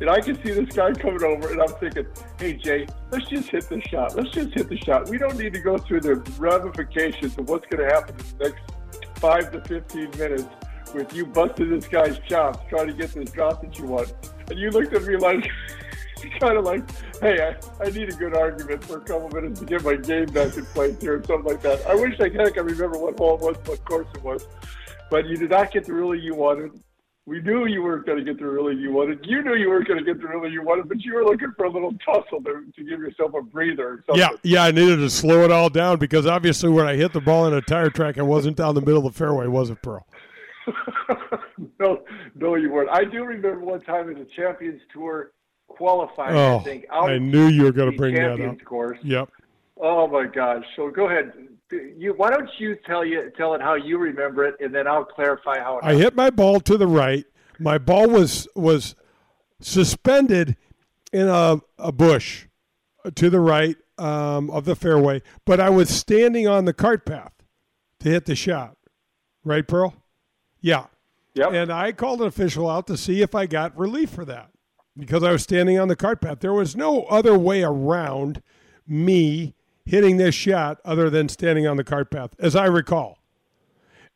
And 0.00 0.08
I 0.08 0.20
can 0.20 0.40
see 0.44 0.52
this 0.52 0.74
guy 0.74 0.92
coming 0.92 1.22
over, 1.24 1.50
and 1.50 1.60
I'm 1.60 1.74
thinking, 1.80 2.06
hey, 2.38 2.54
Jay, 2.54 2.86
let's 3.10 3.28
just 3.28 3.50
hit 3.50 3.68
the 3.68 3.80
shot. 3.80 4.14
Let's 4.14 4.30
just 4.30 4.54
hit 4.54 4.68
the 4.68 4.78
shot. 4.78 5.08
We 5.08 5.18
don't 5.18 5.36
need 5.36 5.52
to 5.54 5.60
go 5.60 5.76
through 5.76 6.02
the 6.02 6.16
ramifications 6.38 7.36
of 7.36 7.48
what's 7.48 7.66
going 7.66 7.88
to 7.88 7.94
happen 7.94 8.14
in 8.14 8.38
the 8.38 8.48
next 8.50 9.18
five 9.18 9.50
to 9.50 9.60
15 9.60 10.10
minutes 10.16 10.46
with 10.94 11.12
you 11.12 11.26
busting 11.26 11.70
this 11.70 11.88
guy's 11.88 12.18
chops 12.28 12.60
trying 12.68 12.86
to 12.86 12.92
get 12.92 13.12
this 13.12 13.30
drop 13.30 13.60
that 13.62 13.76
you 13.78 13.86
want. 13.86 14.12
And 14.48 14.58
you 14.58 14.70
looked 14.70 14.92
at 14.94 15.02
me 15.02 15.16
like, 15.16 15.50
kind 16.40 16.56
of 16.56 16.64
like, 16.64 16.88
hey, 17.20 17.40
I, 17.40 17.84
I 17.84 17.90
need 17.90 18.08
a 18.08 18.16
good 18.16 18.36
argument 18.36 18.84
for 18.84 18.98
a 18.98 19.00
couple 19.00 19.28
minutes 19.30 19.60
to 19.60 19.66
get 19.66 19.82
my 19.82 19.96
game 19.96 20.26
back 20.26 20.56
in 20.56 20.64
place 20.66 20.96
here 21.00 21.18
or 21.18 21.24
something 21.24 21.52
like 21.52 21.62
that. 21.62 21.84
I 21.86 21.94
wish 21.94 22.14
I 22.20 22.28
could, 22.28 22.56
I 22.56 22.60
remember 22.60 22.98
what 22.98 23.18
hole 23.18 23.34
it 23.34 23.40
was, 23.40 23.56
what 23.66 23.84
course 23.84 24.06
it 24.14 24.22
was. 24.22 24.46
But 25.10 25.26
you 25.26 25.36
did 25.36 25.50
not 25.50 25.72
get 25.72 25.84
the 25.84 25.92
ruling 25.92 26.20
you 26.20 26.34
wanted. 26.34 26.72
We 27.28 27.42
knew 27.42 27.66
you 27.66 27.82
weren't 27.82 28.06
going 28.06 28.16
to 28.16 28.24
get 28.24 28.38
the 28.38 28.46
ruling 28.46 28.78
you 28.78 28.90
wanted. 28.90 29.18
You 29.22 29.42
knew 29.42 29.54
you 29.54 29.68
weren't 29.68 29.86
going 29.86 29.98
to 29.98 30.04
get 30.04 30.18
the 30.18 30.26
ruling 30.26 30.50
you 30.50 30.62
wanted, 30.62 30.88
but 30.88 31.02
you 31.04 31.12
were 31.14 31.24
looking 31.24 31.52
for 31.58 31.66
a 31.66 31.70
little 31.70 31.92
tussle 32.02 32.42
to, 32.42 32.64
to 32.74 32.82
give 32.82 33.00
yourself 33.00 33.34
a 33.34 33.42
breather 33.42 33.86
or 33.86 34.04
something. 34.06 34.16
Yeah, 34.18 34.30
yeah, 34.42 34.64
I 34.64 34.70
needed 34.70 34.96
to 34.96 35.10
slow 35.10 35.44
it 35.44 35.52
all 35.52 35.68
down 35.68 35.98
because 35.98 36.26
obviously 36.26 36.70
when 36.70 36.86
I 36.86 36.96
hit 36.96 37.12
the 37.12 37.20
ball 37.20 37.46
in 37.46 37.52
a 37.52 37.60
tire 37.60 37.90
track, 37.90 38.16
I 38.16 38.22
wasn't 38.22 38.56
down 38.56 38.74
the 38.74 38.80
middle 38.80 39.06
of 39.06 39.12
the 39.12 39.18
fairway, 39.18 39.46
was 39.46 39.68
it, 39.68 39.82
Pearl? 39.82 40.06
no, 41.78 42.02
no, 42.34 42.54
you 42.54 42.70
weren't. 42.70 42.88
I 42.88 43.04
do 43.04 43.22
remember 43.24 43.60
one 43.60 43.82
time 43.82 44.08
in 44.08 44.18
the 44.18 44.26
Champions 44.34 44.80
Tour 44.90 45.32
qualifying, 45.66 46.34
Oh, 46.34 46.60
I 46.60 46.62
think. 46.64 46.86
I 46.90 47.18
knew 47.18 47.48
you 47.48 47.64
were 47.64 47.72
going 47.72 47.90
to 47.90 47.96
bring 47.98 48.14
that 48.14 48.40
up. 48.40 48.64
course. 48.64 48.98
Yep. 49.02 49.28
Oh 49.80 50.06
my 50.06 50.24
gosh! 50.24 50.64
So 50.76 50.90
go 50.90 51.08
ahead. 51.08 51.32
You, 51.70 52.14
why 52.16 52.30
don't 52.30 52.48
you 52.58 52.76
tell 52.86 53.04
you 53.04 53.30
tell 53.36 53.54
it 53.54 53.60
how 53.60 53.74
you 53.74 53.98
remember 53.98 54.44
it, 54.44 54.54
and 54.60 54.74
then 54.74 54.86
I'll 54.86 55.04
clarify 55.04 55.58
how 55.58 55.78
it. 55.78 55.84
I 55.84 55.94
hit 55.94 56.14
my 56.14 56.30
ball 56.30 56.60
to 56.60 56.78
the 56.78 56.86
right. 56.86 57.26
My 57.58 57.76
ball 57.76 58.08
was 58.08 58.48
was 58.54 58.94
suspended 59.60 60.56
in 61.12 61.28
a, 61.28 61.60
a 61.78 61.92
bush 61.92 62.46
to 63.14 63.30
the 63.30 63.40
right 63.40 63.76
um, 63.98 64.50
of 64.50 64.64
the 64.64 64.76
fairway, 64.76 65.22
but 65.44 65.60
I 65.60 65.70
was 65.70 65.90
standing 65.90 66.48
on 66.48 66.64
the 66.64 66.72
cart 66.72 67.04
path 67.04 67.32
to 68.00 68.08
hit 68.08 68.24
the 68.24 68.36
shot. 68.36 68.76
Right, 69.44 69.66
Pearl? 69.66 69.94
Yeah. 70.60 70.86
Yep. 71.34 71.52
And 71.52 71.72
I 71.72 71.92
called 71.92 72.20
an 72.20 72.26
official 72.26 72.68
out 72.68 72.86
to 72.88 72.96
see 72.96 73.22
if 73.22 73.34
I 73.34 73.46
got 73.46 73.76
relief 73.78 74.10
for 74.10 74.24
that 74.24 74.50
because 74.96 75.22
I 75.22 75.32
was 75.32 75.42
standing 75.42 75.78
on 75.78 75.88
the 75.88 75.96
cart 75.96 76.20
path. 76.20 76.40
There 76.40 76.52
was 76.52 76.76
no 76.76 77.04
other 77.04 77.38
way 77.38 77.62
around 77.62 78.42
me 78.86 79.54
hitting 79.88 80.18
this 80.18 80.34
shot 80.34 80.80
other 80.84 81.08
than 81.08 81.30
standing 81.30 81.66
on 81.66 81.78
the 81.78 81.84
cart 81.84 82.10
path, 82.10 82.34
as 82.38 82.54
I 82.54 82.66
recall. 82.66 83.18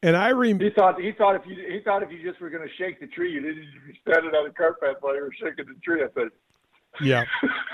And 0.03 0.17
I 0.17 0.29
remember. 0.29 0.65
He 0.65 0.71
thought 0.71 1.01
he 1.01 1.13
thought 1.13 1.37
if 1.37 1.43
you 1.47 1.57
he 1.57 1.81
thought 1.81 2.03
if 2.03 2.11
you 2.11 2.23
just 2.29 2.41
were 2.41 2.51
going 2.51 2.67
to 2.67 2.75
shake 2.75 3.01
the 3.01 3.07
tree, 3.07 3.33
you 3.33 3.41
didn't 3.41 3.67
be 3.87 3.99
standing 4.03 4.35
on 4.35 4.47
the 4.47 4.53
cart 4.53 4.81
path 4.81 4.97
while 5.01 5.15
you 5.15 5.23
were 5.23 5.33
shaking 5.33 5.65
the 5.67 5.81
tree. 5.83 6.03
I 6.03 6.09
said, 6.15 6.29
Yeah, 7.01 7.25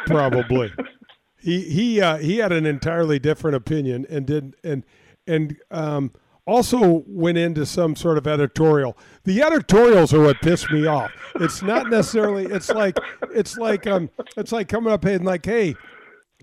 probably. 0.06 0.72
he 1.38 1.62
he 1.62 2.00
uh, 2.00 2.18
he 2.18 2.38
had 2.38 2.52
an 2.52 2.66
entirely 2.66 3.18
different 3.18 3.56
opinion 3.56 4.06
and 4.08 4.26
did 4.26 4.54
and 4.62 4.84
and 5.26 5.56
um, 5.70 6.12
also 6.46 7.02
went 7.08 7.38
into 7.38 7.66
some 7.66 7.96
sort 7.96 8.18
of 8.18 8.26
editorial. 8.26 8.96
The 9.24 9.42
editorials 9.42 10.12
are 10.12 10.20
what 10.20 10.40
pissed 10.40 10.70
me 10.70 10.86
off. 10.86 11.10
It's 11.36 11.62
not 11.62 11.88
necessarily. 11.88 12.44
It's 12.44 12.68
like 12.68 12.98
it's 13.34 13.56
like 13.56 13.86
um 13.86 14.10
it's 14.36 14.52
like 14.52 14.68
coming 14.68 14.92
up 14.92 15.04
and 15.04 15.24
like 15.24 15.44
hey. 15.44 15.74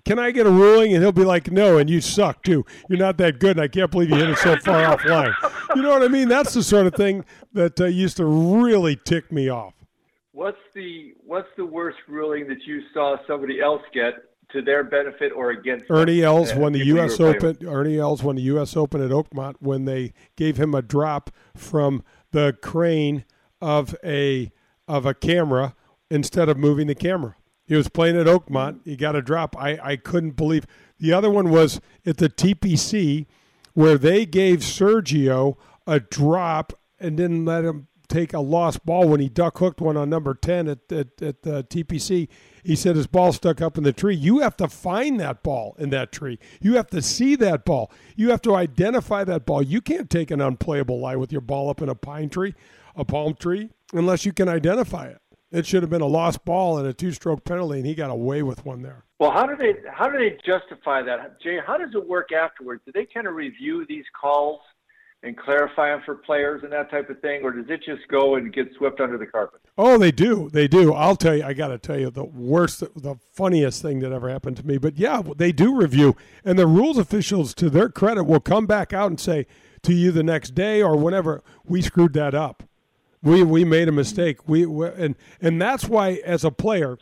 Can 0.06 0.20
I 0.20 0.32
get 0.32 0.46
a 0.46 0.52
ruling? 0.52 0.94
And 0.94 1.02
he'll 1.04 1.12
be 1.12 1.26
like, 1.26 1.52
"No," 1.52 1.78
and 1.78 1.90
you 1.90 2.00
suck 2.00 2.44
too. 2.44 2.64
You're 2.90 3.00
not 3.00 3.18
that 3.18 3.40
good, 3.40 3.58
and 3.58 3.62
I 3.62 3.68
can't 3.68 3.90
believe 3.92 4.10
you 4.10 4.16
hit 4.16 4.30
it 4.30 4.38
so 4.38 4.56
far 4.58 4.84
offline. 4.98 5.34
You 5.76 5.82
know 5.82 5.90
what 5.90 6.04
I 6.04 6.08
mean? 6.08 6.28
That's 6.30 6.54
the 6.54 6.64
sort 6.64 6.86
of 6.88 6.94
thing 6.96 7.26
that 7.54 7.80
uh, 7.82 7.86
used 7.86 8.18
to 8.18 8.26
really 8.26 8.96
tick 8.96 9.32
me 9.32 9.50
off. 9.50 9.74
"What's 10.32 10.60
the 10.74 11.14
what's 11.26 11.50
the 11.58 11.66
worst 11.66 11.98
ruling 12.08 12.48
that 12.48 12.66
you 12.66 12.82
saw 12.94 13.18
somebody 13.28 13.60
else 13.62 13.82
get 13.94 14.14
to 14.52 14.62
their 14.62 14.84
benefit 14.84 15.32
or 15.36 15.50
against?" 15.52 15.88
them? 15.88 15.98
Ernie 15.98 16.22
Els 16.22 16.52
Uh, 16.52 16.58
won 16.60 16.72
the 16.74 16.80
people 16.80 16.88
you 16.98 17.02
U.S. 17.02 17.18
playing? 17.18 17.36
Open. 17.38 17.68
Ernie 17.68 17.98
Els 17.98 18.22
won 18.22 18.36
the 18.36 18.44
U.S. 18.44 18.78
Open 18.78 19.02
at 19.02 19.10
Oakmont 19.12 19.56
when 19.60 19.86
they 19.86 20.14
gave 20.36 20.58
him 20.58 20.76
a 20.76 20.82
drop 20.84 21.32
from 21.56 22.04
the 22.32 22.56
crane 22.62 23.26
of 23.60 23.96
a 24.04 24.52
of 24.88 25.08
a 25.08 25.16
camera 25.16 25.74
instead 26.12 26.48
of 26.48 26.58
moving 26.58 26.86
the 26.86 26.94
camera. 26.96 27.36
He 27.66 27.76
was 27.76 27.90
playing 27.90 28.18
at 28.18 28.28
Oakmont. 28.28 28.80
He 28.86 28.96
got 28.96 29.16
a 29.16 29.22
drop. 29.22 29.56
I, 29.58 29.80
I 29.82 29.96
couldn't 29.96 30.32
believe. 30.32 30.66
The 31.00 31.14
other 31.14 31.30
one 31.30 31.50
was 31.50 31.82
at 32.06 32.18
the 32.18 32.30
TPC 32.30 33.26
where 33.74 33.98
they 33.98 34.26
gave 34.26 34.60
Sergio 34.60 35.58
a 35.88 36.00
drop 36.00 36.74
and 37.00 37.18
didn't 37.18 37.46
let 37.46 37.66
him 37.66 37.88
take 38.08 38.34
a 38.34 38.40
lost 38.40 38.86
ball 38.86 39.08
when 39.08 39.20
he 39.20 39.30
duck 39.30 39.58
hooked 39.58 39.82
one 39.82 39.98
on 39.98 40.10
number 40.10 40.34
10 40.34 40.68
at, 40.68 40.92
at, 40.92 41.22
at 41.22 41.42
the 41.42 41.64
TPC. 41.64 42.28
He 42.64 42.76
said 42.76 42.96
his 42.96 43.08
ball 43.08 43.34
stuck 43.34 43.62
up 43.62 43.78
in 43.78 43.84
the 43.84 43.94
tree. 43.94 44.16
You 44.16 44.40
have 44.40 44.56
to 44.58 44.68
find 44.68 45.20
that 45.20 45.44
ball 45.44 45.76
in 45.78 45.90
that 45.90 46.12
tree. 46.12 46.40
You 46.62 46.76
have 46.76 46.88
to 46.88 47.02
see 47.02 47.36
that 47.38 47.66
ball. 47.66 47.92
You 48.16 48.30
have 48.30 48.42
to 48.44 48.56
identify 48.56 49.24
that 49.26 49.46
ball. 49.46 49.62
You 49.62 49.82
can't 49.82 50.10
take 50.10 50.32
an 50.32 50.42
unplayable 50.42 51.00
lie 51.00 51.16
with 51.16 51.32
your 51.32 51.42
ball 51.42 51.70
up 51.70 51.82
in 51.82 51.90
a 51.90 51.96
pine 51.96 52.30
tree, 52.30 52.56
a 52.96 53.06
palm 53.06 53.36
tree, 53.36 53.70
unless 53.94 54.26
you 54.26 54.34
can 54.34 54.48
identify 54.48 55.08
it. 55.08 55.20
It 55.56 55.66
should 55.66 55.84
have 55.84 55.90
been 55.90 56.02
a 56.02 56.08
lost 56.08 56.44
ball 56.44 56.78
and 56.78 56.86
a 56.86 56.94
two 56.94 57.12
stroke 57.12 57.46
penalty, 57.46 57.78
and 57.78 57.88
he 57.88 57.96
got 57.96 58.10
away 58.10 58.44
with 58.44 58.66
one 58.66 58.82
there. 58.82 59.06
Well, 59.20 59.32
how 59.32 59.46
do 59.46 59.56
they 59.56 59.76
how 59.90 60.10
do 60.10 60.18
they 60.18 60.38
justify 60.46 61.02
that, 61.04 61.42
Jay? 61.42 61.60
How 61.66 61.78
does 61.78 61.92
it 61.94 62.06
work 62.08 62.34
afterwards? 62.34 62.82
Do 62.86 62.92
they 62.94 63.06
kind 63.06 63.26
of 63.26 63.36
review 63.36 63.86
these 63.88 64.04
calls 64.20 64.60
and 65.24 65.38
clarify 65.38 65.90
them 65.90 66.02
for 66.06 66.16
players 66.16 66.62
and 66.64 66.72
that 66.74 66.92
type 66.92 67.10
of 67.10 67.20
thing, 67.22 67.42
or 67.42 67.52
does 67.52 67.66
it 67.70 67.82
just 67.86 68.06
go 68.10 68.36
and 68.36 68.54
get 68.54 68.68
swept 68.78 69.00
under 69.00 69.18
the 69.18 69.26
carpet? 69.26 69.62
Oh, 69.78 69.98
they 69.98 70.12
do. 70.12 70.50
They 70.52 70.68
do. 70.68 70.94
I'll 70.94 71.16
tell 71.16 71.38
you, 71.38 71.44
I 71.44 71.54
got 71.54 71.70
to 71.70 71.80
tell 71.80 72.00
you 72.00 72.12
the 72.12 72.26
worst, 72.26 72.82
the 72.82 73.16
funniest 73.34 73.82
thing 73.82 74.00
that 74.00 74.12
ever 74.12 74.30
happened 74.30 74.58
to 74.58 74.68
me. 74.68 74.78
But 74.78 74.98
yeah, 74.98 75.24
they 75.38 75.54
do 75.54 75.76
review. 75.76 76.18
And 76.44 76.60
the 76.60 76.68
rules 76.68 76.98
officials, 76.98 77.54
to 77.56 77.70
their 77.70 77.90
credit, 77.90 78.26
will 78.26 78.42
come 78.42 78.68
back 78.68 78.92
out 78.92 79.10
and 79.10 79.20
say 79.20 79.48
to 79.84 79.94
you 79.94 80.12
the 80.12 80.22
next 80.22 80.54
day 80.54 80.84
or 80.84 80.98
whenever, 80.98 81.44
we 81.64 81.82
screwed 81.82 82.14
that 82.14 82.36
up. 82.36 82.64
We, 83.26 83.44
we 83.44 83.66
made 83.66 83.90
a 83.90 83.92
mistake. 83.92 84.48
We, 84.48 84.66
we 84.66 84.88
and 84.88 85.16
and 85.42 85.62
that's 85.62 85.86
why 85.86 86.22
as 86.24 86.46
a 86.46 86.52
player, 86.52 86.98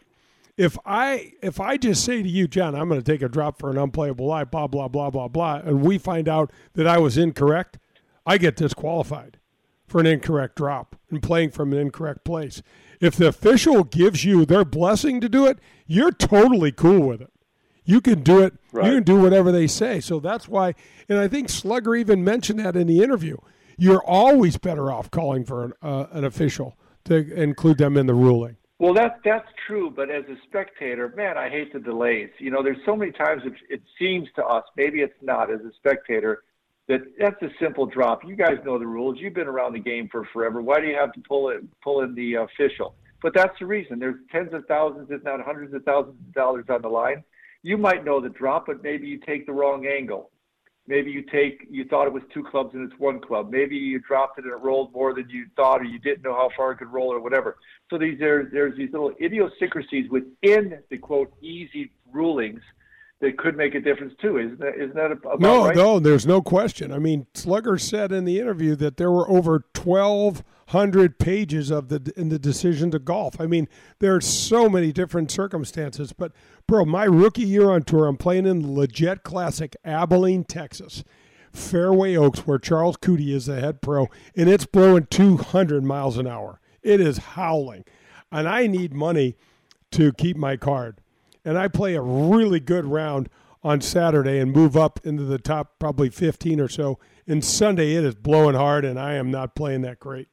if 0.58 0.78
I 0.86 1.34
if 1.44 1.60
I 1.60 1.78
just 1.78 2.04
say 2.04 2.24
to 2.24 2.30
you, 2.30 2.48
John, 2.48 2.74
I'm 2.74 2.88
going 2.88 3.02
to 3.02 3.12
take 3.12 3.22
a 3.22 3.28
drop 3.28 3.60
for 3.60 3.70
an 3.70 3.78
unplayable 3.78 4.26
lie, 4.26 4.46
blah 4.46 4.68
blah 4.68 4.88
blah 4.88 5.10
blah 5.10 5.28
blah, 5.28 5.56
and 5.58 5.84
we 5.84 5.98
find 5.98 6.30
out 6.30 6.50
that 6.74 6.88
I 6.88 6.98
was 6.98 7.18
incorrect, 7.18 7.78
I 8.26 8.38
get 8.38 8.56
disqualified 8.56 9.38
for 9.86 10.00
an 10.00 10.08
incorrect 10.08 10.56
drop 10.56 10.96
and 11.12 11.22
playing 11.22 11.52
from 11.52 11.74
an 11.74 11.80
incorrect 11.80 12.24
place. 12.24 12.64
If 13.02 13.18
the 13.18 13.28
official 13.28 13.84
gives 13.84 14.24
you 14.24 14.46
their 14.46 14.64
blessing 14.64 15.20
to 15.20 15.28
do 15.28 15.46
it, 15.46 15.60
you're 15.86 16.12
totally 16.12 16.72
cool 16.72 17.06
with 17.06 17.22
it. 17.22 17.32
You 17.84 18.00
can 18.00 18.24
do 18.24 18.40
it. 18.40 18.54
Right. 18.72 18.88
You 18.88 18.94
can 18.94 19.04
do 19.04 19.20
whatever 19.20 19.52
they 19.52 19.68
say. 19.68 20.00
So 20.00 20.22
that's 20.22 20.48
why, 20.48 20.74
and 21.10 21.20
I 21.20 21.28
think 21.28 21.50
Slugger 21.50 21.96
even 21.96 22.24
mentioned 22.24 22.60
that 22.60 22.78
in 22.78 22.88
the 22.88 23.04
interview. 23.04 23.36
You're 23.78 24.04
always 24.04 24.58
better 24.58 24.92
off 24.92 25.12
calling 25.12 25.46
for 25.46 25.66
an, 25.66 25.74
uh, 25.82 26.06
an 26.12 26.24
official 26.24 26.78
to 27.06 27.16
include 27.34 27.78
them 27.78 27.98
in 27.98 28.06
the 28.06 28.14
ruling. 28.14 28.58
Well, 28.80 28.94
that's 28.94 29.18
that's 29.24 29.48
true, 29.68 29.92
but 29.96 30.10
as 30.10 30.26
a 30.26 30.36
spectator, 30.48 31.14
man, 31.16 31.38
I 31.38 31.50
hate 31.50 31.72
the 31.72 31.80
delays. 31.80 32.30
You 32.40 32.52
know, 32.52 32.62
there's 32.62 32.84
so 32.86 32.96
many 32.96 33.12
times 33.12 33.44
it, 33.46 33.54
it 33.70 33.82
seems 33.98 34.28
to 34.36 34.44
us, 34.44 34.64
maybe 34.76 35.02
it's 35.02 35.14
not 35.22 35.52
as 35.52 35.62
a 35.62 35.72
spectator, 35.78 36.44
that 36.88 37.02
that's 37.18 37.42
a 37.42 37.50
simple 37.62 37.86
drop. 37.86 38.26
You 38.26 38.36
guys 38.36 38.58
know 38.66 38.78
the 38.78 38.88
rules. 38.88 39.18
You've 39.20 39.34
been 39.34 39.48
around 39.48 39.74
the 39.74 39.80
game 39.80 40.10
for 40.12 40.26
forever. 40.34 40.62
Why 40.62 40.82
do 40.82 40.88
you 40.88 40.96
have 40.96 41.14
to 41.14 41.22
pull 41.22 41.50
it 41.50 41.64
pull 41.82 42.02
in 42.02 42.14
the 42.16 42.36
official? 42.36 42.96
But 43.22 43.34
that's 43.34 43.58
the 43.58 43.66
reason. 43.66 44.00
There's 44.00 44.16
tens 44.32 44.54
of 44.54 44.66
thousands, 44.66 45.08
if 45.10 45.24
not 45.24 45.40
hundreds 45.42 45.74
of 45.74 45.84
thousands 45.86 46.20
of 46.20 46.34
dollars 46.34 46.66
on 46.68 46.82
the 46.82 46.90
line. 46.90 47.24
You 47.62 47.78
might 47.78 48.04
know 48.04 48.20
the 48.20 48.28
drop, 48.28 48.66
but 48.66 48.84
maybe 48.84 49.08
you 49.08 49.18
take 49.20 49.46
the 49.46 49.54
wrong 49.54 49.88
angle. 49.88 50.30
Maybe 50.86 51.12
you 51.12 51.22
take 51.22 51.66
you 51.70 51.86
thought 51.86 52.08
it 52.08 52.14
was 52.14 52.24
two 52.34 52.44
clubs 52.44 52.74
and 52.74 52.92
it's 52.92 53.00
one 53.00 53.22
club. 53.22 53.50
Maybe 53.50 53.76
you 53.76 54.00
dropped 54.00 54.38
it 54.38 54.44
and 54.44 54.54
it 54.54 54.58
rolled 54.58 54.92
more 54.92 55.14
than 55.14 55.30
you 55.30 55.46
thought, 55.56 55.82
or 55.82 55.86
you 55.86 56.00
didn't 56.00 56.24
know 56.24 56.34
how 56.34 56.50
far 56.58 56.74
it 56.74 56.78
could 56.78 56.92
roll, 56.92 57.08
or 57.12 57.22
whatever. 57.22 57.58
So 57.90 57.98
these 57.98 58.20
there's 58.20 58.52
there's 58.52 58.76
these 58.78 58.92
little 58.92 59.14
idiosyncrasies 59.22 60.10
within 60.10 60.80
the 60.90 60.98
quote 60.98 61.32
easy 61.42 61.92
rulings 62.12 62.62
that 63.22 63.38
could 63.38 63.56
make 63.56 63.74
a 63.74 63.80
difference 63.80 64.14
too. 64.22 64.38
Isn't 64.38 64.60
that 64.60 64.76
isn't 64.76 64.96
that 64.96 65.14
about 65.14 65.40
No, 65.40 65.68
right? 65.68 65.76
no, 65.76 66.00
there's 66.00 66.28
no 66.28 66.42
question. 66.42 66.92
I 66.92 67.00
mean, 67.00 67.28
Slugger 67.34 67.78
said 67.78 68.12
in 68.12 68.26
the 68.26 68.38
interview 68.38 68.76
that 68.76 68.98
there 68.98 69.12
were 69.12 69.30
over 69.30 69.64
1,200 70.74 71.20
pages 71.20 71.70
of 71.70 71.90
the 71.90 72.12
in 72.18 72.30
the 72.30 72.40
decision 72.40 72.90
to 72.92 73.00
golf. 73.00 73.40
I 73.40 73.46
mean, 73.46 73.68
there 74.00 74.16
are 74.16 74.22
so 74.22 74.68
many 74.68 74.92
different 74.92 75.30
circumstances. 75.30 76.14
But, 76.14 76.32
bro, 76.68 76.84
my 76.86 77.04
rookie 77.06 77.44
year 77.44 77.70
on 77.70 77.84
tour, 77.84 78.08
I'm 78.08 78.18
playing 78.18 78.48
in 78.48 78.62
the 78.62 78.68
Leggett 78.68 79.24
Classic, 79.24 79.76
Abilene, 79.86 80.44
Texas. 80.44 81.04
Fairway 81.52 82.16
Oaks, 82.16 82.48
where 82.48 82.58
Charles 82.58 82.98
Coody 82.98 83.30
is 83.30 83.46
the 83.46 83.60
head 83.60 83.80
pro, 83.80 84.08
and 84.36 84.50
it's 84.50 84.66
blowing 84.66 85.06
200 85.12 85.84
miles 85.84 86.18
an 86.18 86.26
hour. 86.26 86.60
It 86.82 87.00
is 87.00 87.20
howling. 87.20 87.86
And 88.32 88.50
I 88.50 88.66
need 88.66 88.92
money 88.92 89.38
to 89.92 90.12
keep 90.14 90.36
my 90.36 90.58
card. 90.58 91.00
And 91.46 91.56
I 91.56 91.68
play 91.68 91.94
a 91.94 92.02
really 92.02 92.60
good 92.60 92.86
round 92.86 93.30
on 93.64 93.82
Saturday 93.82 94.40
and 94.40 94.52
move 94.52 94.76
up 94.76 95.00
into 95.04 95.24
the 95.24 95.38
top 95.38 95.78
probably 95.78 96.10
15 96.10 96.60
or 96.60 96.68
so. 96.68 96.98
And 97.28 97.46
Sunday 97.46 97.94
it 97.94 98.04
is 98.04 98.16
blowing 98.16 98.56
hard, 98.56 98.84
and 98.84 99.00
I 99.00 99.14
am 99.14 99.30
not 99.30 99.56
playing 99.56 99.84
that 99.84 100.00
great. 100.00 100.30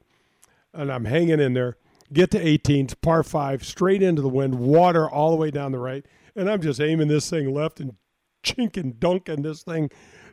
And 0.72 0.92
I'm 0.92 1.04
hanging 1.04 1.40
in 1.40 1.54
there. 1.54 1.76
Get 2.12 2.30
to 2.32 2.42
18s, 2.42 3.00
par 3.00 3.22
five, 3.22 3.64
straight 3.64 4.02
into 4.02 4.22
the 4.22 4.28
wind, 4.28 4.58
water 4.58 5.08
all 5.08 5.30
the 5.30 5.36
way 5.36 5.50
down 5.50 5.72
the 5.72 5.78
right. 5.78 6.04
And 6.34 6.50
I'm 6.50 6.60
just 6.60 6.80
aiming 6.80 7.08
this 7.08 7.30
thing 7.30 7.52
left 7.52 7.80
and 7.80 7.94
chinking, 8.42 8.96
dunking 8.98 9.42
this 9.42 9.62
thing 9.62 9.90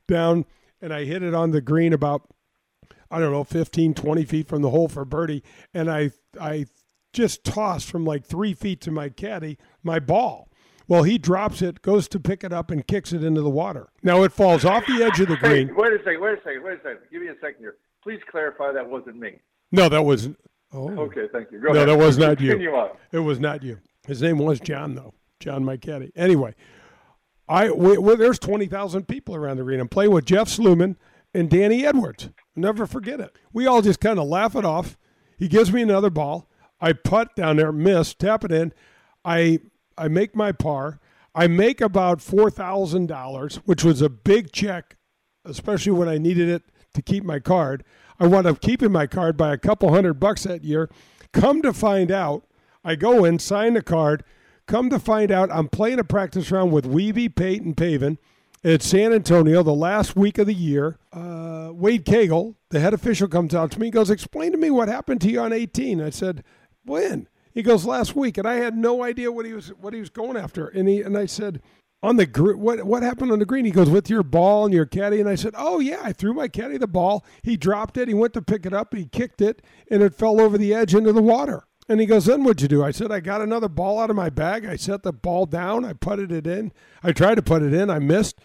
down. 0.08 0.46
And 0.82 0.94
I 0.94 1.06
hit 1.06 1.24
it 1.24 1.34
on 1.34 1.52
the 1.52 1.62
green 1.62 1.94
about, 1.94 2.28
I 3.12 3.20
don't 3.20 3.32
know, 3.32 3.44
15, 3.44 3.94
20 3.94 4.26
feet 4.26 4.48
from 4.48 4.62
the 4.62 4.72
hole 4.72 4.88
for 4.88 5.06
birdie. 5.06 5.44
And 5.74 5.90
I, 5.92 6.12
I 6.40 6.66
just 7.14 7.44
tossed 7.44 7.90
from 7.90 8.06
like 8.06 8.26
three 8.26 8.54
feet 8.54 8.82
to 8.82 8.92
my 8.92 9.10
caddy 9.10 9.58
my 9.84 10.00
ball. 10.00 10.50
Well, 10.88 11.04
he 11.04 11.18
drops 11.18 11.62
it, 11.62 11.82
goes 11.82 12.08
to 12.10 12.20
pick 12.20 12.44
it 12.44 12.54
up, 12.54 12.72
and 12.72 12.88
kicks 12.88 13.12
it 13.12 13.24
into 13.24 13.42
the 13.42 13.50
water. 13.50 13.90
Now 14.04 14.24
it 14.24 14.32
falls 14.32 14.64
off 14.64 14.86
the 14.86 15.04
edge 15.04 15.20
of 15.20 15.28
the 15.28 15.36
green. 15.36 15.68
Hey, 15.68 15.74
wait 15.74 15.94
a 15.94 15.98
second, 15.98 16.22
wait 16.22 16.38
a 16.40 16.42
second, 16.44 16.64
wait 16.64 16.80
a 16.80 16.84
second. 16.84 17.00
Give 17.12 17.22
me 17.22 17.28
a 17.28 17.36
second 17.42 17.60
here. 17.60 17.76
Please 18.02 18.22
clarify 18.32 18.72
that 18.72 18.90
wasn't 18.90 19.18
me. 19.18 19.40
No, 19.72 19.90
that 19.90 20.04
was. 20.04 20.30
Oh. 20.74 20.90
Okay, 20.98 21.28
thank 21.32 21.52
you. 21.52 21.60
Go 21.60 21.70
no, 21.70 21.76
ahead. 21.76 21.90
that 21.90 21.98
was 21.98 22.18
not 22.18 22.40
you. 22.42 22.52
Continue 22.52 22.76
on. 22.76 22.90
It 23.12 23.20
was 23.20 23.40
not 23.40 23.64
you. 23.64 23.80
His 24.06 24.22
name 24.22 24.38
was 24.38 24.60
John, 24.60 24.96
though. 24.96 25.14
John, 25.40 25.64
my 25.64 25.78
caddy. 25.78 26.12
Anyway, 26.16 26.56
I 27.48 27.72
we, 27.72 27.98
well, 27.98 28.18
there's 28.18 28.40
twenty 28.40 28.66
thousand 28.66 29.08
people 29.08 29.36
around 29.36 29.58
the 29.58 29.64
arena. 29.64 29.84
I'm 29.84 29.90
playing 29.90 30.12
with 30.12 30.26
Jeff 30.26 30.48
Sluman 30.48 30.96
and 31.34 31.50
Danny 31.50 31.86
Edwards. 31.86 32.30
Never 32.56 32.88
forget 32.88 33.20
it. 33.20 33.36
We 33.54 33.68
all 33.68 33.82
just 33.82 34.00
kind 34.00 34.20
of 34.20 34.28
laugh 34.28 34.56
it 34.56 34.66
off. 34.66 34.98
He 35.38 35.48
gives 35.48 35.72
me 35.72 35.82
another 35.82 36.10
ball. 36.10 36.50
I 36.82 36.94
putt 36.94 37.36
down 37.36 37.58
there, 37.58 37.72
miss, 37.72 38.14
tap 38.14 38.44
it 38.44 38.52
in. 38.52 38.74
I 39.24 39.60
I 39.98 40.08
make 40.08 40.36
my 40.36 40.52
par. 40.52 41.00
I 41.36 41.48
make 41.48 41.82
about 41.82 42.22
four 42.22 42.50
thousand 42.50 43.08
dollars, 43.08 43.58
which 43.58 43.84
was 43.84 44.02
a 44.02 44.10
big 44.10 44.52
check, 44.52 44.98
especially 45.46 45.92
when 45.92 46.10
I 46.10 46.18
needed 46.18 46.50
it 46.50 46.64
to 46.96 47.02
keep 47.02 47.24
my 47.24 47.40
card. 47.40 47.84
I 48.20 48.28
wound 48.28 48.48
up 48.48 48.62
keeping 48.62 48.92
my 48.92 49.08
card 49.08 49.38
by 49.38 49.54
a 49.54 49.58
couple 49.58 49.94
hundred 49.94 50.16
bucks 50.16 50.44
that 50.44 50.64
year. 50.64 50.90
Come 51.34 51.62
to 51.62 51.74
find 51.74 52.12
out, 52.12 52.44
I 52.84 52.96
go 52.96 53.26
in, 53.26 53.40
sign 53.40 53.74
the 53.74 53.82
card. 53.82 54.24
Come 54.66 54.90
to 54.90 55.00
find 55.00 55.32
out, 55.32 55.50
I'm 55.52 55.70
playing 55.70 56.00
a 56.00 56.04
practice 56.04 56.52
round 56.52 56.72
with 56.72 56.86
Weeby, 56.86 57.36
Peyton, 57.36 57.74
Pavin 57.76 58.18
at 58.64 58.82
San 58.82 59.14
Antonio 59.14 59.64
the 59.64 59.74
last 59.74 60.16
week 60.16 60.38
of 60.38 60.48
the 60.48 60.54
year. 60.54 60.98
Uh, 61.14 61.72
Wade 61.74 62.06
Cagle, 62.06 62.56
the 62.70 62.80
head 62.80 62.94
official, 62.94 63.28
comes 63.28 63.56
out 63.56 63.72
to 63.72 63.80
me. 63.80 63.88
He 63.88 63.92
goes, 63.92 64.10
"Explain 64.10 64.52
to 64.52 64.58
me 64.58 64.70
what 64.70 64.88
happened 64.88 65.22
to 65.22 65.32
you 65.32 65.40
on 65.40 65.54
18." 65.54 66.02
I 66.02 66.10
said, 66.10 66.44
"When?" 66.84 67.28
He 67.54 67.64
goes, 67.64 67.86
"Last 67.86 68.16
week," 68.16 68.38
and 68.38 68.48
I 68.48 68.56
had 68.56 68.78
no 68.78 69.04
idea 69.04 69.32
what 69.32 69.46
he 69.46 69.54
was 69.54 69.70
what 69.70 69.94
he 69.94 70.00
was 70.00 70.10
going 70.10 70.38
after. 70.38 70.68
And 70.68 70.88
he 70.90 71.02
and 71.02 71.18
I 71.18 71.28
said, 71.28 71.62
"On 72.04 72.16
the 72.16 72.26
gr- 72.26 72.56
what 72.56 72.84
what 72.84 73.04
happened 73.04 73.32
on 73.32 73.40
the 73.40 73.46
green?" 73.46 73.66
He 73.66 73.72
goes, 73.72 73.90
"With 73.90 74.10
your 74.10 74.24
ball 74.24 74.66
and 74.66 74.74
your 74.74 74.86
caddy." 74.86 75.20
And 75.20 75.30
I 75.30 75.36
said, 75.36 75.54
"Oh 75.58 75.80
yeah, 75.80 76.02
I 76.04 76.14
threw 76.14 76.34
my 76.34 76.48
caddy 76.48 76.78
the 76.78 76.88
ball. 76.88 77.26
He 77.42 77.58
dropped 77.58 77.98
it. 77.98 78.08
He 78.08 78.14
went 78.14 78.34
to 78.34 78.42
pick 78.42 78.66
it 78.66 78.74
up. 78.74 78.94
He 78.94 79.06
kicked 79.06 79.42
it, 79.42 79.62
and 79.90 80.04
it 80.04 80.14
fell 80.14 80.40
over 80.40 80.58
the 80.58 80.74
edge 80.74 80.94
into 80.94 81.14
the 81.14 81.22
water." 81.22 81.64
And 81.90 82.00
he 82.00 82.06
goes, 82.06 82.26
Then 82.26 82.44
what'd 82.44 82.62
you 82.62 82.68
do? 82.68 82.84
I 82.84 82.92
said, 82.92 83.12
I 83.12 83.20
got 83.20 83.42
another 83.42 83.70
ball 83.70 84.00
out 84.00 84.10
of 84.10 84.16
my 84.16 84.30
bag. 84.30 84.66
I 84.66 84.76
set 84.76 85.04
the 85.04 85.14
ball 85.14 85.46
down. 85.46 85.86
I 85.86 85.94
putted 85.94 86.32
it 86.32 86.46
in. 86.46 86.74
I 87.02 87.12
tried 87.12 87.36
to 87.36 87.42
put 87.42 87.64
it 87.64 87.74
in. 87.74 87.90
I 87.90 88.00
missed. 88.00 88.40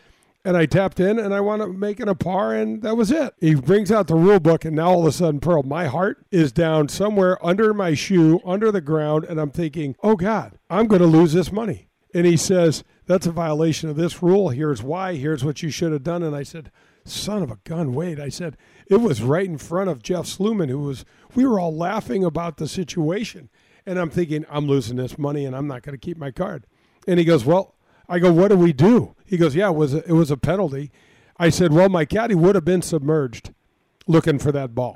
And 0.44 0.57
I 0.57 0.66
tapped 0.66 0.98
in 0.98 1.20
and 1.20 1.32
I 1.32 1.40
wound 1.40 1.62
up 1.62 1.70
making 1.70 2.09
a 2.09 2.16
par, 2.16 2.53
and 2.53 2.82
that 2.82 2.96
was 2.96 3.12
it. 3.12 3.34
He 3.40 3.55
brings 3.55 3.92
out 3.92 4.09
the 4.09 4.16
rule 4.16 4.40
book, 4.40 4.64
and 4.64 4.74
now 4.74 4.90
all 4.90 5.03
of 5.03 5.07
a 5.07 5.12
sudden, 5.12 5.38
Pearl, 5.38 5.62
my 5.62 5.86
heart 5.86 6.26
is 6.32 6.50
down 6.50 6.88
somewhere 6.88 7.44
under 7.46 7.72
my 7.72 7.94
shoe, 7.94 8.40
under 8.44 8.72
the 8.72 8.80
ground, 8.80 9.24
and 9.24 9.40
I'm 9.40 9.53
thinking, 9.53 9.94
oh 10.03 10.16
God, 10.16 10.59
I'm 10.68 10.88
going 10.88 11.00
to 11.00 11.07
lose 11.07 11.32
this 11.32 11.53
money. 11.53 11.90
And 12.15 12.27
he 12.27 12.37
says, 12.37 12.85
That's 13.07 13.27
a 13.27 13.33
violation 13.33 13.89
of 13.89 13.97
this 13.97 14.23
rule. 14.23 14.51
Here's 14.51 14.83
why. 14.83 15.17
Here's 15.17 15.45
what 15.45 15.63
you 15.63 15.71
should 15.71 15.93
have 15.93 16.03
done. 16.03 16.23
And 16.23 16.35
I 16.37 16.43
said, 16.43 16.71
Son 17.05 17.43
of 17.43 17.51
a 17.51 17.59
gun, 17.65 17.95
wait. 17.95 18.21
I 18.21 18.29
said, 18.29 18.57
It 18.87 18.97
was 18.97 19.23
right 19.23 19.47
in 19.47 19.59
front 19.59 19.91
of 19.91 20.03
Jeff 20.03 20.27
Sluman, 20.27 20.69
who 20.69 20.81
was, 20.81 21.05
we 21.35 21.45
were 21.45 21.59
all 21.59 21.75
laughing 21.75 22.25
about 22.25 22.59
the 22.59 22.69
situation. 22.69 23.49
And 23.85 23.99
I'm 23.99 24.11
thinking, 24.11 24.45
I'm 24.49 24.67
losing 24.67 24.97
this 24.97 25.19
money 25.19 25.45
and 25.45 25.57
I'm 25.57 25.67
not 25.67 25.83
going 25.83 25.99
to 25.99 26.05
keep 26.05 26.17
my 26.17 26.31
card. 26.31 26.67
And 27.09 27.19
he 27.19 27.25
goes, 27.25 27.45
Well, 27.45 27.75
I 28.09 28.19
go, 28.19 28.33
What 28.33 28.49
do 28.49 28.57
we 28.57 28.73
do? 28.73 29.15
He 29.25 29.37
goes, 29.37 29.55
Yeah, 29.57 29.71
it 29.71 29.77
was 29.77 29.95
a, 29.95 30.09
it 30.09 30.13
was 30.13 30.31
a 30.31 30.37
penalty. 30.37 30.91
I 31.39 31.49
said, 31.49 31.73
Well, 31.73 31.89
my 31.89 32.05
caddy 32.05 32.35
would 32.35 32.55
have 32.55 32.65
been 32.65 32.83
submerged 32.83 33.53
looking 34.07 34.39
for 34.39 34.53
that 34.53 34.75
ball. 34.75 34.95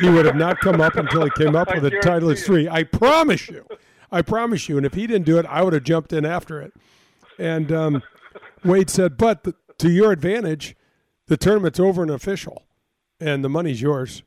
He 0.00 0.08
would 0.08 0.26
have 0.26 0.36
not 0.36 0.60
come 0.60 0.80
up 0.80 0.94
until 0.96 1.24
he 1.24 1.30
came 1.30 1.56
up 1.56 1.74
with 1.74 1.84
a 1.84 1.90
Titleist 1.90 2.44
three. 2.44 2.68
I 2.68 2.84
promise 2.84 3.48
you. 3.48 3.66
I 4.10 4.22
promise 4.22 4.68
you. 4.68 4.76
And 4.76 4.86
if 4.86 4.94
he 4.94 5.06
didn't 5.06 5.26
do 5.26 5.38
it, 5.38 5.46
I 5.46 5.62
would 5.62 5.72
have 5.72 5.84
jumped 5.84 6.12
in 6.12 6.24
after 6.24 6.60
it. 6.60 6.72
And 7.38 7.70
um, 7.72 8.02
Wade 8.64 8.90
said, 8.90 9.16
But 9.16 9.44
th- 9.44 9.56
to 9.78 9.90
your 9.90 10.12
advantage, 10.12 10.76
the 11.26 11.36
tournament's 11.36 11.78
over 11.78 12.02
and 12.02 12.10
official, 12.10 12.64
and 13.20 13.44
the 13.44 13.48
money's 13.48 13.80
yours. 13.80 14.22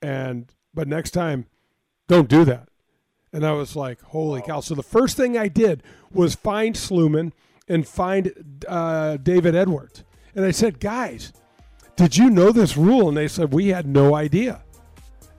And 0.00 0.52
but 0.72 0.88
next 0.88 1.10
time, 1.10 1.46
don't 2.08 2.28
do 2.28 2.44
that. 2.44 2.68
And 3.32 3.44
I 3.44 3.52
was 3.52 3.76
like, 3.76 4.00
holy 4.00 4.40
cow! 4.40 4.60
So 4.60 4.74
the 4.74 4.82
first 4.82 5.16
thing 5.16 5.36
I 5.36 5.48
did 5.48 5.82
was 6.10 6.34
find 6.34 6.74
Sluman 6.74 7.32
and 7.68 7.86
find 7.86 8.62
uh, 8.68 9.18
David 9.18 9.54
Edwards, 9.54 10.04
and 10.34 10.44
I 10.44 10.52
said, 10.52 10.80
guys, 10.80 11.32
did 11.96 12.16
you 12.16 12.30
know 12.30 12.52
this 12.52 12.76
rule? 12.76 13.08
And 13.08 13.16
they 13.16 13.28
said 13.28 13.52
we 13.52 13.68
had 13.68 13.86
no 13.86 14.14
idea. 14.14 14.62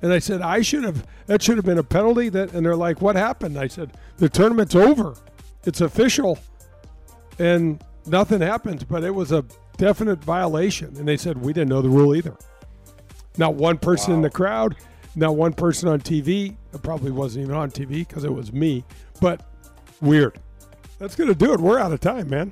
And 0.02 0.14
I 0.14 0.20
said 0.20 0.41
I 0.41 0.62
should 0.62 0.84
have. 0.84 1.06
That 1.26 1.41
should 1.41 1.58
have 1.58 1.66
been 1.66 1.80
a 1.80 1.84
penalty. 1.84 2.30
That 2.30 2.54
and 2.54 2.66
they're 2.66 2.76
like, 2.76 3.02
what 3.02 3.16
happened? 3.16 3.58
I 3.58 3.68
said 3.68 3.91
the 4.18 4.30
tournament's 4.30 4.76
over. 4.76 5.16
It's 5.66 5.82
official, 5.82 6.39
and 7.39 7.84
nothing 8.06 8.41
happened. 8.41 8.88
But 8.88 9.04
it 9.04 9.12
was 9.12 9.32
a 9.32 9.43
definite 9.78 10.24
violation. 10.24 10.95
And 10.98 11.08
they 11.08 11.18
said 11.18 11.41
we 11.41 11.52
didn't 11.54 11.70
know 11.70 11.82
the 11.82 11.89
rule 11.89 12.16
either. 12.16 12.38
Not 13.38 13.56
one 13.56 13.78
person 13.78 14.14
in 14.14 14.22
the 14.22 14.30
crowd, 14.30 14.76
not 15.16 15.36
one 15.36 15.54
person 15.54 15.89
on 15.89 16.00
TV. 16.00 16.56
It 16.74 16.84
probably 16.84 17.12
wasn't 17.12 17.45
even 17.45 17.56
on 17.56 17.72
TV 17.72 18.08
because 18.08 18.24
it 18.24 18.34
was 18.34 18.54
me. 18.54 18.84
But 19.20 19.45
weird. 20.02 20.39
That's 21.00 21.16
gonna 21.16 21.36
do 21.36 21.54
it. 21.54 21.60
We're 21.60 21.80
out 21.80 21.91
of 21.91 22.00
time, 22.00 22.30
man. 22.30 22.52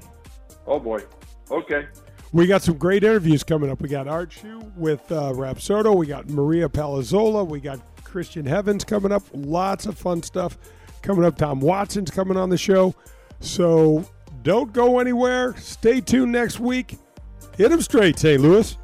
Oh 0.67 0.79
boy. 0.79 1.03
Okay. 1.51 1.85
We 2.35 2.47
got 2.47 2.63
some 2.63 2.75
great 2.75 3.05
interviews 3.05 3.45
coming 3.45 3.71
up. 3.71 3.81
We 3.81 3.87
got 3.87 4.09
Art 4.09 4.29
Shue 4.29 4.59
with 4.75 5.09
uh, 5.09 5.31
Rapsodo. 5.31 5.95
We 5.95 6.05
got 6.05 6.27
Maria 6.29 6.67
Palozola. 6.67 7.47
We 7.47 7.61
got 7.61 7.79
Christian 8.03 8.45
Heavens 8.45 8.83
coming 8.83 9.13
up. 9.13 9.23
Lots 9.31 9.85
of 9.85 9.97
fun 9.97 10.21
stuff 10.21 10.57
coming 11.01 11.23
up. 11.23 11.37
Tom 11.37 11.61
Watson's 11.61 12.11
coming 12.11 12.35
on 12.35 12.49
the 12.49 12.57
show. 12.57 12.93
So 13.39 14.03
don't 14.43 14.73
go 14.73 14.99
anywhere. 14.99 15.55
Stay 15.55 16.01
tuned 16.01 16.33
next 16.33 16.59
week. 16.59 16.97
Hit 17.57 17.69
them 17.69 17.81
straight, 17.81 18.19
St. 18.19 18.41
Louis. 18.41 18.77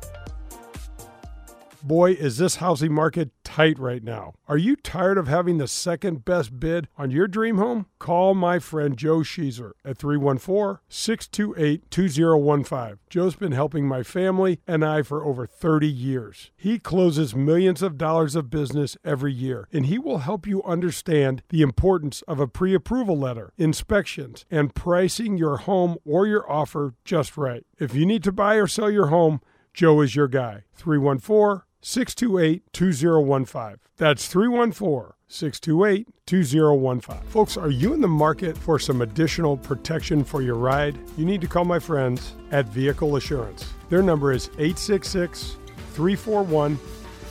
Boy, 1.83 2.11
is 2.11 2.37
this 2.37 2.57
housing 2.57 2.93
market 2.93 3.31
tight 3.43 3.79
right 3.79 4.03
now. 4.03 4.33
Are 4.47 4.57
you 4.57 4.75
tired 4.75 5.17
of 5.17 5.27
having 5.27 5.57
the 5.57 5.67
second 5.67 6.23
best 6.23 6.59
bid 6.59 6.87
on 6.95 7.09
your 7.09 7.27
dream 7.27 7.57
home? 7.57 7.87
Call 7.97 8.35
my 8.35 8.59
friend 8.59 8.95
Joe 8.95 9.19
Sheezer 9.19 9.71
at 9.83 9.97
314 9.97 10.79
628 10.87 11.89
2015. 11.89 12.99
Joe's 13.09 13.35
been 13.35 13.51
helping 13.51 13.87
my 13.87 14.03
family 14.03 14.59
and 14.67 14.85
I 14.85 15.01
for 15.01 15.25
over 15.25 15.47
30 15.47 15.87
years. 15.87 16.51
He 16.55 16.77
closes 16.77 17.35
millions 17.35 17.81
of 17.81 17.97
dollars 17.97 18.35
of 18.35 18.51
business 18.51 18.95
every 19.03 19.33
year, 19.33 19.67
and 19.73 19.87
he 19.87 19.97
will 19.97 20.19
help 20.19 20.45
you 20.45 20.61
understand 20.63 21.41
the 21.49 21.63
importance 21.63 22.21
of 22.23 22.39
a 22.39 22.47
pre 22.47 22.75
approval 22.75 23.17
letter, 23.17 23.53
inspections, 23.57 24.45
and 24.51 24.75
pricing 24.75 25.37
your 25.37 25.57
home 25.57 25.97
or 26.05 26.27
your 26.27 26.49
offer 26.49 26.93
just 27.03 27.37
right. 27.37 27.65
If 27.79 27.95
you 27.95 28.05
need 28.05 28.23
to 28.23 28.31
buy 28.31 28.55
or 28.55 28.67
sell 28.67 28.91
your 28.91 29.07
home, 29.07 29.41
Joe 29.73 30.01
is 30.01 30.15
your 30.15 30.27
guy. 30.27 30.63
314 30.75 31.63
628 31.81 32.71
2015. 32.73 33.77
That's 33.97 34.27
314 34.27 35.13
628 35.27 36.07
2015. 36.25 37.29
Folks, 37.29 37.57
are 37.57 37.69
you 37.69 37.93
in 37.93 38.01
the 38.01 38.07
market 38.07 38.57
for 38.57 38.77
some 38.79 39.01
additional 39.01 39.57
protection 39.57 40.23
for 40.23 40.41
your 40.41 40.55
ride? 40.55 40.97
You 41.17 41.25
need 41.25 41.41
to 41.41 41.47
call 41.47 41.65
my 41.65 41.79
friends 41.79 42.33
at 42.51 42.67
Vehicle 42.67 43.15
Assurance. 43.15 43.73
Their 43.89 44.01
number 44.01 44.31
is 44.31 44.47
866 44.57 45.57
341 45.93 46.79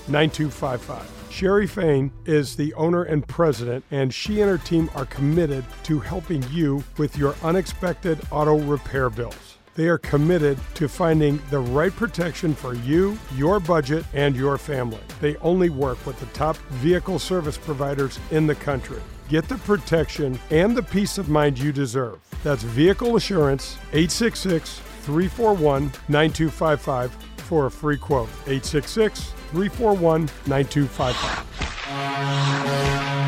9255. 0.09 1.21
Sherry 1.31 1.67
Fain 1.67 2.11
is 2.27 2.57
the 2.57 2.75
owner 2.75 3.05
and 3.05 3.27
president, 3.27 3.85
and 3.93 4.13
she 4.13 4.41
and 4.41 4.51
her 4.51 4.59
team 4.59 4.91
are 4.95 5.07
committed 5.07 5.65
to 5.85 6.01
helping 6.01 6.43
you 6.51 6.83
with 6.99 7.17
your 7.17 7.37
unexpected 7.45 8.21
auto 8.33 8.59
repair 8.59 9.09
bills. 9.09 9.50
They 9.75 9.89
are 9.89 9.99
committed 9.99 10.59
to 10.75 10.89
finding 10.89 11.41
the 11.51 11.61
right 11.61 11.95
protection 11.95 12.55
for 12.55 12.75
you, 12.75 13.19
your 13.37 13.61
budget, 13.61 14.05
and 14.13 14.35
your 14.35 14.59
family. 14.59 15.01
They 15.21 15.37
only 15.37 15.71
work 15.71 16.05
with 16.07 16.19
the 16.19 16.27
top 16.27 16.57
vehicle 16.83 17.19
service 17.19 17.57
providers 17.57 18.19
in 18.31 18.47
the 18.47 18.55
country. 18.55 19.01
Get 19.29 19.49
the 19.49 19.59
protection 19.59 20.39
and 20.51 20.77
the 20.77 20.83
peace 20.83 21.19
of 21.19 21.29
mind 21.29 21.59
you 21.59 21.73
deserve. 21.73 22.19
That's 22.43 22.63
Vehicle 22.63 23.17
Assurance, 23.17 23.77
866 23.93 24.81
341 25.03 25.93
9255 26.09 27.13
for 27.45 27.67
a 27.67 27.71
free 27.71 27.97
quote. 27.97 28.29
866 28.47 29.33
341 29.53 30.29
9255. 30.47 33.20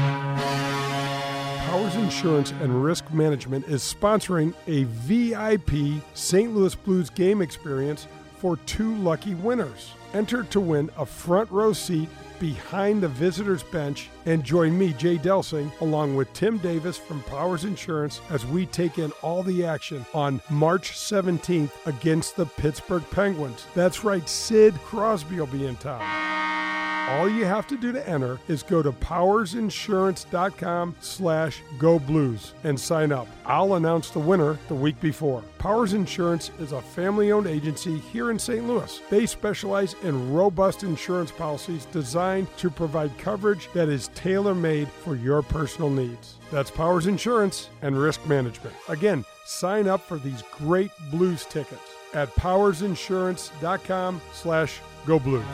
Powers 1.73 1.95
Insurance 1.95 2.51
and 2.61 2.85
Risk 2.85 3.11
Management 3.15 3.67
is 3.67 3.83
sponsoring 3.83 4.53
a 4.67 4.85
VIP 4.85 6.03
St. 6.13 6.55
Louis 6.55 6.75
Blues 6.75 7.09
game 7.09 7.41
experience 7.41 8.07
for 8.37 8.59
two 8.67 8.95
lucky 8.97 9.35
winners. 9.37 9.93
Enter 10.13 10.43
to 10.43 10.61
win 10.61 10.91
a 10.99 11.07
front 11.07 11.51
row 11.51 11.73
seat 11.73 12.11
behind 12.39 13.03
the 13.03 13.09
visitors 13.09 13.63
bench 13.63 14.11
and 14.27 14.45
join 14.45 14.79
me, 14.79 14.93
Jay 14.93 15.17
Delsing, 15.17 15.73
along 15.81 16.15
with 16.15 16.31
Tim 16.35 16.59
Davis 16.59 16.99
from 16.99 17.23
Powers 17.23 17.65
Insurance 17.65 18.21
as 18.29 18.45
we 18.45 18.67
take 18.67 18.99
in 18.99 19.11
all 19.23 19.43
the 19.43 19.65
action 19.65 20.05
on 20.13 20.43
March 20.51 20.91
17th 20.91 21.71
against 21.87 22.37
the 22.37 22.45
Pittsburgh 22.45 23.05
Penguins. 23.11 23.65
That's 23.75 24.05
right, 24.05 24.29
Sid 24.29 24.75
Crosby 24.83 25.39
will 25.39 25.47
be 25.47 25.67
in 25.67 25.77
town. 25.77 26.03
All 27.09 27.29
you 27.29 27.45
have 27.45 27.67
to 27.67 27.77
do 27.77 27.93
to 27.93 28.09
enter 28.09 28.39
is 28.49 28.63
go 28.63 28.83
to 28.83 28.93
powersinsurance.com 28.93 30.97
slash 31.01 31.63
go 31.79 31.99
blues 31.99 32.55
and 32.65 32.79
sign 32.79 33.13
up. 33.13 33.27
I'll 33.45 33.75
announce 33.75 34.11
the 34.11 34.19
winner 34.19 34.59
the 34.69 34.75
week 34.75 34.99
before. 35.01 35.43
Powers 35.59 35.93
Insurance 35.93 36.51
is 36.59 36.73
a 36.73 36.81
family-owned 36.81 37.47
agency 37.47 37.99
here 37.99 38.31
in 38.31 38.39
St. 38.39 38.67
Louis. 38.67 39.01
They 39.11 39.27
specialize 39.27 39.95
in 40.03 40.33
robust 40.33 40.85
insurance 40.85 41.31
policies 41.31 41.85
designed 41.87 42.49
to 42.57 42.71
provide 42.71 43.17
coverage 43.19 43.69
that 43.75 43.89
is 43.89 44.09
tailor-made 44.15 44.89
for 44.89 45.17
your 45.17 45.43
personal 45.43 45.91
needs. 45.91 46.37
That's 46.51 46.71
Powers 46.71 47.07
Insurance 47.07 47.69
and 47.83 47.99
Risk 47.99 48.27
Management. 48.27 48.75
Again, 48.89 49.25
sign 49.45 49.87
up 49.87 50.01
for 50.01 50.19
these 50.19 50.43
great 50.53 50.91
blues 51.11 51.45
tickets 51.45 51.83
at 52.15 52.35
powersinsurance.com 52.37 54.21
slash 54.33 54.81
Go 55.05 55.19
Blues. 55.19 55.45